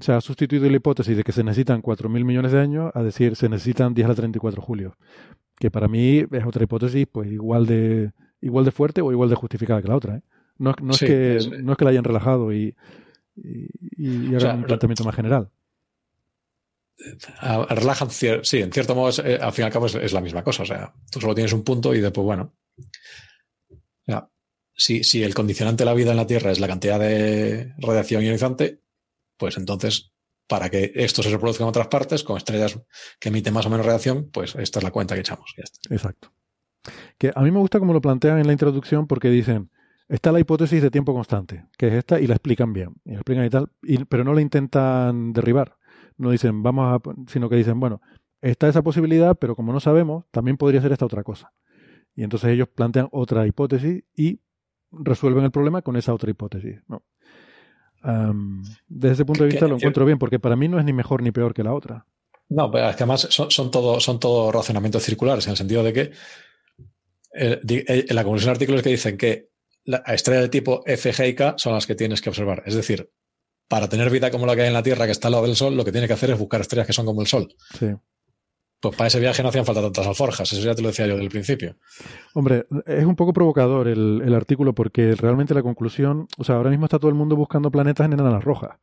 [0.00, 3.34] se ha sustituido la hipótesis de que se necesitan 4.000 millones de años a decir
[3.34, 4.96] se necesitan 10 a la 34 julio,
[5.58, 9.36] que para mí es otra hipótesis pues igual de igual de fuerte o igual de
[9.36, 10.16] justificada que la otra.
[10.16, 10.22] ¿eh?
[10.58, 12.74] No, es que, no es que la hayan relajado y,
[13.36, 15.50] y, hagan un planteamiento más general.
[17.70, 20.64] Relajan, sí, en cierto modo, eh, al fin y al cabo es, la misma cosa.
[20.64, 22.54] O sea, tú solo tienes un punto y después, bueno,
[24.78, 28.22] si, si el condicionante de la vida en la Tierra es la cantidad de radiación
[28.22, 28.80] ionizante,
[29.36, 30.12] pues entonces,
[30.46, 32.80] para que esto se reproduzca en otras partes, con estrellas
[33.18, 35.52] que emiten más o menos radiación, pues esta es la cuenta que echamos.
[35.90, 36.32] Exacto.
[37.18, 39.70] Que a mí me gusta como lo plantean en la introducción porque dicen,
[40.08, 43.50] está la hipótesis de tiempo constante, que es esta, y la explican bien, explican y
[43.50, 43.72] tal,
[44.08, 45.77] pero no la intentan derribar.
[46.18, 48.00] No dicen, vamos a, sino que dicen, bueno,
[48.40, 51.52] está esa posibilidad, pero como no sabemos, también podría ser esta otra cosa.
[52.14, 54.40] Y entonces ellos plantean otra hipótesis y
[54.90, 56.80] resuelven el problema con esa otra hipótesis.
[56.88, 57.02] ¿no?
[58.86, 61.22] desde ese punto de vista lo encuentro bien, porque para mí no es ni mejor
[61.22, 62.06] ni peor que la otra.
[62.48, 65.82] No, pero es que además son, son todo, son todo razonamientos circulares, en el sentido
[65.82, 66.12] de que
[67.34, 69.50] eh, eh, en la conclusión del artículo es que dicen que
[69.84, 72.62] la estrella de tipo F, G y K son las que tienes que observar.
[72.66, 73.10] Es decir,
[73.68, 75.54] para tener vida como la que hay en la Tierra, que está al lado del
[75.54, 77.54] Sol, lo que tiene que hacer es buscar estrellas que son como el Sol.
[77.78, 77.88] Sí.
[78.80, 81.16] Pues para ese viaje no hacían falta tantas alforjas, eso ya te lo decía yo
[81.16, 81.76] del principio.
[82.34, 86.86] Hombre, es un poco provocador el, artículo porque realmente la conclusión, o sea, ahora mismo
[86.86, 88.78] está todo el mundo buscando planetas en enanas rojas,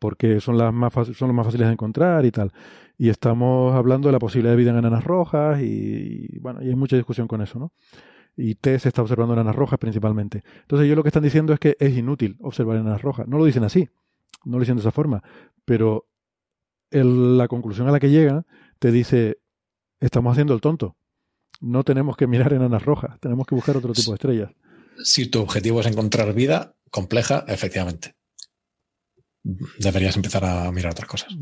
[0.00, 2.52] porque son, las más son los más fáciles de encontrar y tal.
[2.98, 6.74] Y estamos hablando de la posibilidad de vida en enanas rojas y, bueno, y hay
[6.74, 7.72] mucha discusión con eso, ¿no?
[8.36, 10.42] Y T se está observando enanas rojas principalmente.
[10.62, 13.28] Entonces ellos lo que están diciendo es que es inútil observar enanas rojas.
[13.28, 13.88] No lo dicen así,
[14.44, 15.22] no lo dicen de esa forma,
[15.64, 16.08] pero
[16.90, 18.46] la conclusión a la que llegan
[18.78, 19.38] te dice,
[20.00, 20.96] estamos haciendo el tonto.
[21.60, 24.50] No tenemos que mirar enanas rojas, tenemos que buscar otro tipo de estrellas.
[25.04, 28.14] Si tu objetivo es encontrar vida compleja, efectivamente.
[29.78, 31.36] Deberías empezar a mirar otras cosas.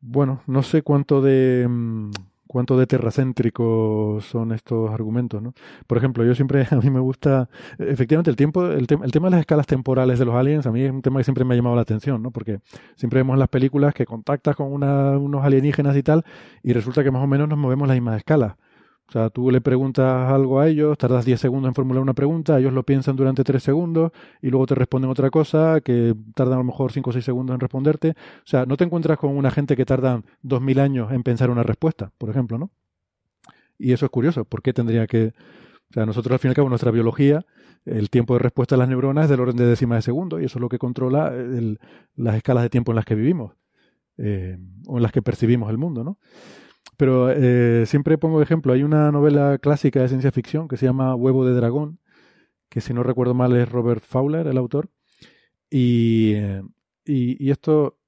[0.00, 2.10] Bueno, no sé cuánto de mm,
[2.48, 5.54] cuánto de terracéntricos son estos argumentos, ¿no?
[5.86, 7.48] Por ejemplo, yo siempre, a mí me gusta,
[7.78, 10.90] efectivamente, el tiempo, el, tema de las escalas temporales de los aliens, a mí es
[10.90, 12.32] un tema que siempre me ha llamado la atención, ¿no?
[12.32, 12.58] Porque
[12.96, 16.24] siempre vemos en las películas que contactas con unos alienígenas y tal,
[16.64, 18.54] y resulta que más o menos nos movemos las mismas escalas.
[19.08, 22.58] O sea, tú le preguntas algo a ellos, tardas 10 segundos en formular una pregunta,
[22.58, 24.12] ellos lo piensan durante 3 segundos
[24.42, 27.54] y luego te responden otra cosa que tardan a lo mejor 5 o 6 segundos
[27.54, 28.10] en responderte.
[28.10, 31.62] O sea, no te encuentras con una gente que tarda 2.000 años en pensar una
[31.62, 32.70] respuesta, por ejemplo, ¿no?
[33.78, 35.32] Y eso es curioso, ¿por qué tendría que...?
[35.90, 37.46] O sea, nosotros al fin y al cabo, nuestra biología,
[37.86, 40.44] el tiempo de respuesta de las neuronas es del orden de décimas de segundo y
[40.44, 41.32] eso es lo que controla
[42.14, 43.54] las escalas de tiempo en las que vivimos
[44.18, 46.18] eh, o en las que percibimos el mundo, ¿no?
[46.96, 51.14] Pero eh, siempre pongo ejemplo, hay una novela clásica de ciencia ficción que se llama
[51.14, 52.00] Huevo de Dragón,
[52.68, 54.90] que si no recuerdo mal es Robert Fowler, el autor.
[55.70, 56.34] Y,
[57.04, 57.98] y, esto,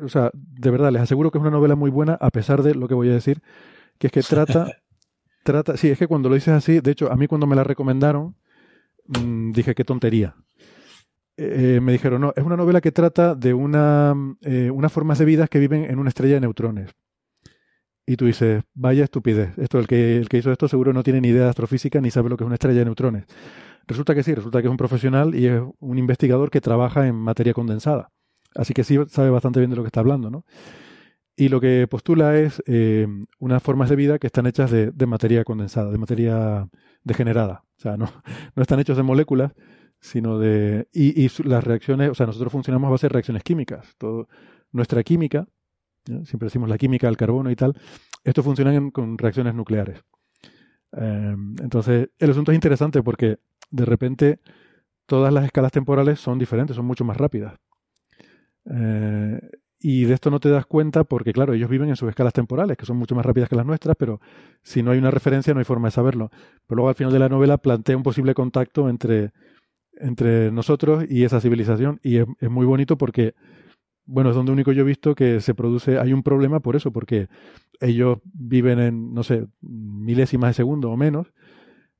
[0.00, 2.74] o sea, de verdad, les aseguro que es una novela muy buena, a pesar de
[2.74, 3.42] lo que voy a decir,
[3.98, 4.78] que es que trata,
[5.42, 7.64] trata, sí, es que cuando lo dices así, de hecho, a mí cuando me la
[7.64, 8.36] recomendaron,
[9.06, 10.36] mm, dije qué tontería.
[11.36, 15.24] Eh, me dijeron, no, es una novela que trata de una, eh, unas formas de
[15.24, 16.90] vida que viven en una estrella de neutrones.
[18.10, 21.20] Y tú dices, vaya estupidez, esto el que, el que hizo esto seguro no tiene
[21.20, 23.24] ni idea de astrofísica ni sabe lo que es una estrella de neutrones.
[23.86, 27.14] Resulta que sí, resulta que es un profesional y es un investigador que trabaja en
[27.14, 28.10] materia condensada.
[28.56, 30.44] Así que sí sabe bastante bien de lo que está hablando, ¿no?
[31.36, 33.06] Y lo que postula es eh,
[33.38, 36.68] unas formas de vida que están hechas de, materia condensada, de materia
[37.04, 37.62] degenerada.
[37.78, 38.10] O sea, no,
[38.56, 39.52] no están hechos de moléculas,
[40.00, 40.88] sino de...
[40.92, 43.94] Y, y, las reacciones, o sea, nosotros funcionamos a base de reacciones químicas.
[43.98, 44.26] Todo,
[44.72, 45.46] nuestra química
[46.04, 47.76] siempre decimos la química del carbono y tal,
[48.24, 50.02] esto funciona con reacciones nucleares.
[50.92, 53.38] Em, entonces, el asunto es interesante porque
[53.70, 54.40] de repente
[55.06, 57.54] todas las escalas temporales son diferentes, son mucho más rápidas.
[58.66, 59.40] Eh,
[59.82, 62.76] y de esto no te das cuenta porque, claro, ellos viven en sus escalas temporales,
[62.76, 64.20] que son mucho más rápidas que las nuestras, pero
[64.62, 66.30] si no hay una referencia no hay forma de saberlo.
[66.66, 69.32] Pero luego al final de la novela plantea un posible contacto entre,
[69.94, 73.34] entre nosotros y esa civilización y es muy bonito porque
[74.10, 76.90] bueno, es donde único yo he visto que se produce, hay un problema por eso,
[76.90, 77.28] porque
[77.78, 81.32] ellos viven en, no sé, milésimas de segundo o menos,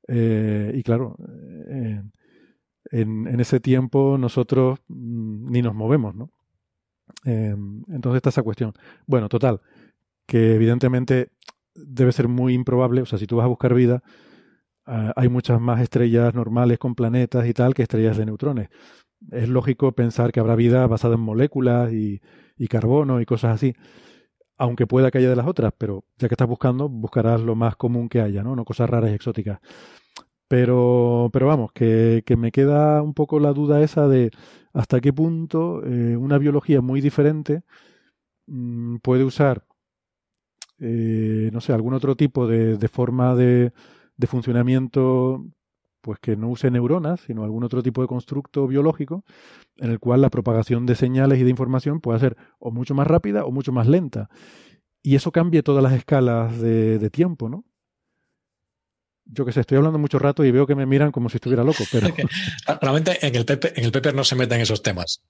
[0.09, 1.15] eh, y claro,
[1.69, 2.03] eh,
[2.91, 6.31] en, ese tiempo nosotros mm, ni nos movemos, ¿no?
[7.23, 7.55] Eh,
[7.87, 8.73] entonces está esa cuestión.
[9.07, 9.61] Bueno, total,
[10.25, 11.29] que evidentemente
[11.75, 14.03] debe ser muy improbable, o sea, si tú vas a buscar vida,
[14.85, 18.69] ah, hay muchas más estrellas normales con planetas y tal que estrellas de neutrones
[19.31, 22.21] es lógico pensar que habrá vida basada en moléculas y,
[22.69, 23.73] carbono y cosas así,
[24.57, 27.75] aunque pueda que haya de las otras, pero ya que estás buscando, buscarás lo más
[27.75, 28.55] común que haya, ¿no?
[28.55, 29.59] No cosas raras y exóticas.
[30.47, 34.31] Pero, pero vamos, que, me queda un poco la duda esa de
[34.73, 37.63] hasta qué punto eh, una biología muy diferente
[38.47, 39.65] mm, puede usar,
[40.79, 43.73] eh, no sé, algún otro tipo de, de forma de,
[44.17, 45.45] de funcionamiento
[46.01, 49.23] pues que no use neuronas, sino algún otro tipo de constructo biológico
[49.77, 53.07] en el cual la propagación de señales y de información pueda ser o mucho más
[53.07, 54.29] rápida o mucho más lenta.
[55.03, 57.65] Y eso cambie todas las escalas de, tiempo, ¿no?
[59.25, 61.63] Yo que sé, estoy hablando mucho rato y veo que me miran como si estuviera
[61.63, 62.07] loco, pero...
[62.81, 65.23] Realmente en el, paper, en el paper no se meten esos temas.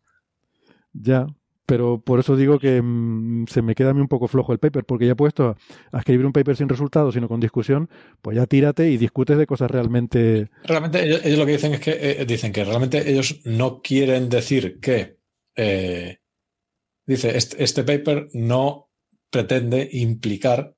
[0.93, 1.27] Ya,
[1.65, 4.59] pero por eso digo que mm, se me queda a mí un poco flojo el
[4.59, 5.55] paper, porque ya he puesto
[5.91, 7.89] a, escribir un paper sin resultados, sino con discusión,
[8.21, 10.49] pues ya tírate y discutes de cosas realmente.
[10.63, 14.79] Realmente ellos, lo que dicen es que eh, dicen que realmente ellos no quieren decir
[14.79, 15.17] que
[15.55, 16.19] eh,
[17.05, 18.89] dice este, paper no
[19.29, 20.75] pretende implicar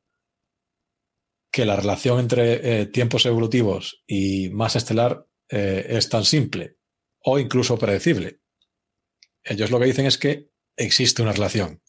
[1.51, 6.77] que la relación entre eh, tiempos evolutivos y masa estelar es tan simple
[7.23, 8.39] o incluso predecible.
[9.43, 11.81] Ellos lo que dicen es que existe una relación.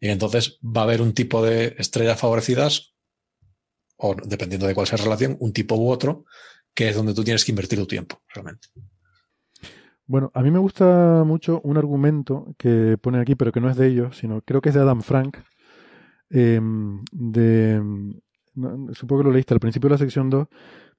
[0.00, 2.94] Y entonces va a haber un tipo de estrellas favorecidas,
[3.96, 6.24] o dependiendo de cuál sea la relación, un tipo u otro,
[6.74, 8.68] que es donde tú tienes que invertir tu tiempo, realmente.
[10.06, 13.76] Bueno, a mí me gusta mucho un argumento que ponen aquí, pero que no es
[13.76, 15.38] de ellos, sino creo que es de Adam Frank,
[16.28, 17.80] em, de,
[18.92, 20.48] supongo que lo leíste al principio de la sección 2,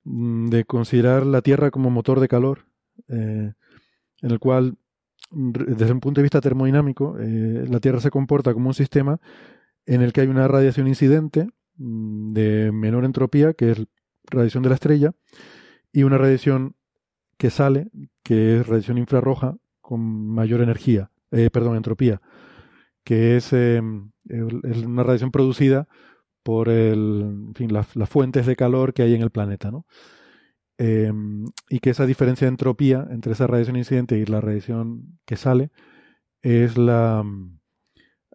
[0.06, 2.66] mm, de considerar la Tierra como motor de calor,
[3.10, 3.54] eh,
[4.22, 4.78] en el cual
[5.32, 9.20] desde un punto de vista termodinámico, eh, la Tierra se comporta como un sistema
[9.86, 11.48] en el que hay una radiación incidente
[11.78, 13.86] mm, de menor entropía, que es
[14.26, 15.12] radiación de la estrella,
[15.92, 16.76] y una radiación
[17.38, 17.90] que sale,
[18.24, 22.22] que es radiación infrarroja con mayor energía, eh, perdón, entropía,
[23.04, 25.88] que es, em, una radiación producida
[26.44, 29.86] por el, fin, las fuentes de calor que hay en el planeta, ¿no?
[30.78, 35.38] Em, y que esa diferencia de entropía entre esa radiación incidente y la radiación que
[35.38, 35.72] sale
[36.42, 37.24] es la,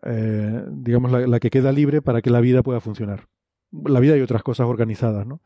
[0.03, 3.29] eh, digamos, la, que queda libre para que la vida pueda funcionar.
[3.73, 5.43] La vida y otras cosas organizadas, ¿no?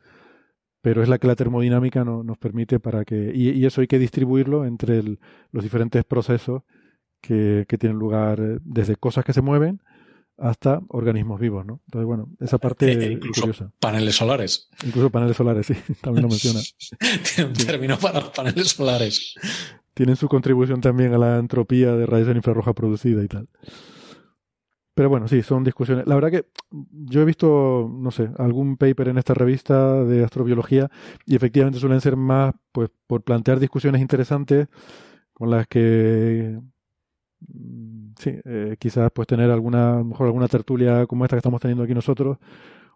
[0.82, 3.32] Pero es la que la termodinámica no, nos permite para que...
[3.34, 5.02] Y, eso hay que distribuirlo entre
[5.50, 6.62] los diferentes procesos
[7.20, 9.80] que, que, tienen lugar, eh, desde cosas que se mueven
[10.38, 11.80] hasta organismos vivos, ¿no?
[11.86, 13.70] Entonces, bueno, esa parte incluso curiosa.
[13.78, 14.68] Paneles solares.
[14.84, 16.60] Incluso paneles solares, sí, también lo menciona.
[17.34, 19.34] Tiene un término para los paneles solares.
[19.94, 23.48] Tienen su contribución también a la entropía de radiación infrarroja producida y tal.
[24.94, 26.06] Pero bueno, sí, son discusiones.
[26.06, 30.88] La verdad que yo he visto, no sé, algún paper en esta revista de astrobiología
[31.26, 34.68] y efectivamente suelen ser más, pues, por plantear discusiones interesantes
[35.32, 36.60] con las que
[37.40, 41.84] mm, sí, eh, quizás pues tener alguna, mejor alguna tertulia como esta que estamos teniendo
[41.84, 42.38] aquí nosotros,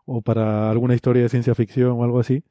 [0.07, 2.43] o para alguna historia de ciencia ficción o algo así.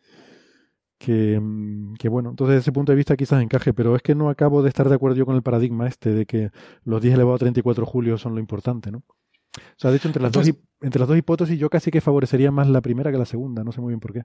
[1.00, 4.16] Que, mm, que, bueno, entonces desde ese punto de vista quizás encaje, pero es que
[4.16, 6.50] no acabo de estar de acuerdo yo con el paradigma este de que
[6.86, 9.00] los 10 elevado a 34 julio son lo importante, ¿no?
[9.00, 10.48] O sea, de hecho, entre las, dos,
[10.82, 13.72] entre las dos hipótesis yo casi que favorecería más la primera que la segunda, no
[13.72, 14.24] sé muy bien por qué.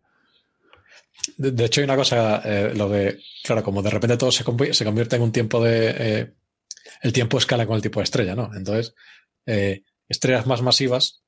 [1.36, 4.84] De, hecho, hay una cosa, eh, lo de, claro, como de repente todo se, se
[4.84, 5.94] convierte en un tiempo de...
[5.98, 6.32] Eh,
[7.02, 8.50] el tiempo escala con el tipo de estrella, ¿no?
[8.54, 8.94] Entonces,
[9.46, 11.22] eh, estrellas más masivas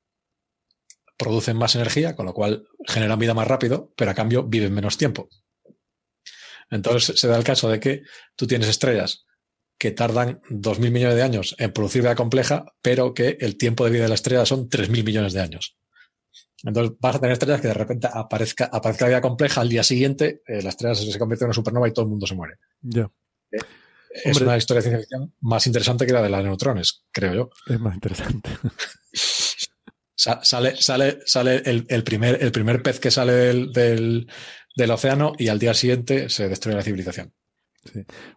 [1.17, 4.97] producen más energía, con lo cual generan vida más rápido, pero a cambio viven menos
[4.97, 5.29] tiempo.
[6.69, 8.01] Entonces se da el caso de que
[8.35, 9.25] tú tienes estrellas
[9.77, 13.91] que tardan 2.000 millones de años en producir vida compleja, pero que el tiempo de
[13.91, 15.77] vida de la estrella son 3.000 millones de años.
[16.63, 19.83] Entonces vas a tener estrellas que de repente aparezca, aparezca la vida compleja, al día
[19.83, 22.55] siguiente eh, la estrella se, convierte en una supernova y todo el mundo se muere.
[22.81, 23.11] Ya.
[23.51, 23.57] Eh,
[24.23, 27.49] es una historia de ciencia ficción más interesante que la de los neutrones, creo yo.
[27.67, 28.49] Es más interesante.
[30.15, 34.27] sale sale, sale el, primer, el primer pez que sale del,
[34.75, 37.33] del océano y al día siguiente se destruye la civilización.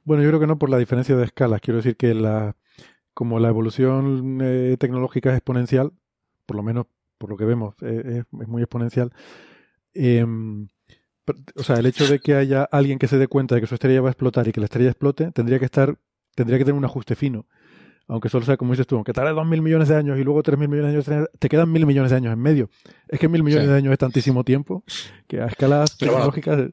[0.05, 1.61] Bueno, yo creo que no por la diferencia de escalas.
[1.61, 2.57] Quiero decir que la,
[3.15, 5.93] como la evolución eh, tecnológica es exponencial,
[6.47, 6.87] por lo menos
[7.19, 9.13] por lo que vemos, eh, es, muy exponencial.
[9.93, 10.69] Em,
[11.57, 13.75] o sea, el hecho de que haya alguien que se dé cuenta de que su
[13.75, 15.97] estrella va a explotar y que la estrella explote, tendría que estar,
[16.35, 17.47] tendría que tener un ajuste fino.
[18.07, 20.43] Aunque solo sea como dices tú, aunque tarde dos mil millones de años y luego
[20.43, 22.71] tres mil millones de años, te quedan mil millones de años en medio.
[23.07, 24.83] Es que mil millones de años es tantísimo tiempo
[25.27, 26.71] que a escalas tecnológicas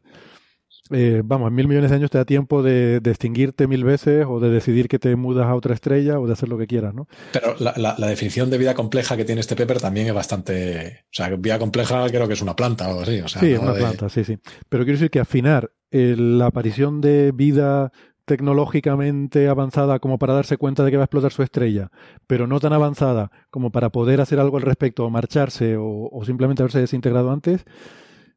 [0.91, 4.39] eh, vamos, en mil millones de años te da tiempo de, extinguirte mil veces o
[4.39, 7.07] de decidir que te mudas a otra estrella o de hacer lo que quieras, ¿no?
[7.31, 11.05] Pero la, definición de vida compleja que tiene este paper también es bastante...
[11.05, 13.21] O sea, vida compleja creo que es una planta o algo así.
[13.25, 14.37] sí, es una planta, sí, sí.
[14.69, 17.91] Pero quiero decir que afinar eh, la aparición de vida
[18.25, 21.89] tecnológicamente avanzada como para darse cuenta de que va a explotar su estrella,
[22.27, 26.25] pero no tan avanzada como para poder hacer algo al respecto o marcharse o, o
[26.25, 27.65] simplemente haberse desintegrado antes,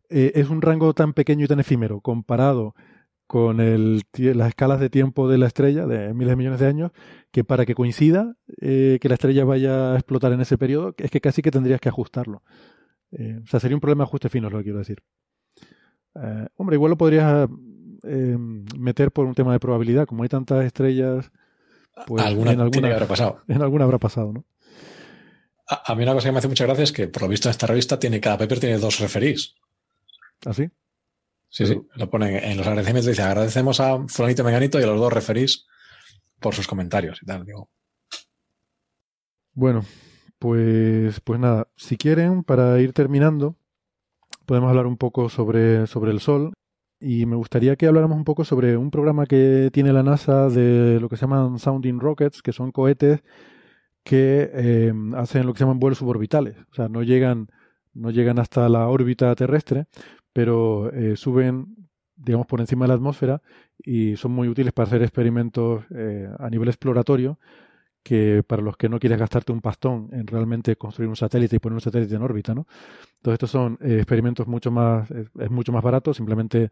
[0.09, 2.74] eh, es un rango tan pequeño y tan efímero comparado
[3.26, 6.93] con el, las escalas de tiempo de la estrella, de miles de millones de años,
[7.30, 11.10] que para que coincida eh, que la estrella vaya a explotar en ese periodo, es
[11.10, 12.43] que casi que tendrías que ajustarlo.
[13.12, 15.02] Eh, o sea, sería un problema de ajuste fino, es lo que quiero decir.
[16.56, 17.48] hombre, igual lo podrías
[18.02, 21.30] meter por un tema de probabilidad, como hay tantas estrellas,
[22.06, 23.43] pues ¿Alguna en alguna habrá pasado.
[23.48, 24.44] En alguna habrá pasado, ¿no?
[25.66, 27.48] A, a, mí una cosa que me hace mucha gracia es que, por lo visto
[27.48, 29.55] en esta revista, tiene cada paper tiene dos referís.
[30.44, 30.70] ¿Así?
[31.48, 31.81] sí, sí.
[31.94, 33.10] Lo ponen en los agradecimientos.
[33.10, 35.66] Dice, agradecemos a Fulanito Menganito y a los dos referís
[36.40, 37.44] por sus comentarios y tal.
[37.44, 37.70] Digo.
[39.52, 39.85] Bueno,
[40.39, 41.69] pues, pues nada.
[41.77, 43.56] Si quieren, para ir terminando,
[44.47, 46.52] podemos hablar un poco sobre, sobre el Sol.
[47.01, 50.98] Y me gustaría que habláramos un poco sobre un programa que tiene la NASA de
[51.01, 53.23] lo que se llaman Sounding Rockets, que son cohetes
[54.02, 56.56] que eh, hacen lo que se llaman vuelos suborbitales.
[56.73, 57.48] O sea, no llegan,
[57.94, 59.86] no llegan hasta la órbita terrestre,
[60.39, 61.66] pero eh, suben,
[62.15, 63.43] digamos, por encima de la atmósfera
[63.77, 67.40] y son muy útiles para hacer experimentos eh, a nivel exploratorio
[68.05, 71.59] que para los que no quieres gastarte un pastón en realmente construir un satélite y
[71.59, 72.69] poner un satélite en órbita, ¿no?
[73.16, 76.70] Entonces estos son eh, experimentos mucho más, es, mucho más barato, simplemente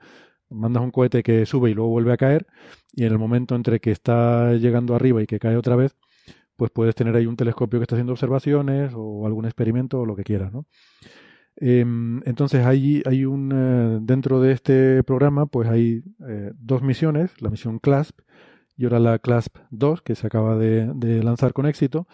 [0.49, 2.47] mandas un cohete que sube y luego vuelve a caer
[2.93, 5.97] y en el momento entre que está llegando arriba y que cae otra vez,
[6.55, 10.15] pues puedes tener ahí un telescopio que está haciendo observaciones o algún experimento o lo
[10.15, 10.67] que quieras, ¿no?
[11.59, 17.41] Em, entonces hay, hay un eh, dentro de este programa pues hay eh, dos misiones,
[17.41, 18.21] la misión CLASP
[18.77, 22.07] y ahora la CLASP 2 que se acaba de, lanzar con éxito,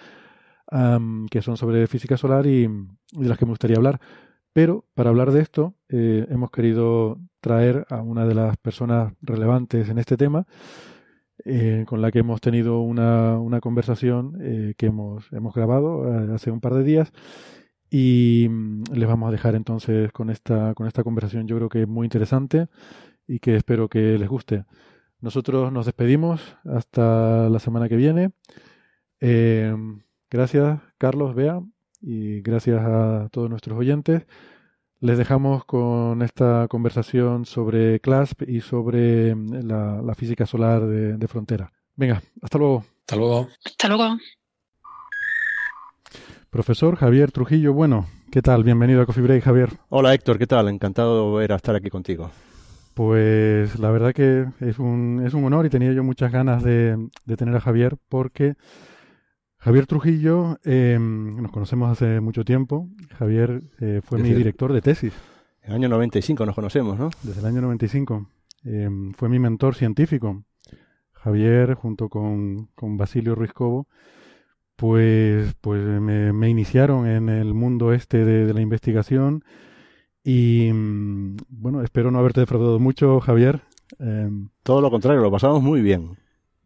[1.30, 4.00] que son sobre física solar y, de las que me gustaría hablar.
[4.52, 9.88] Pero para hablar de esto eh, hemos querido traer a una de las personas relevantes
[9.88, 10.46] en este tema,
[11.86, 14.38] con la que hemos tenido una, una conversación
[14.78, 17.12] que hemos, hemos grabado hace un par de días
[17.92, 21.82] y mm, les vamos a dejar entonces con esta, con esta conversación, yo creo que
[21.82, 22.68] es muy interesante
[23.28, 24.64] y que espero que les guste.
[25.20, 28.32] Nosotros nos despedimos hasta la semana que viene.
[29.20, 29.76] Eh,
[30.30, 31.60] gracias, Carlos, Bea,
[32.00, 34.24] y gracias a todos nuestros oyentes.
[35.00, 41.28] Les dejamos con esta conversación sobre CLASP y sobre mm, la, física solar de, de
[41.28, 41.70] frontera.
[41.94, 42.86] Venga, hasta luego.
[43.00, 43.48] Hasta luego.
[43.66, 44.16] Hasta luego.
[46.52, 48.62] Profesor Javier Trujillo, bueno, ¿qué tal?
[48.62, 49.70] Bienvenido a Coffee Break, Javier.
[49.88, 50.68] Hola Héctor, ¿qué tal?
[50.68, 52.30] Encantado de volver a estar aquí contigo.
[52.92, 57.08] Pues la verdad que es un, es un honor y tenía yo muchas ganas de,
[57.38, 58.56] tener a Javier porque
[59.56, 62.86] Javier Trujillo, em, nos conocemos hace mucho tiempo.
[63.18, 65.14] Javier eh, fue mi director de tesis.
[65.62, 67.08] En el año 95 nos conocemos, ¿no?
[67.22, 68.28] Desde el año 95.
[68.64, 70.44] Em, fue mi mentor científico.
[71.12, 73.88] Javier, junto con, con Basilio Ruiz Cobo,
[74.82, 79.44] pues, pues me, iniciaron en el mundo este de, la investigación
[80.24, 83.60] y mm, bueno, espero no haberte defraudado mucho, Javier.
[84.00, 86.16] Em, Todo lo contrario, lo pasamos muy bien,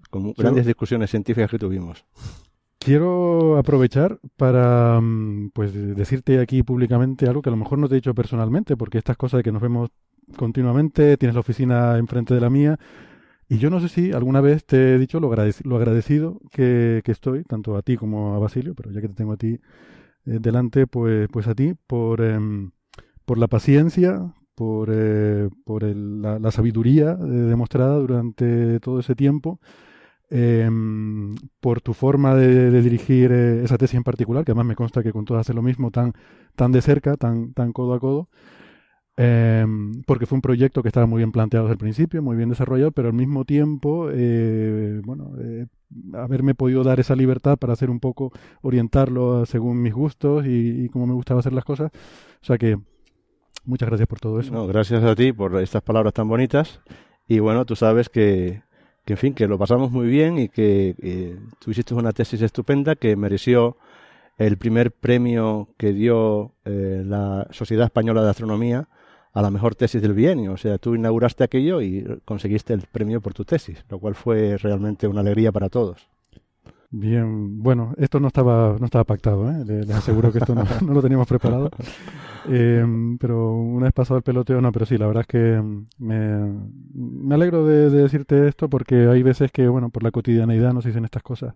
[0.09, 2.07] con grandes discusiones científicas que tuvimos.
[2.79, 7.97] Quiero aprovechar para mm, pues decirte aquí públicamente algo que a lo mejor no te
[7.97, 9.91] he dicho personalmente, porque estas cosas de que nos vemos
[10.39, 12.79] continuamente, tienes la oficina enfrente de la mía,
[13.49, 17.45] y yo no sé si alguna vez te he dicho lo, lo agradecido que, estoy,
[17.45, 19.61] tanto a ti como a Basilio, pero ya que te tengo a ti
[20.27, 22.73] eh, delante, pues, pues a ti, por, em,
[23.25, 29.61] por la paciencia, por, eh, la, sabiduría eh, demostrada durante todo ese tiempo,
[30.31, 35.13] em, por tu forma de, dirigir esa tesis en particular, que además me consta que
[35.13, 36.15] con todas haces lo mismo tan,
[36.57, 38.29] tan de cerca, tan codo a codo.
[39.19, 42.51] Em, porque fue un proyecto que estaba muy bien planteado desde el principio, muy bien
[42.51, 45.67] desarrollado, pero al mismo tiempo, eh, bueno, eh,
[46.13, 48.31] haberme podido dar esa libertad para hacer un poco,
[48.61, 51.91] orientarlo según mis gustos y, y cómo me gustaba hacer las cosas.
[52.43, 52.77] O sea que,
[53.65, 54.53] muchas gracias por todo eso.
[54.53, 56.83] No, gracias a ti por estas palabras tan bonitas.
[57.27, 58.65] Y bueno, tú sabes que,
[59.07, 62.43] que en fin, que lo pasamos muy bien y que eh, tú hiciste una tesis
[62.43, 63.79] estupenda que mereció
[64.37, 68.87] el primer premio que dio la Sociedad Española de Astronomía
[69.37, 70.53] a la mejor tesis del bienio.
[70.53, 74.57] O sea, tú inauguraste aquello y conseguiste el premio por tu tesis, lo cual fue
[74.57, 76.09] realmente una alegría para todos.
[76.91, 79.63] Bien, bueno, esto no estaba, no estaba pactado, ¿eh?
[79.67, 80.65] les, aseguro que esto no,
[80.95, 81.69] lo teníamos preparado.
[82.49, 85.63] Em, pero una vez pasado el peloteo, no, pero sí, la verdad es que
[85.99, 86.55] me,
[86.95, 90.87] me alegro de, de, decirte esto porque hay veces que, bueno, por la cotidianeidad nos
[90.87, 91.55] dicen estas cosas.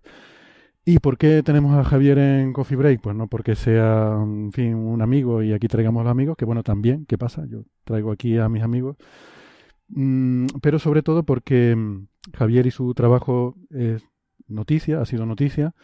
[0.84, 3.00] ¿Y por qué tenemos a Javier en Coffee Break?
[3.02, 6.44] Pues no porque sea, en fin, un amigo y aquí traigamos a los amigos, que
[6.44, 7.44] bueno, también, ¿qué pasa?
[7.46, 8.96] Yo traigo aquí a mis amigos.
[9.88, 14.02] Mm, pero sobre todo porque mm, Javier y su trabajo es
[14.48, 15.74] noticia, ha sido noticia.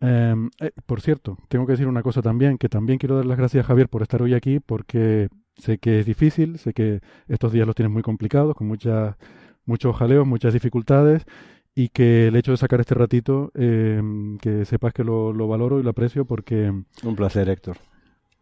[0.00, 3.38] Em, eh, por cierto, tengo que decir una cosa también, que también quiero dar las
[3.38, 7.52] gracias a Javier por estar hoy aquí, porque sé que es difícil, sé que estos
[7.52, 9.16] días los tienes muy complicados, con muchas,
[9.64, 11.24] muchos jaleos, muchas dificultades,
[11.74, 15.82] y que el hecho de sacar este ratito, em, que sepas que lo, valoro y
[15.82, 16.72] lo aprecio porque...
[17.02, 17.78] Un placer, Héctor.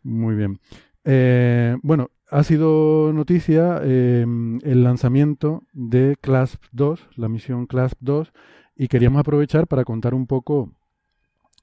[0.02, 0.59] Muy bien.
[1.04, 8.32] Eh, bueno, ha sido noticia em, el lanzamiento de CLASP 2, la misión CLASP 2,
[8.76, 10.72] y queríamos aprovechar para contar un poco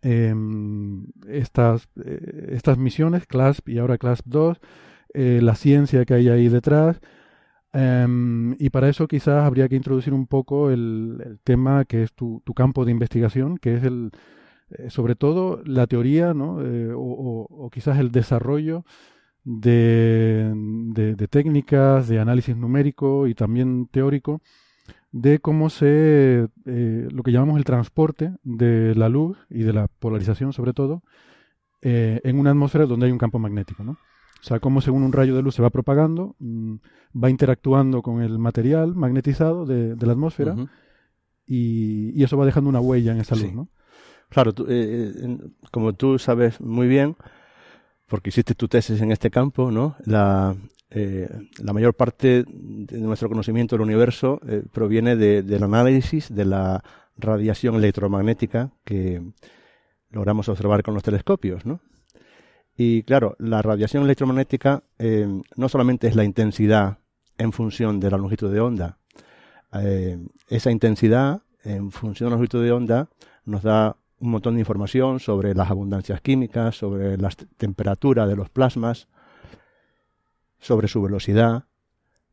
[0.01, 4.59] em, estas, eh, estas misiones, CLASP y ahora CLASP 2,
[5.13, 7.01] eh, la ciencia que hay ahí detrás,
[7.71, 12.41] Em, y para eso quizás habría que introducir un poco el, tema que es tu,
[12.55, 14.11] campo de investigación, que es el,
[14.71, 16.61] eh, sobre todo la teoría, ¿no?
[16.63, 18.85] Eh, o, quizás el desarrollo
[19.43, 24.41] de, de, técnicas de análisis numérico y también teórico
[25.11, 29.87] de cómo se, eh, lo que llamamos el transporte de la luz y de la
[29.87, 31.03] polarización sobre todo,
[31.81, 33.97] en una atmósfera donde hay un campo magnético, ¿no?
[34.41, 36.75] O sea, cómo según un rayo de luz se va propagando, mm,
[37.21, 40.55] va interactuando con el material magnetizado de, la atmósfera
[41.45, 43.69] y, eso va dejando una huella en esa luz, ¿no?
[44.29, 45.37] Claro, eh, eh,
[45.71, 47.15] como tú sabes muy bien,
[48.07, 49.95] porque hiciste tu tesis en este campo, ¿no?
[50.05, 50.55] La,
[50.91, 51.27] eh,
[51.61, 54.39] la mayor parte de nuestro conocimiento del universo
[54.71, 56.83] proviene del análisis de la
[57.17, 59.21] radiación electromagnética que
[60.11, 61.81] logramos observar con los telescopios, ¿no?
[62.81, 65.27] Y claro, la radiación electromagnética eh,
[65.57, 66.99] no solamente es la intensidad
[67.37, 68.99] en función de la longitud de onda,
[69.73, 73.09] eh, esa intensidad en función de la longitud de onda
[73.43, 77.27] nos da un montón de información sobre las abundancias químicas, sobre la
[77.57, 79.09] temperatura de los plasmas,
[80.57, 81.65] sobre su velocidad.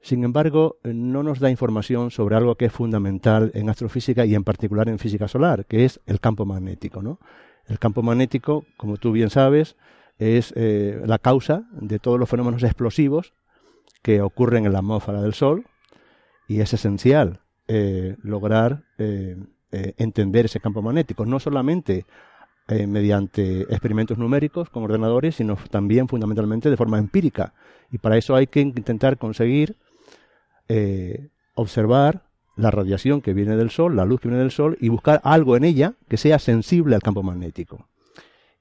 [0.01, 4.45] Sin embargo, no nos da información sobre algo que es fundamental en astrofísica y en
[4.45, 7.03] particular en física solar, que es el campo magnético.
[7.03, 7.19] ¿no?
[7.67, 9.75] El campo magnético, como tú bien sabes,
[10.19, 13.35] es eh, la causa de todos los fenómenos explosivos
[14.03, 15.67] que ocurren en la atmósfera del Sol
[16.49, 19.37] y es esencial eh, lograr eh,
[19.71, 22.07] entender ese campo magnético, no solamente
[22.69, 27.53] mediante experimentos numéricos con ordenadores, sino también fundamentalmente de forma empírica.
[27.93, 29.77] Y para eso hay que intentar conseguir
[31.55, 32.25] observar
[32.57, 35.57] la radiación que viene del Sol, la luz que viene del Sol, y buscar algo
[35.57, 37.87] en ella que sea sensible al campo magnético.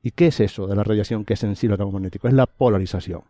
[0.05, 2.27] ¿Y qué es eso de la radiación que es sensible al campo magnético?
[2.27, 3.23] Es la polarización.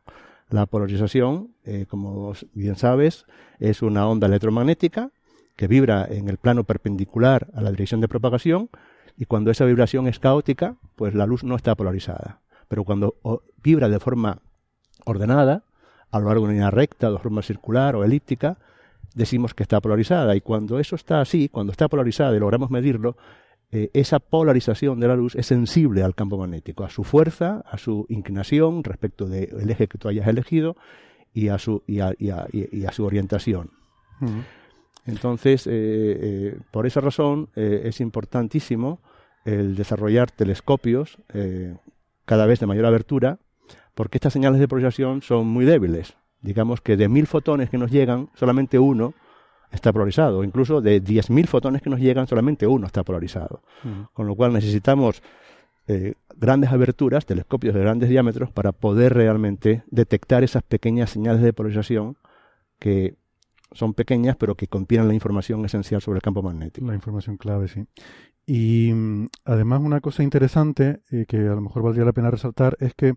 [0.49, 3.25] La polarización, eh, como bien sabes,
[3.59, 5.09] es una onda electromagnética
[5.55, 8.69] que vibra en el plano perpendicular a la dirección de propagación
[9.17, 12.41] y cuando esa vibración es caótica, pues la luz no está polarizada.
[12.67, 13.15] Pero cuando
[13.63, 14.39] vibra de forma
[15.05, 15.63] ordenada,
[16.11, 18.57] a lo largo de una línea recta, de forma circular o elíptica,
[19.13, 20.35] decimos que está polarizada.
[20.35, 23.15] Y cuando eso está así, cuando está polarizada y logramos medirlo,
[23.71, 27.77] eh, esa polarización de la luz es sensible al campo magnético, a su fuerza, a
[27.77, 30.75] su inclinación respecto del eje que tú hayas elegido
[31.33, 33.71] y a su, y a, su orientación.
[35.05, 39.01] Entonces, eh, eh, por esa razón es importantísimo
[39.43, 41.17] el desarrollar telescopios
[42.23, 43.39] cada vez de mayor abertura,
[43.93, 46.15] porque estas señales de polarización son muy débiles.
[46.41, 49.13] Digamos que de mil fotones que nos llegan, solamente uno
[49.75, 50.43] está polarizado.
[50.43, 53.61] Incluso de 10.000 fotones que nos llegan, solamente uno está polarizado.
[54.13, 55.21] Con lo cual necesitamos
[55.87, 61.53] eh, grandes aberturas, telescopios de grandes diámetros, para poder realmente detectar esas pequeñas señales de
[61.53, 62.17] polarización
[62.79, 63.15] que
[63.71, 66.87] son pequeñas, pero que contienen la información esencial sobre el campo magnético.
[66.87, 67.85] La información clave, sí.
[68.45, 72.77] Y mm, además una cosa interesante eh, que a lo mejor valdría la pena resaltar
[72.79, 73.15] es que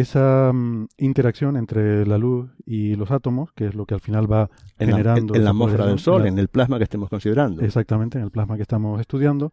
[0.00, 4.30] esa mm, interacción entre la luz y los átomos, que es lo que al final
[4.30, 4.48] va
[4.78, 5.34] generando...
[5.34, 7.62] en, la atmósfera del Sol, en, el plasma que estemos considerando.
[7.62, 9.52] Exactamente, en el plasma que estamos estudiando.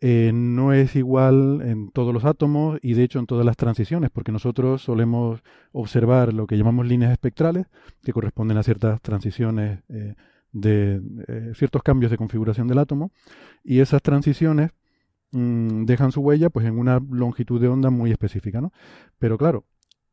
[0.00, 4.10] Eh, no es igual en todos los átomos y de hecho en todas las transiciones,
[4.10, 5.42] porque nosotros solemos
[5.72, 7.66] observar lo que llamamos líneas espectrales,
[8.02, 10.14] que corresponden a ciertas transiciones eh,
[10.52, 13.10] de eh, ciertos cambios de configuración del átomo,
[13.62, 14.70] y esas transiciones
[15.32, 18.72] Mm, dejan su huella pues en una longitud de onda muy específica, ¿no?
[19.18, 19.64] Pero claro,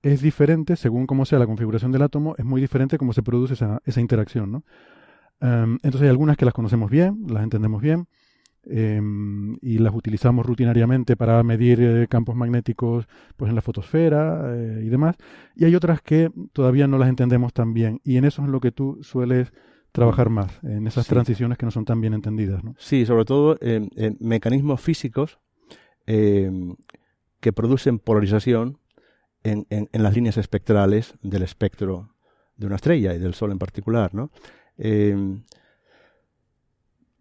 [0.01, 3.53] es diferente, según cómo sea la configuración del átomo, es muy diferente cómo se produce
[3.53, 4.63] esa, esa interacción, ¿no?
[5.39, 8.07] Em, entonces hay algunas que las conocemos bien, las entendemos bien,
[8.65, 13.07] em, y las utilizamos rutinariamente para medir eh, campos magnéticos
[13.37, 15.15] pues en la fotosfera eh, y demás,
[15.55, 18.59] y hay otras que todavía no las entendemos tan bien, y en eso es lo
[18.61, 19.53] que tú sueles
[19.93, 22.63] trabajar más en esas transiciones que no son tan bien entendidas.
[22.63, 22.75] ¿no?
[22.77, 23.89] Sí, sobre todo en,
[24.19, 25.39] mecanismos físicos
[26.05, 26.75] em,
[27.39, 28.79] que producen polarización
[29.43, 32.09] en, las líneas espectrales del espectro
[32.57, 34.15] de una estrella y del Sol en particular.
[34.15, 34.31] ¿no?
[34.77, 35.43] Em,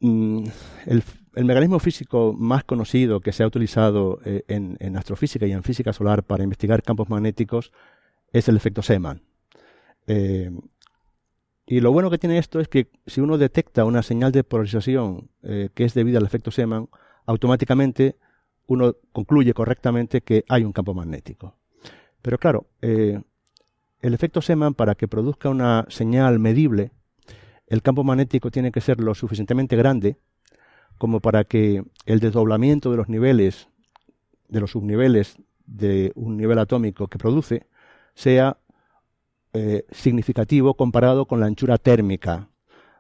[0.00, 0.44] mm,
[0.86, 1.04] el,
[1.44, 6.22] mecanismo físico más conocido que se ha utilizado eh, en, astrofísica y en física solar
[6.22, 7.70] para investigar campos magnéticos
[8.32, 9.20] es el efecto Seemann.
[10.06, 10.58] Em,
[11.66, 15.30] y lo bueno que tiene esto es que si uno detecta una señal de polarización
[15.42, 16.88] eh, que es debida al efecto Seemann,
[17.26, 18.16] automáticamente
[18.66, 21.56] uno concluye correctamente que hay un campo magnético.
[22.20, 23.20] Pero claro, eh,
[24.00, 26.90] el efecto Seemann, para que produzca una señal medible,
[27.66, 30.16] el campo magnético tiene que ser lo suficientemente grande
[30.98, 33.68] como para que el desdoblamiento de los niveles,
[34.48, 35.36] de los subniveles
[35.66, 37.66] de un nivel atómico que produce,
[38.14, 38.58] sea
[39.54, 42.48] eh, significativo comparado con la anchura térmica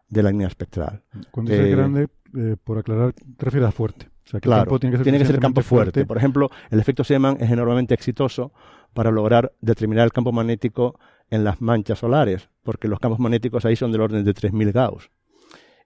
[0.08, 1.02] de la línea espectral.
[1.30, 4.10] Cuando dice eh, grande, eh, por aclarar, te refieres a fuerte.
[4.40, 6.04] claro, tiene que ser, campo fuerte.
[6.04, 8.52] Por ejemplo, el efecto Seemann es enormemente exitoso
[8.92, 10.98] para lograr determinar el campo magnético
[11.30, 15.10] en las manchas solares, porque los campos magnéticos ahí son del orden de 3.000 Gauss.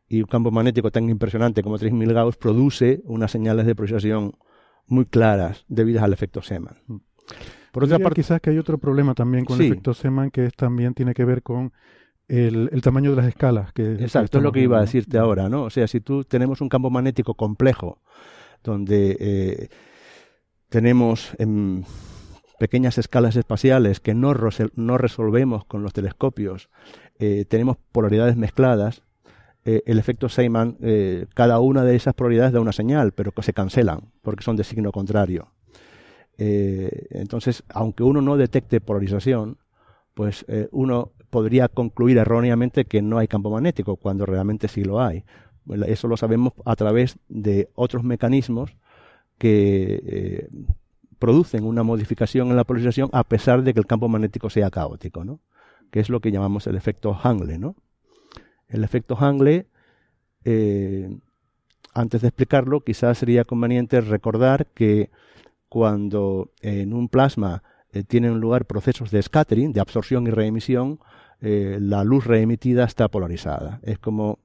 [0.08, 4.32] Y un campo magnético tan impresionante como 3.000 Gauss produce unas señales de polarización
[4.88, 6.78] muy claras debidas al efecto Seemann.
[6.86, 6.96] Mm.
[7.76, 10.54] Por otra parte, quizás que hay otro problema también con el efecto Seman que es,
[10.54, 11.74] también tiene que ver con
[12.26, 13.70] el, tamaño de las escalas.
[13.74, 15.64] Que, Exacto, es lo que iba a decirte ahora, ¿no?
[15.64, 18.00] O sea, si tú tenemos un campo magnético complejo
[18.64, 19.68] donde eh,
[20.70, 21.84] tenemos en
[22.58, 24.32] pequeñas escalas espaciales que no,
[24.74, 26.70] no resolvemos con los telescopios,
[27.18, 29.02] eh, tenemos polaridades mezcladas,
[29.66, 30.78] eh, el efecto Seyman,
[31.34, 34.64] cada una de esas polaridades da una señal, pero que se cancelan porque son de
[34.64, 35.52] signo contrario.
[36.38, 39.58] Eh, entonces, aunque uno no detecte polarización,
[40.14, 45.00] pues eh, uno podría concluir erróneamente que no hay campo magnético, cuando realmente sí lo
[45.00, 45.24] hay.
[45.86, 48.76] Eso lo sabemos a través de otros mecanismos
[49.38, 50.48] que eh,
[51.18, 55.24] producen una modificación en la polarización a pesar de que el campo magnético sea caótico,
[55.24, 55.40] ¿no?
[55.90, 57.58] que es lo que llamamos el efecto Hangle.
[57.58, 57.74] ¿no?
[58.68, 59.66] El efecto Hangle,
[61.92, 65.10] antes de explicarlo, quizás sería conveniente recordar que
[65.68, 67.62] cuando en un plasma
[67.92, 71.00] eh, tienen lugar procesos de scattering, de absorción y reemisión,
[71.40, 73.80] eh, la luz reemitida está polarizada.
[73.82, 74.38] Es como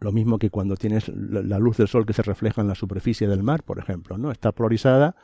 [0.00, 3.26] lo mismo que cuando tienes la, luz del sol que se refleja en la superficie
[3.26, 4.30] del mar, por ejemplo, ¿no?
[4.30, 5.16] Está polarizada.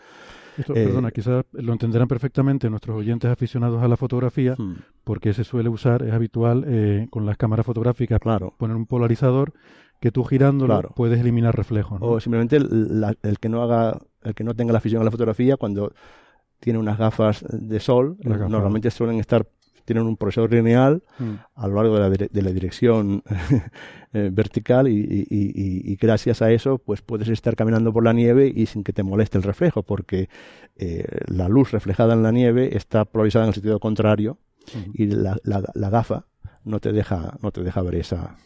[0.57, 4.77] Esto, perdona, eh, quizás lo entenderán perfectamente nuestros oyentes aficionados a la fotografía, hmm.
[5.05, 8.55] porque se suele usar, es habitual con las cámaras fotográficas, claro.
[8.59, 9.53] poner un polarizador
[10.01, 11.99] que tú girándolo puedes eliminar reflejos.
[12.03, 15.57] O simplemente el, que no haga el que no tenga la afición a la fotografía,
[15.57, 15.93] cuando
[16.59, 19.47] tiene unas gafas de sol, normalmente suelen estar
[19.85, 21.33] tienen un procesador lineal mm.
[21.57, 23.25] a lo largo de la, de la dirección
[24.13, 28.85] eh, vertical y, gracias a eso pues puedes estar caminando por la nieve y sin
[28.85, 30.29] que te moleste el reflejo porque
[30.77, 34.39] eh, la luz reflejada en la nieve está polarizada en el sentido contrario
[34.95, 36.27] y la, la, gafa
[36.65, 38.37] no te deja no te deja ver esa.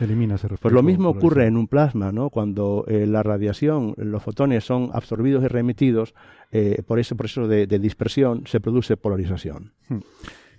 [0.00, 3.94] Elimina ese reflejo pues lo mismo ocurre en un plasma no cuando eh, la radiación
[3.96, 6.14] los fotones son absorbidos y remitidos
[6.86, 9.72] por ese proceso de, dispersión se produce polarización.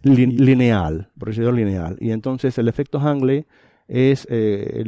[0.04, 1.98] Lineal, procedimiento lineal.
[2.00, 3.46] Y entonces el efecto Hangley
[3.90, 4.86] es, eh,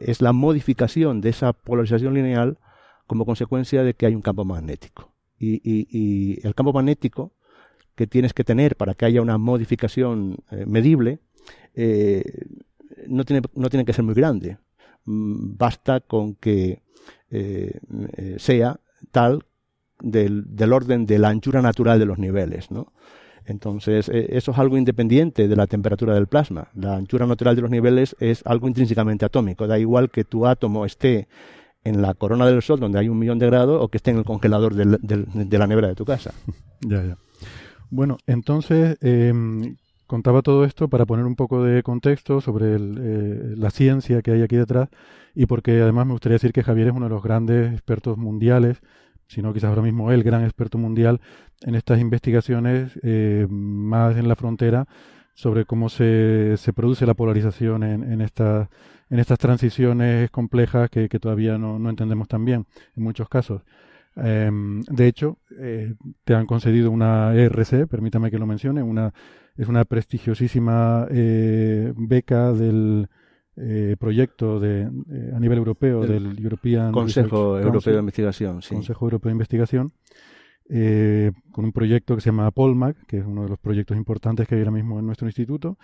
[0.00, 2.58] es la modificación de esa polarización lineal
[3.06, 5.12] como consecuencia de que hay un campo magnético.
[5.38, 7.32] Y, y, el campo magnético
[7.94, 11.20] que tienes que tener para que haya una modificación eh, medible
[11.74, 12.22] eh,
[13.06, 14.58] no, tiene, no tiene que ser muy grande.
[15.04, 16.82] Mm, basta con que
[18.38, 18.80] sea
[19.12, 19.44] tal
[20.00, 22.70] del, del, orden de la anchura natural de los niveles.
[22.70, 22.92] ¿no?
[23.50, 26.68] Entonces, eh, eso es algo independiente de la temperatura del plasma.
[26.74, 29.66] La anchura natural de los niveles es algo intrínsecamente atómico.
[29.66, 31.28] Da igual que tu átomo esté
[31.82, 34.18] en la corona del Sol, donde hay un millón de grados, o que esté en
[34.18, 36.32] el congelador de la nevera de tu casa.
[36.80, 37.16] ya, ya.
[37.90, 39.76] Bueno, entonces, em,
[40.06, 44.42] contaba todo esto para poner un poco de contexto sobre eh, la ciencia que hay
[44.42, 44.88] aquí detrás
[45.34, 48.80] y porque además me gustaría decir que Javier es uno de los grandes expertos mundiales
[49.28, 51.20] sino quizás ahora mismo el gran experto mundial
[51.62, 54.86] en estas investigaciones eh, más en la frontera
[55.34, 58.68] sobre cómo se, se produce la polarización en, en, estas
[59.08, 63.62] en estas transiciones complejas que, todavía no, no, entendemos tan bien en muchos casos.
[64.16, 69.12] Em, de hecho, eh, te han concedido una ERC, permítame que lo mencione, una,
[69.56, 73.08] es una prestigiosísima eh, beca del,
[73.56, 74.84] eh, proyecto de,
[75.34, 79.92] a nivel europeo del European Consejo Europeo de Investigación, Consejo Europeo de Investigación,
[81.50, 84.54] con un proyecto que se llama Polmac, que es uno de los proyectos importantes que
[84.54, 85.78] hay ahora mismo en nuestro instituto.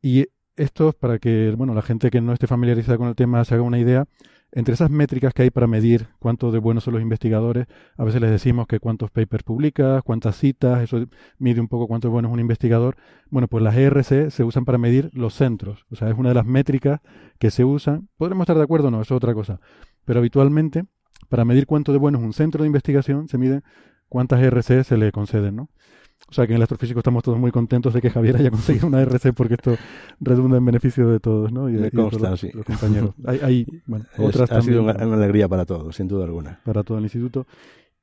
[0.00, 0.26] Y
[0.56, 3.62] esto, para que bueno, la gente que no esté familiarizada con el tema se haga
[3.62, 4.06] una idea,
[4.56, 7.66] entre esas métricas que hay para medir cuánto de buenos son los investigadores,
[7.96, 11.06] a veces les decimos que cuántos papers publicas, cuántas citas, eso
[11.38, 12.96] mide un poco cuánto bueno es un investigador.
[13.30, 16.36] Bueno, pues las ERC se usan para medir los centros, o sea, es una de
[16.36, 17.00] las métricas
[17.40, 18.08] que se usan.
[18.16, 19.58] Podremos estar de acuerdo o no, eso es otra cosa.
[20.04, 20.84] Pero habitualmente,
[21.28, 23.62] para medir cuánto de bueno es un centro de investigación, se mide
[24.08, 25.68] cuántas ERC se le conceden, ¿no?
[26.28, 28.86] O sea que en el astrofísico estamos todos muy contentos de que Javier haya conseguido
[28.88, 29.76] una RC porque esto
[30.20, 31.68] redunda en beneficio de todos, ¿no?
[31.68, 33.14] Y de, todos los, compañeros.
[33.26, 36.60] hay, bueno, otras ha sido una, alegría para todos, sin duda alguna.
[36.64, 37.46] Para todo el instituto.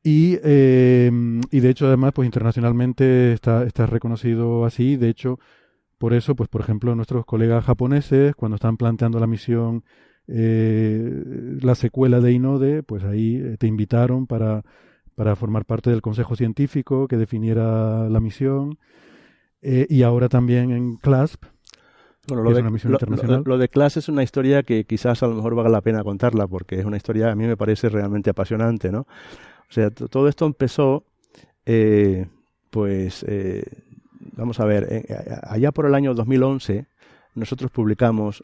[0.03, 1.11] Y, eh,
[1.51, 4.97] y de hecho, además, pues internacionalmente está, está reconocido así.
[4.97, 5.39] De hecho,
[6.01, 9.83] por eso, pues por ejemplo, nuestros colegas japoneses, cuando están planteando la misión,
[10.27, 14.63] eh, la secuela de Inode, pues ahí eh, te invitaron para
[15.21, 18.79] para formar parte del consejo científico que definiera la misión.
[19.61, 21.43] Eh, y ahora también en CLASP,
[22.27, 23.43] bueno, lo, de, una misión internacional.
[23.45, 26.47] Lo, de CLASP es una historia que quizás a lo mejor valga la pena contarla,
[26.47, 29.01] porque es una historia a mí me parece realmente apasionante, ¿no?
[29.01, 31.03] O sea, todo esto empezó,
[31.67, 32.25] eh,
[32.71, 33.63] pues, eh,
[34.35, 35.05] vamos a ver,
[35.43, 36.87] allá por el año 2011,
[37.35, 38.43] nosotros publicamos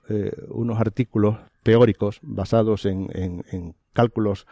[0.49, 4.45] unos artículos teóricos basados en, en cálculos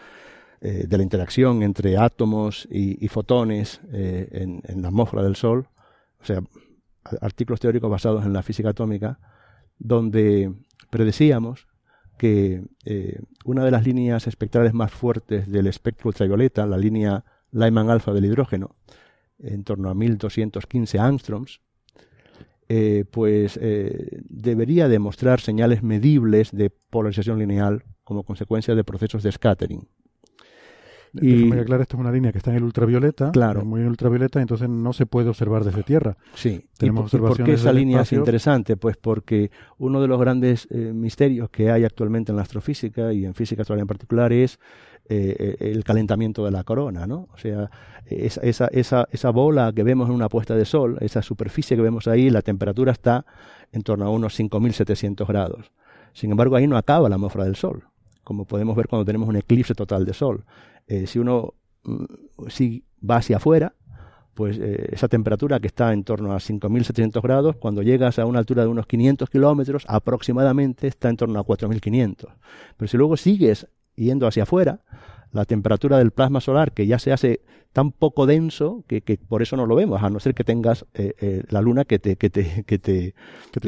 [0.61, 4.30] eh, de la interacción entre átomos y, fotones eh,
[4.64, 5.68] en, la atmósfera del Sol,
[6.22, 6.41] o sea,
[7.22, 9.19] artículos teóricos basados en la física atómica,
[9.77, 10.53] donde
[10.90, 11.68] predecíamos
[12.18, 17.90] que eh, una de las líneas espectrales más fuertes del espectro ultravioleta, la línea Lyman
[17.90, 18.76] alfa del hidrógeno,
[19.40, 21.60] en torno a 1215 angstroms,
[23.11, 29.88] pues debería demostrar señales medibles de polarización lineal como consecuencia de procesos de scattering.
[31.22, 33.64] Y claro, esta es una línea que está en el ultravioleta, claro.
[33.66, 36.18] muy en ultravioleta, entonces no se puede observar desde Tierra.
[36.34, 36.66] Sí.
[36.78, 38.78] Tenemos ¿Y, por qué esa línea es interesante?
[38.78, 43.26] Pues porque uno de los grandes eh, misterios que hay actualmente en la astrofísica y
[43.26, 44.60] en física astral en particular es
[45.08, 47.28] eh, el calentamiento de la corona, ¿no?
[47.34, 47.70] O sea,
[48.06, 51.84] esa, esa, esa, esa bola que vemos en una puesta de sol, esa superficie que
[51.84, 53.26] vemos ahí, la temperatura está
[53.72, 55.72] en torno a unos 5.700 grados.
[56.16, 57.84] Sin embargo, ahí no acaba la atmósfera del Sol,
[58.24, 60.46] como podemos ver cuando tenemos un eclipse total de Sol.
[60.88, 61.53] Eh, si uno
[61.84, 62.06] mm,
[62.48, 63.74] si va hacia afuera,
[64.36, 68.40] pues eh, esa temperatura que está en torno a 5.700 grados, cuando llegas a una
[68.40, 72.28] altura de unos 500 kilómetros, aproximadamente está en torno a 4.500.
[72.78, 74.82] Pero si luego sigues yendo hacia afuera,
[75.32, 77.41] la temperatura del plasma solar, que ya se hace
[77.72, 81.44] tan poco denso que, por eso no lo vemos, a no ser que tengas eh,
[81.49, 83.14] la luna que te, que te, que te,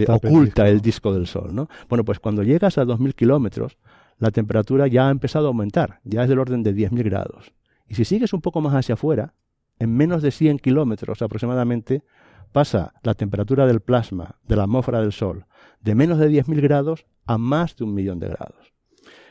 [0.07, 1.13] oculta el disco.
[1.13, 1.53] del Sol.
[1.53, 1.69] ¿no?
[1.89, 3.77] Bueno, pues cuando llegas a 2.000 kilómetros,
[4.17, 7.53] la temperatura ya ha empezado a aumentar, ya es del orden de 10.000 grados.
[7.87, 9.33] Y si sigues un poco más hacia afuera,
[9.79, 12.03] en menos de 100 kilómetros aproximadamente,
[12.51, 15.45] pasa la temperatura del plasma de la atmósfera del Sol
[15.81, 18.73] de menos de 10.000 grados a más de un millón de grados.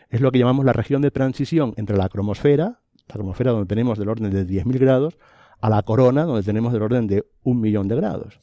[0.09, 3.99] Es lo que llamamos la región de transición entre la cromosfera, la cromosfera donde tenemos
[3.99, 5.19] del orden de 10.000 grados,
[5.61, 8.41] a la corona donde tenemos del orden de un millón de grados.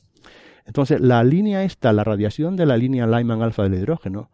[0.65, 4.29] Entonces, la línea esta, la radiación de la línea Lyman alfa del hidrógeno,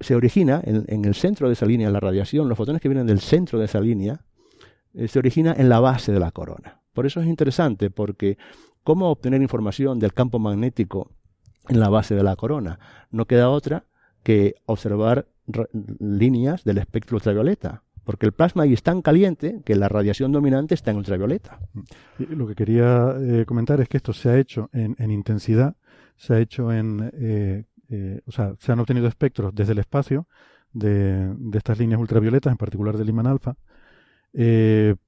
[0.00, 3.20] se origina en, el centro de esa línea, la radiación, los fotones que vienen del
[3.20, 4.24] centro de esa línea,
[4.94, 6.80] eh, se origina en la base de la corona.
[6.92, 8.38] Por eso es interesante, porque
[8.84, 11.10] cómo obtener información del campo magnético
[11.68, 12.78] en la base de la corona.
[13.10, 13.84] No queda otra
[14.22, 15.26] que observar
[15.98, 20.74] líneas del espectro ultravioleta, porque el plasma ahí es tan caliente que la radiación dominante
[20.74, 21.58] está en ultravioleta.
[22.18, 25.76] lo que quería eh, comentar es que esto se ha hecho en, intensidad,
[26.16, 30.26] se ha hecho en, eh, eh, o sea, se han obtenido espectros desde el espacio
[30.72, 33.56] de, de estas líneas ultravioletas, en particular del imán alfa,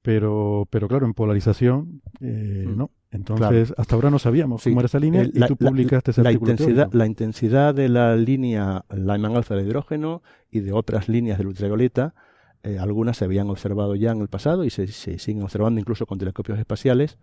[0.01, 2.75] pero, pero claro, en polarización mm.
[2.75, 2.91] no.
[3.11, 6.91] Entonces, hasta ahora no sabíamos cómo era esa línea y tú publicaste ese la intensidad,
[6.93, 12.15] la intensidad de la línea Lyman alfa de hidrógeno y de otras líneas del ultravioleta,
[12.63, 16.19] eh, algunas se habían observado ya en el pasado y se, siguen observando incluso con
[16.19, 17.17] telescopios espaciales.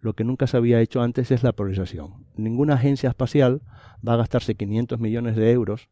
[0.00, 2.26] Lo que nunca se había hecho antes es la polarización.
[2.36, 3.62] Ninguna agencia espacial
[4.06, 5.88] va a gastarse 500 millones de euros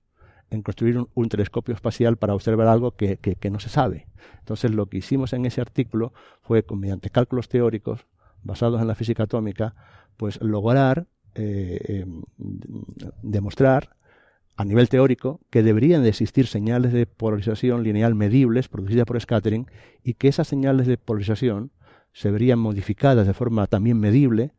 [0.50, 4.08] en construir un, telescopio espacial para observar algo que, que, no se sabe.
[4.38, 8.06] Entonces, lo que hicimos en ese artículo fue, mediante cálculos teóricos,
[8.42, 9.74] basados en la física atómica,
[10.16, 12.22] pues lograr eh, em,
[13.22, 13.90] demostrar
[14.58, 19.70] a nivel teórico que deberían de existir señales de polarización lineal medibles producidas por scattering
[20.02, 21.70] y que esas señales de polarización
[22.12, 24.50] se verían modificadas de forma también medible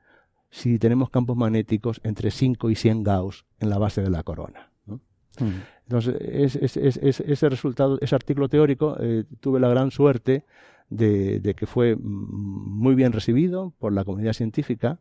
[0.49, 4.71] si tenemos campos magnéticos entre 5 y 100 Gauss en la base de la corona.
[4.85, 5.59] Hmm.
[5.83, 10.45] Entonces, ese resultado, ese artículo teórico, eh, tuve la gran suerte
[10.89, 14.99] de, que fue muy bien recibido por la comunidad científica.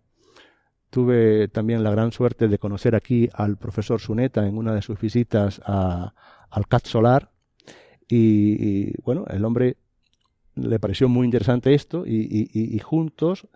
[0.91, 4.99] Tuve también la gran suerte de conocer aquí al profesor Suneta en una de sus
[4.99, 7.31] visitas al CAT Solar.
[8.09, 9.77] Y, bueno, el hombre
[10.55, 13.47] le pareció muy interesante esto y, juntos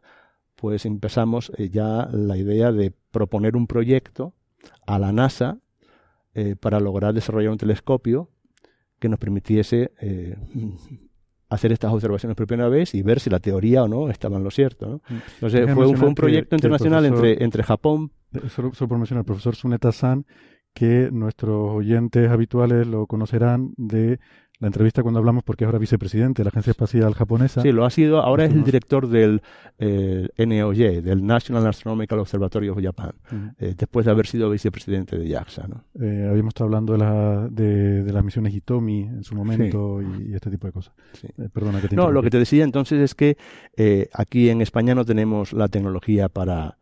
[0.54, 4.32] pues empezamos eh, ya la idea de proponer un proyecto
[4.86, 5.58] a la NASA
[6.34, 8.30] eh, para lograr desarrollar un telescopio
[9.00, 10.36] que nos permitiese eh,
[11.52, 14.44] hacer estas observaciones por primera vez y ver si la teoría o no estaba en
[14.44, 14.86] lo cierto.
[14.86, 14.96] ¿no?
[15.08, 15.22] Mm.
[15.34, 18.10] Entonces fue, un proyecto internacional entre, entre Japón.
[18.48, 20.24] Solo, solo por mencionar, el profesor Suneta-san,
[20.72, 24.18] que nuestros oyentes habituales lo conocerán de
[24.62, 27.62] la entrevista cuando hablamos porque es ahora vicepresidente de la Agencia Espacial Japonesa.
[27.62, 29.42] Sí, lo ha sido, ahora es el director del
[29.80, 33.10] eh, NOJ, del National Astronomical Observatory of Japan,
[33.58, 35.66] eh, después de haber sido vicepresidente de JAXA.
[35.66, 35.82] ¿no?
[36.00, 40.48] Eh, habíamos estado hablando de, la, de, las misiones Hitomi en su momento y, este
[40.48, 40.94] tipo de cosas.
[41.52, 43.36] perdona que te No, lo que te decía entonces es que
[44.14, 46.78] aquí en España no tenemos la tecnología para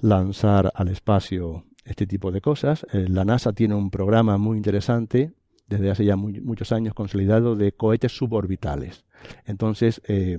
[0.00, 2.84] lanzar al espacio este tipo de cosas.
[2.92, 5.34] la NASA tiene un programa muy interesante
[5.66, 9.04] desde hace ya muchos años consolidado de cohetes suborbitales.
[9.46, 10.38] Entonces, eh,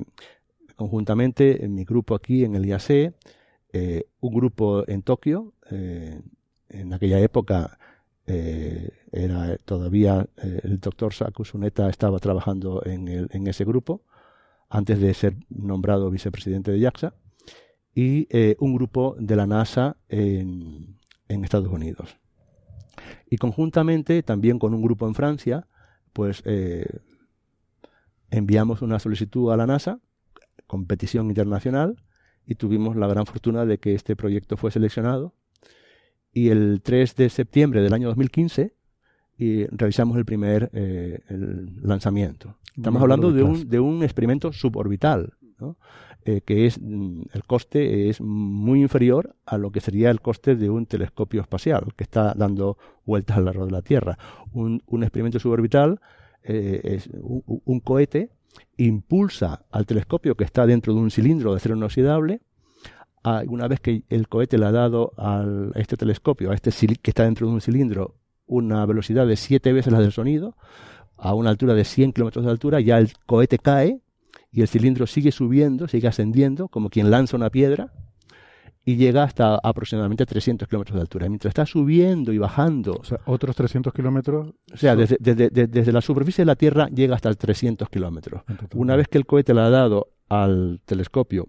[0.75, 3.13] conjuntamente, en mi grupo aquí en el IAC,
[3.71, 6.21] eh, un grupo en Tokio, eh,
[6.69, 7.77] en aquella época
[8.25, 14.01] era todavía el doctor Saku Suneta estaba trabajando en, en, ese grupo,
[14.69, 17.13] antes de ser nombrado vicepresidente de JAXA,
[17.93, 18.29] y
[18.59, 20.95] un grupo de la NASA en
[21.27, 22.15] Estados Unidos.
[23.29, 25.67] Y conjuntamente, también con un grupo en Francia,
[26.13, 26.85] pues eh,
[28.29, 29.99] enviamos una solicitud a la NASA,
[30.67, 31.97] competición internacional,
[32.45, 35.33] y tuvimos la gran fortuna de que este proyecto fue seleccionado.
[36.31, 38.73] Y el 3 de septiembre del año 2015
[39.37, 41.19] y realizamos el primer eh,
[41.81, 42.57] lanzamiento.
[42.75, 45.33] Estamos hablando de un, de un experimento suborbital.
[45.59, 45.77] ¿no?
[46.25, 50.55] Eh, que es mm, el coste es muy inferior a lo que sería el coste
[50.55, 54.17] de un telescopio espacial que está dando vueltas alrededor de la Tierra.
[54.53, 55.99] Un, experimento suborbital
[56.43, 58.29] eh, es un, cohete
[58.77, 62.39] impulsa al telescopio que está dentro de un cilindro de acero inoxidable.
[63.47, 65.45] una vez que el cohete le ha dado a
[65.75, 66.71] este telescopio, a este
[67.01, 70.55] que está dentro de un cilindro, una velocidad de siete veces la del sonido,
[71.17, 73.99] a una altura de 100 kilómetros de altura, ya el cohete cae
[74.53, 77.91] y el cilindro sigue subiendo, sigue ascendiendo, como quien lanza una piedra,
[78.85, 81.27] y llega hasta aproximadamente 300 kilómetros de altura.
[81.27, 82.93] Mientras está subiendo y bajando.
[82.99, 84.53] O sea, otros 300 kilómetros.
[84.71, 88.43] O sea, desde, desde, la superficie de la Tierra llega hasta 300 kilómetros.
[88.75, 91.47] Una vez que el cohete le ha dado al telescopio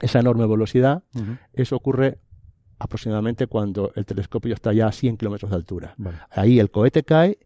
[0.00, 1.02] esa enorme velocidad,
[1.52, 2.18] eso ocurre
[2.78, 5.96] aproximadamente cuando el telescopio está ya a 100 kilómetros de altura.
[6.30, 7.38] Ahí el cohete cae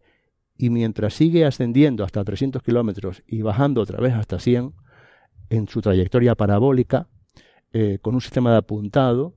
[0.57, 4.75] y mientras sigue ascendiendo hasta 300 kilómetros y bajando otra vez hasta 100,
[5.51, 7.09] en su trayectoria parabólica,
[7.73, 9.35] eh, con un sistema de apuntado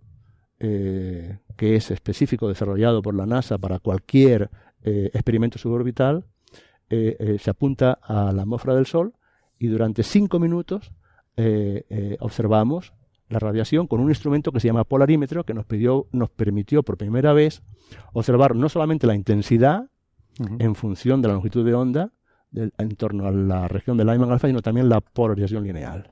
[0.59, 4.49] eh, que es específico desarrollado por la NASA para cualquier
[4.83, 6.25] eh, experimento suborbital,
[6.89, 9.13] se apunta a la atmósfera del Sol
[9.57, 10.91] y durante cinco minutos
[12.19, 12.93] observamos
[13.29, 16.97] la radiación con un instrumento que se llama polarímetro que nos, pidió, nos permitió por
[16.97, 17.63] primera vez
[18.11, 19.89] observar no solamente la intensidad
[20.59, 22.11] en función de la longitud de onda
[22.53, 26.09] en torno a la región del Lyman alfa, sino también la polarización lineal.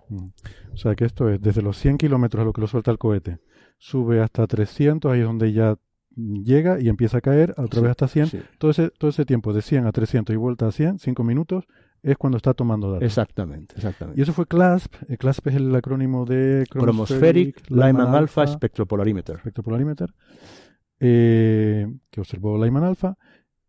[0.74, 2.98] O sea que esto es desde los 100 kilómetros a lo que lo suelta el
[2.98, 3.40] cohete,
[3.78, 5.76] sube hasta 300, ahí es donde ya
[6.16, 8.30] llega y empieza a caer, otra vez hasta 100.
[8.58, 11.66] Todo, ese, todo ese tiempo de 100 a 300 y vuelta a 100, 5 minutos,
[12.04, 13.06] es cuando está tomando datos.
[13.06, 14.20] Exactamente, exactamente.
[14.20, 14.94] Y eso fue CLASP.
[15.08, 19.40] El CLASP es el acrónimo de Chromospheric, Lyman, Alpha Spectropolarimeter.
[19.40, 20.14] Spectropolarimeter.
[21.00, 23.18] Eh, que observó Lyman Alpha.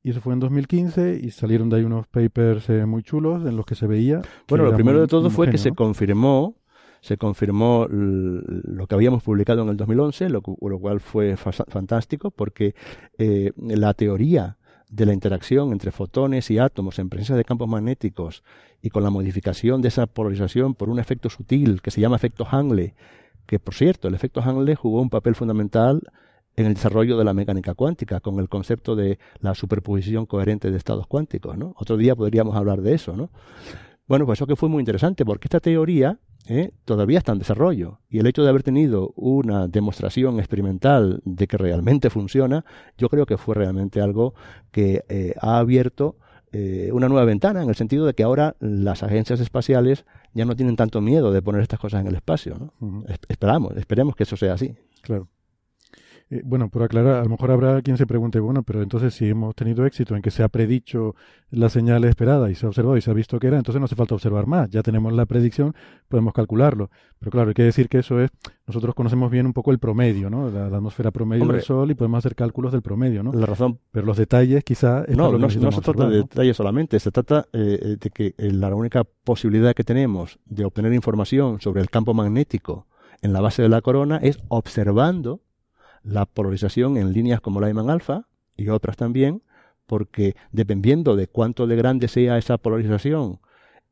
[0.03, 3.57] Y eso fue en 2015 y salieron de ahí unos papers eh, muy chulos en
[3.57, 4.23] los que se veía.
[4.49, 6.57] Bueno, lo primero de todo fue que se confirmó
[7.03, 12.77] se confirmó lo que habíamos publicado en el 2011, lo, lo cual fue fantástico porque
[13.19, 14.57] eh, la teoría
[14.89, 18.45] de la interacción entre fotones y átomos en presencia de campos magnéticos
[18.83, 22.45] y con la modificación de esa polarización por un efecto sutil que se llama efecto
[22.45, 22.95] Hangle,
[23.47, 26.03] que por cierto, el efecto Hangle jugó un papel fundamental
[26.57, 30.77] en el desarrollo de la mecánica cuántica, con el concepto de la superposición coherente de
[30.77, 31.75] estados cuánticos, ¿no?
[31.77, 33.31] Otro día podríamos hablar de eso, ¿no?
[34.07, 36.73] Bueno, pues eso que fue muy interesante, porque esta teoría ¿eh?
[36.85, 38.01] todavía está en desarrollo.
[38.09, 42.65] Y el hecho de haber tenido una demostración experimental de que realmente funciona,
[42.99, 44.35] yo creo que fue realmente algo
[44.71, 46.17] que eh, ha abierto
[46.53, 50.05] eh, una nueva ventana, en el sentido de que ahora las agencias espaciales
[50.35, 52.73] ya no tienen tanto miedo de poner estas cosas en el espacio.
[52.81, 53.05] ¿no?
[53.29, 54.75] Esperamos, esperemos que eso sea así.
[55.01, 55.29] Claro.
[56.33, 59.29] Eh, bueno, por aclarar, a lo mejor habrá quien se pregunte, bueno, pero entonces si
[59.29, 61.15] hemos tenido éxito en que se ha predicho
[61.51, 63.85] la señal esperada y se ha observado y se ha visto que era, entonces no
[63.85, 65.75] hace falta observar más, ya tenemos la predicción,
[66.09, 66.89] podemos calcularlo.
[67.19, 68.31] Pero claro, hay que decir que eso es,
[68.67, 70.51] nosotros conocemos bien un poco el promedio, ¿no?
[70.51, 73.35] La, atmósfera promedio del Sol y podemos hacer cálculos del promedio, ¿no?
[73.35, 73.79] La razón.
[73.91, 75.05] Pero los detalles quizá...
[75.15, 79.05] No, no, se trata de detalles solamente, se trata eh, eh, de que la única
[79.05, 82.87] posibilidad que tenemos de obtener información sobre el campo magnético
[83.21, 85.43] en la base de la corona es observando
[86.03, 88.27] la polarización en líneas como Lyman alfa
[88.57, 89.43] y otras también,
[89.87, 93.41] porque dependiendo de cuánto de grande sea esa polarización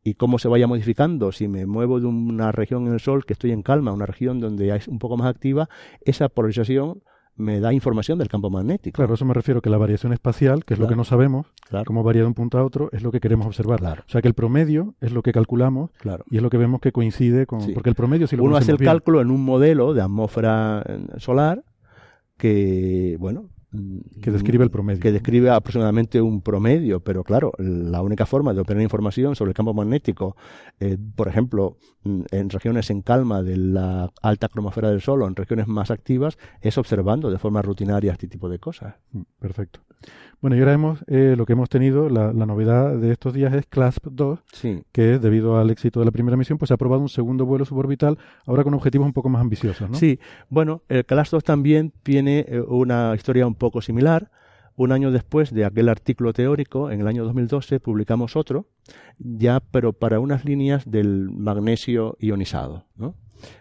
[0.02, 3.34] y cómo se vaya modificando, si me muevo de una región en el Sol que
[3.34, 5.68] estoy en calma, una región donde es un poco más activa,
[6.04, 7.02] esa polarización
[7.36, 8.96] me da información del campo magnético.
[8.96, 11.46] Claro, eso me refiero que la variación espacial, que es lo que no sabemos,
[11.86, 14.04] cómo varía de un punto a otro, es lo que queremos observar.
[14.06, 15.90] O sea que el promedio es lo que calculamos
[16.30, 17.72] y es lo que vemos que coincide con...
[17.72, 21.06] Porque el promedio si lo Uno hace el cálculo en un modelo de atmósfera eh,
[21.16, 21.64] solar
[22.40, 23.50] que, bueno,
[24.20, 25.00] que describe el promedio.
[25.00, 29.54] Que describe aproximadamente un promedio, pero claro, la única forma de obtener información sobre el
[29.54, 30.36] campo magnético,
[30.80, 35.28] eh, por ejemplo, mm, en regiones en calma de la alta cromosfera del Sol o
[35.28, 38.96] en regiones más activas, es observando de forma rutinaria este tipo de cosas.
[39.12, 39.80] Mm, perfecto.
[40.40, 43.66] Bueno, y ahora hemos, eh, lo que hemos tenido, la, novedad de estos días es
[43.66, 44.38] CLASP 2,
[44.90, 47.66] que debido al éxito de la primera misión, pues se ha aprobado un segundo vuelo
[47.66, 49.98] suborbital, ahora con objetivos un poco más ambiciosos, ¿no?
[49.98, 50.18] Sí,
[50.48, 54.30] bueno, el CLASP 2 también tiene eh, una historia un poco similar.
[54.76, 58.66] Un año después de aquel artículo teórico, en el año 2012, publicamos otro,
[59.18, 63.14] ya pero para unas líneas del magnesio ionizado, ¿no?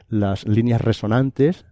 [0.07, 1.65] Las líneas resonantes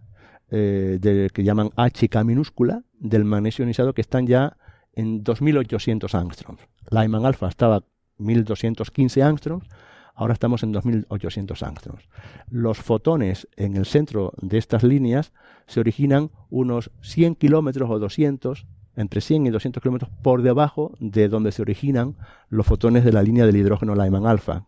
[0.50, 4.57] eh, de, que llaman H minúscula del magnesio ionizado que están ya
[4.98, 6.60] en 2800 angstroms.
[6.90, 7.84] Lyman alfa estaba
[8.16, 9.68] 1215 angstroms,
[10.16, 12.08] ahora estamos en 2800 angstroms.
[12.50, 15.32] Los fotones en el centro de estas líneas
[15.68, 18.66] se originan unos 100 kilómetros o 200,
[18.96, 22.16] entre 100 y 200 kilómetros por debajo de donde se originan
[22.48, 24.66] los fotones de la línea del hidrógeno Lyman alfa.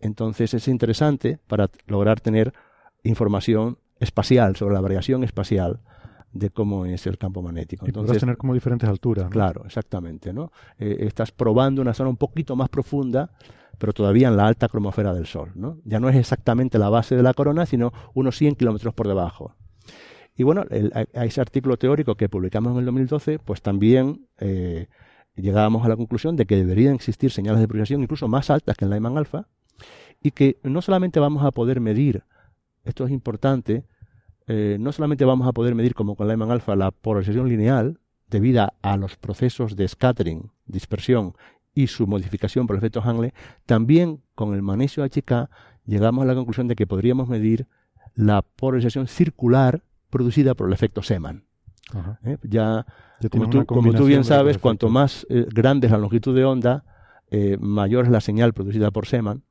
[0.00, 2.52] Entonces es interesante para lograr tener
[3.04, 5.80] información espacial sobre la variación espacial
[6.32, 7.86] de cómo es el campo magnético.
[7.86, 9.28] Y Entonces, tener como diferentes alturas.
[9.30, 10.32] Claro, exactamente.
[10.32, 10.52] ¿no?
[10.78, 13.30] Eh, estás probando una zona un poquito más profunda,
[13.78, 15.52] pero todavía en la alta cromosfera del Sol.
[15.54, 15.78] ¿no?
[15.84, 19.54] Ya no es exactamente la base de la corona, sino unos 100 kilómetros por debajo.
[20.36, 24.86] Y bueno, a, ese artículo teórico que publicamos en el 2012, pues también eh,
[25.36, 28.84] llegábamos a la conclusión de que deberían existir señales de polarización incluso más altas que
[28.84, 29.48] en Lyman alfa,
[30.22, 32.24] y que no solamente vamos a poder medir,
[32.84, 33.84] esto es importante,
[34.52, 38.74] eh, no solamente vamos a poder medir como con Lyman alfa la polarización lineal debida
[38.82, 41.34] a los procesos de scattering, dispersión
[41.72, 43.32] y su modificación por el efecto Hangle,
[43.64, 45.48] también con el magnesio HK
[45.86, 47.68] llegamos a la conclusión de que podríamos medir
[48.16, 51.44] la polarización circular producida por el efecto Seman.
[52.24, 52.36] ¿eh?
[52.42, 52.86] Ya,
[53.30, 56.84] como, tú, bien sabes, cuanto más eh, grande es la longitud de onda,
[57.30, 59.44] eh, mayor es la señal producida por Seman.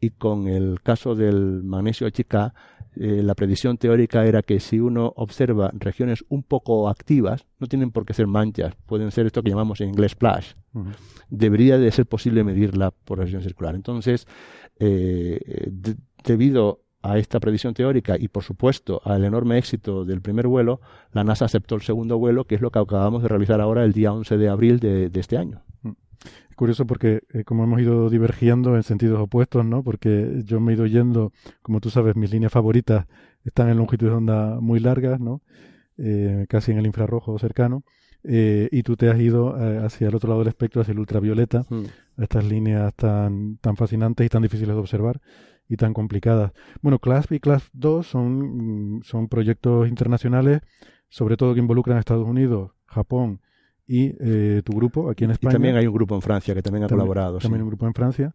[0.00, 2.54] Y con el caso del magnesio HK,
[2.94, 8.04] la predicción teórica era que si uno observa regiones un poco activas, no tienen por
[8.04, 10.52] qué ser manchas, pueden ser esto que llamamos en inglés splash,
[11.28, 13.74] debería de ser posible medir la región circular.
[13.74, 14.26] Entonces,
[16.24, 20.80] debido a esta predicción teórica y, por supuesto, al enorme éxito del primer vuelo,
[21.12, 23.92] la NASA aceptó el segundo vuelo, que es lo que acabamos de realizar ahora el
[23.92, 25.62] día 11 de abril de, este año.
[26.50, 29.82] Es curioso porque, eh, como hemos ido divergiendo en sentidos opuestos, ¿no?
[29.82, 31.32] Porque yo me he ido yendo,
[31.62, 33.06] como tú sabes, mis líneas favoritas
[33.44, 35.42] están en longitudes de onda muy largas, ¿no?
[35.96, 37.84] Eh, casi en el infrarrojo cercano.
[38.22, 41.64] Eh, y tú te has ido hacia el otro lado del espectro, hacia el ultravioleta,
[41.70, 41.84] mm.
[42.22, 45.22] estas líneas tan, tan fascinantes y tan difíciles de observar
[45.70, 46.52] y tan complicadas.
[46.82, 50.60] Bueno, CLASP y CLASP 2 son, mm, son proyectos internacionales,
[51.08, 53.40] sobre todo que involucran a Estados Unidos, Japón
[53.90, 55.50] y eh, tu grupo aquí en España.
[55.50, 57.38] Y también hay un grupo en Francia que también ha colaborado.
[57.38, 58.32] También un grupo en Francia.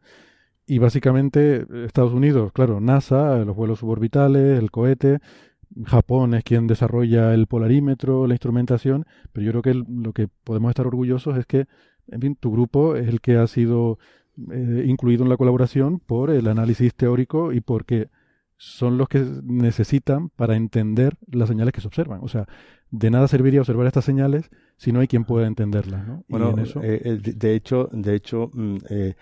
[0.68, 5.20] Y básicamente Estados Unidos, claro, NASA, los vuelos suborbitales, el cohete.
[5.86, 10.70] Japón es quien desarrolla el polarímetro, la instrumentación, pero yo creo que lo que podemos
[10.72, 11.68] estar orgullosos es que,
[12.10, 13.98] en fin, tu grupo es el que ha sido
[14.52, 18.10] eh, incluido en la colaboración por el análisis teórico y porque
[18.58, 22.20] son los que necesitan para entender las señales que se observan.
[22.24, 22.46] O sea,
[22.92, 26.08] de nada serviría observar estas señales si no hay quien pueda entenderlas.
[26.08, 26.24] ¿no?
[26.28, 29.16] Bueno, eh, de hecho, de hecho mm, eh,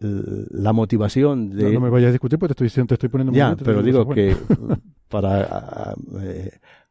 [0.00, 1.72] la motivación de...
[1.72, 3.32] No, me vayas a discutir porque te estoy, te estoy poniendo...
[3.32, 4.36] Ya, pero digo que
[5.08, 5.94] para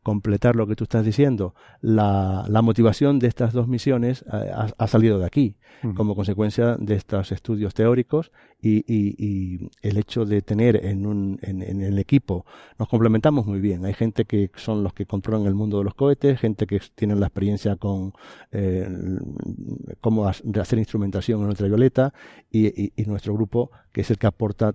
[0.08, 4.88] completar lo que tú estás diciendo, la, la motivación de estas dos misiones eh, ha,
[4.88, 5.58] salido de aquí,
[5.98, 8.32] como consecuencia de estos estudios teóricos
[8.62, 12.46] y, y, el hecho de tener en, un, en, el equipo,
[12.80, 13.84] nos complementamos muy bien.
[13.84, 17.20] Hay gente que son los que controlan el mundo de los cohetes, gente que tienen
[17.20, 18.14] la experiencia con
[18.54, 18.88] eh,
[20.00, 22.14] cómo hacer instrumentación en ultravioleta
[22.50, 24.74] y, y nuestro grupo, que es el que aporta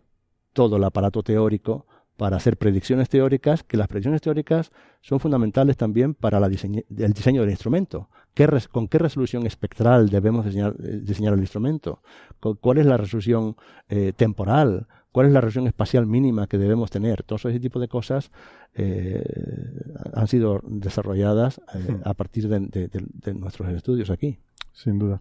[0.53, 1.87] todo el aparato teórico
[2.23, 4.71] para hacer predicciones teóricas, que las predicciones teóricas
[5.01, 8.11] son fundamentales también para el diseño del instrumento.
[8.71, 12.01] ¿Con qué resolución espectral debemos diseñar, el instrumento?
[12.61, 13.57] ¿Cuál es la resolución
[13.89, 14.87] eh, temporal?
[15.11, 17.25] ¿Cuál es la resolución espacial mínima que debemos tener?
[17.25, 18.31] Todo ese tipo de cosas
[18.75, 19.25] eh,
[20.15, 22.03] han sido desarrolladas eh, hmm.
[22.05, 24.39] a partir de nuestros estudios aquí.
[24.71, 25.21] Sin duda.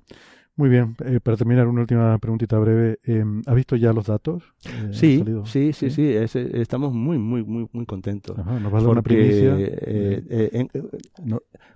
[0.55, 2.99] Muy bien, eh, para terminar, una última preguntita breve.
[3.03, 4.43] Eh, ¿Has visto ya los datos?
[4.65, 6.15] Eh, sí, sí, sí, sí,
[6.53, 8.37] estamos muy, muy, muy, muy contentos.
[8.37, 9.57] ¿Nos va a dar una primicia?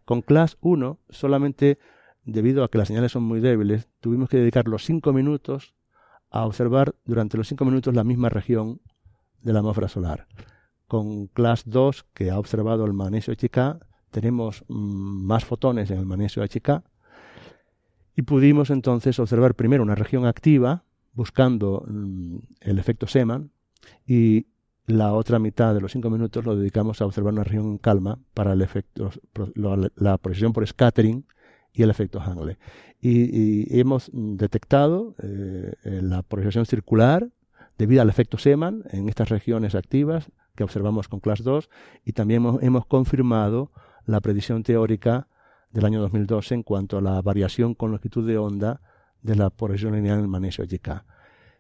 [0.04, 1.80] Con Class 1, solamente
[2.26, 5.76] debido a que las señales son muy débiles, tuvimos que dedicar los cinco minutos
[6.30, 8.82] a observar durante los cinco minutos la misma región
[9.42, 10.28] de la atmósfera solar.
[10.88, 13.80] Con Class 2, que ha observado el magnesio HK,
[14.12, 16.84] tenemos mm, más fotones en el magnesio HK
[18.16, 20.84] y pudimos entonces observar primero una región activa,
[21.14, 23.52] buscando mm, el efecto Seman,
[24.06, 24.48] y
[24.88, 28.20] la otra mitad de los cinco minutos lo dedicamos a observar una región en calma
[28.34, 29.10] para el efecto,
[29.96, 31.26] la proyección por scattering
[31.74, 32.58] y el efecto Hangle.
[33.02, 37.30] Y, hemos detectado eh, la proyección circular
[37.78, 41.70] debido al efecto Seman en estas regiones activas que observamos con Class 2
[42.06, 43.72] y también hemos, hemos confirmado
[44.06, 45.28] la predicción teórica
[45.76, 48.82] del año 2012 en cuanto a la variación con longitud de onda
[49.22, 51.04] de la porción lineal del magnesio HK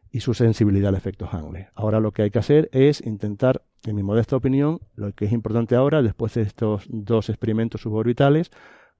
[0.09, 1.67] y su sensibilidad al efecto Hangle.
[1.75, 5.33] Ahora lo que hay que hacer es intentar, en mi modesta opinión, lo que es
[5.33, 8.51] importante ahora, después de estos dos experimentos suborbitales,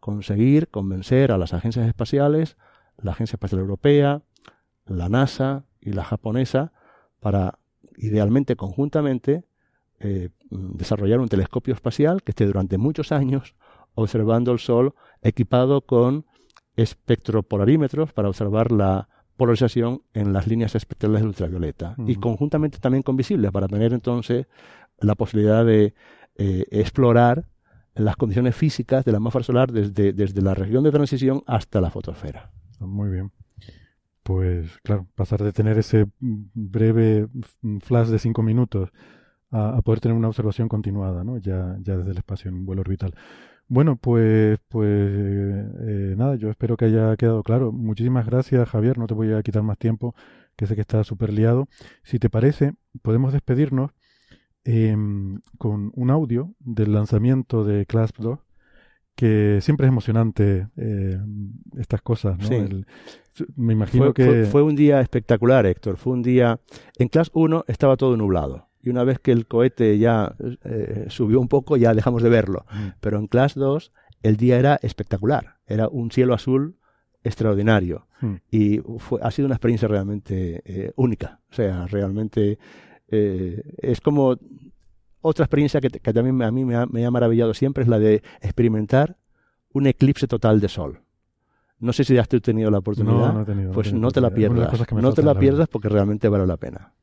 [0.02, 2.58] conseguir convencer a las agencias espaciales,
[2.98, 4.22] la Agencia Espacial Europea,
[4.86, 6.74] la NASA y la japonesa,
[7.22, 7.60] para,
[7.96, 9.46] idealmente conjuntamente,
[10.00, 13.56] eh, desarrollar un telescopio espacial que esté durante muchos años
[13.94, 14.94] observando el Sol
[15.26, 16.26] equipado con
[16.76, 23.18] espectropolarímetros para observar la polarización en las líneas espectrales de ultravioleta y conjuntamente también con
[23.18, 24.48] visibles para tener entonces
[25.00, 25.94] la posibilidad de
[26.38, 27.48] eh, explorar
[27.96, 31.90] las condiciones físicas de la atmósfera solar desde, desde la región de transición hasta la
[31.90, 32.52] fotosfera.
[32.80, 33.32] Muy bien.
[34.24, 37.28] Pues claro, pasar de tener ese breve
[37.82, 38.90] flash de cinco minutos
[39.52, 41.38] a, poder tener una observación continuada, ¿no?
[41.38, 43.14] Ya, ya desde el espacio en un vuelo orbital.
[43.68, 47.72] Bueno, pues, pues eh, nada, yo espero que haya quedado claro.
[47.72, 48.98] Muchísimas gracias, Javier.
[48.98, 50.14] No te voy a quitar más tiempo,
[50.56, 51.68] que sé que estás súper liado.
[52.04, 53.92] Si te parece, podemos despedirnos
[54.64, 58.40] em, con un audio del lanzamiento de Clasp 2,
[59.16, 61.20] que siempre es emocionante eh,
[61.78, 62.38] estas cosas.
[62.38, 62.84] ¿no?
[63.56, 64.46] me imagino que.
[64.46, 65.98] Fue, un día espectacular, Héctor.
[65.98, 66.60] Fue un día.
[67.00, 71.42] En Class 1 estaba todo nublado y una vez que el cohete ya eh, subió
[71.42, 72.66] un poco ya dejamos de verlo.
[72.72, 72.88] Mm.
[73.02, 73.92] Pero en Class 2
[74.24, 76.78] el día era espectacular, era un cielo azul
[77.24, 78.36] extraordinario hmm.
[78.52, 82.60] y fue, ha sido una experiencia realmente eh, única, o sea, realmente
[83.08, 84.38] eh, es como
[85.22, 88.24] otra experiencia que, también a mí me ha, me ha maravillado siempre es la de
[88.42, 89.18] experimentar
[89.74, 91.02] un eclipse total de sol.
[91.80, 93.34] No sé si has tenido la oportunidad.
[93.34, 94.92] No, no pues no te la pierdas.
[94.92, 96.94] No te la pierdas porque realmente vale la pena.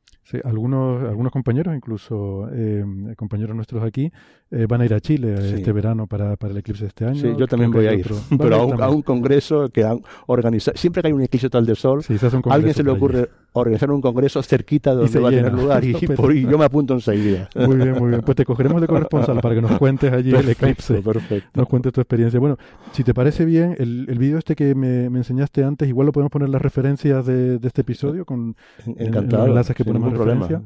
[0.44, 2.84] Algunos, algunos compañeros, incluso eh,
[3.16, 4.12] compañeros nuestros aquí,
[4.52, 7.20] eh, van a ir a Chile este verano para, para, el eclipse de este año.
[7.20, 8.06] Sí, yo también voy a ir,
[8.36, 10.76] pero a un, congreso que han organizado.
[10.76, 14.02] Siempre que hay un eclipse total de sol, a alguien se le ocurre organizar un
[14.02, 17.48] congreso cerquita donde va a tener lugar y, por, yo me apunto enseguida.
[17.54, 18.22] Muy bien, muy bien.
[18.22, 21.00] Pues te cogeremos de corresponsal para que nos cuentes allí el eclipse.
[21.00, 21.48] Perfecto.
[21.54, 22.38] Nos cuentes tu experiencia.
[22.38, 22.58] Bueno,
[22.92, 26.12] si te parece bien, el, el vídeo este que me, me, enseñaste antes, igual lo
[26.12, 28.54] podemos poner las referencias de, de este episodio con
[28.96, 30.60] Encantado, los enlaces que ponemos referencia.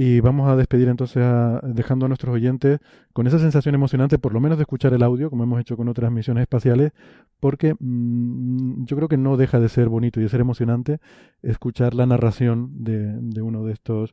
[0.00, 1.26] Y vamos a despedir entonces
[1.64, 2.78] dejando a nuestros oyentes
[3.12, 5.88] con esa sensación emocionante, por lo menos de escuchar el audio, como hemos hecho con
[5.88, 6.92] otras misiones espaciales,
[7.40, 11.00] porque mm, yo creo que no deja de ser bonito y de ser emocionante
[11.42, 14.12] escuchar la narración de, de uno de estos,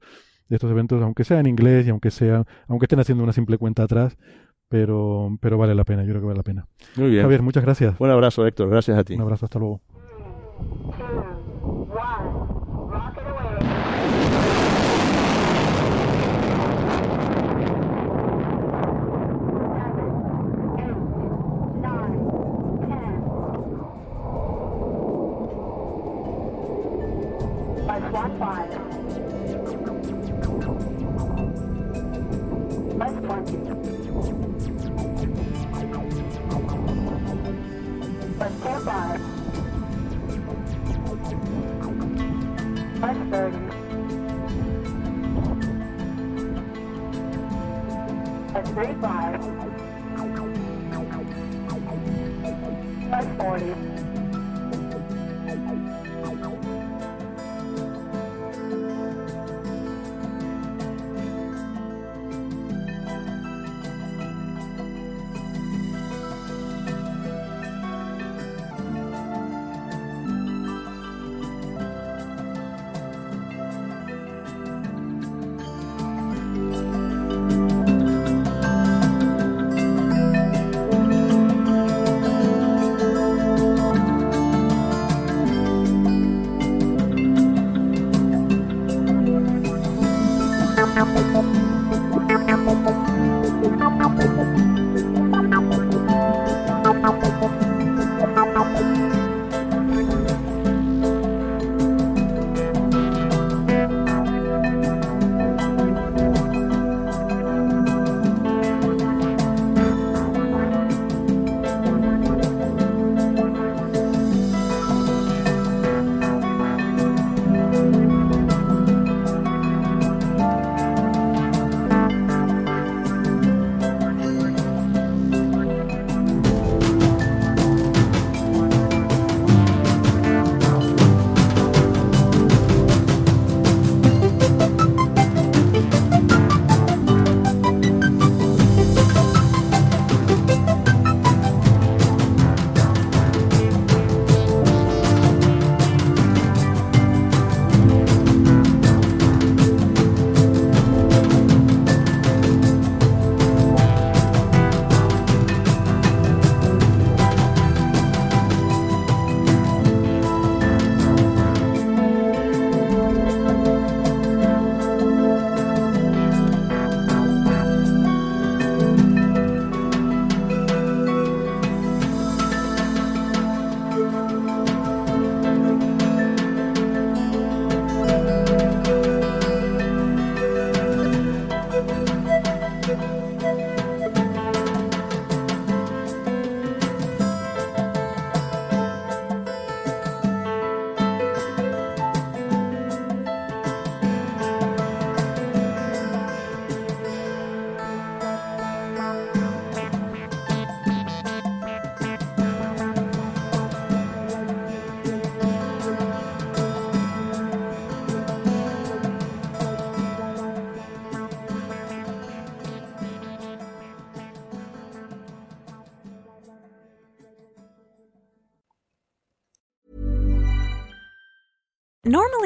[0.49, 3.59] de estos eventos, aunque sea en inglés y aunque sea, aunque estén haciendo una simple
[3.59, 4.17] cuenta atrás,
[4.67, 6.67] pero, pero vale la pena, yo creo que vale la pena.
[6.95, 7.21] Muy bien.
[7.21, 7.93] Javier, muchas gracias.
[7.99, 9.13] Un abrazo, Héctor, gracias a ti.
[9.13, 9.81] Un abrazo, hasta luego.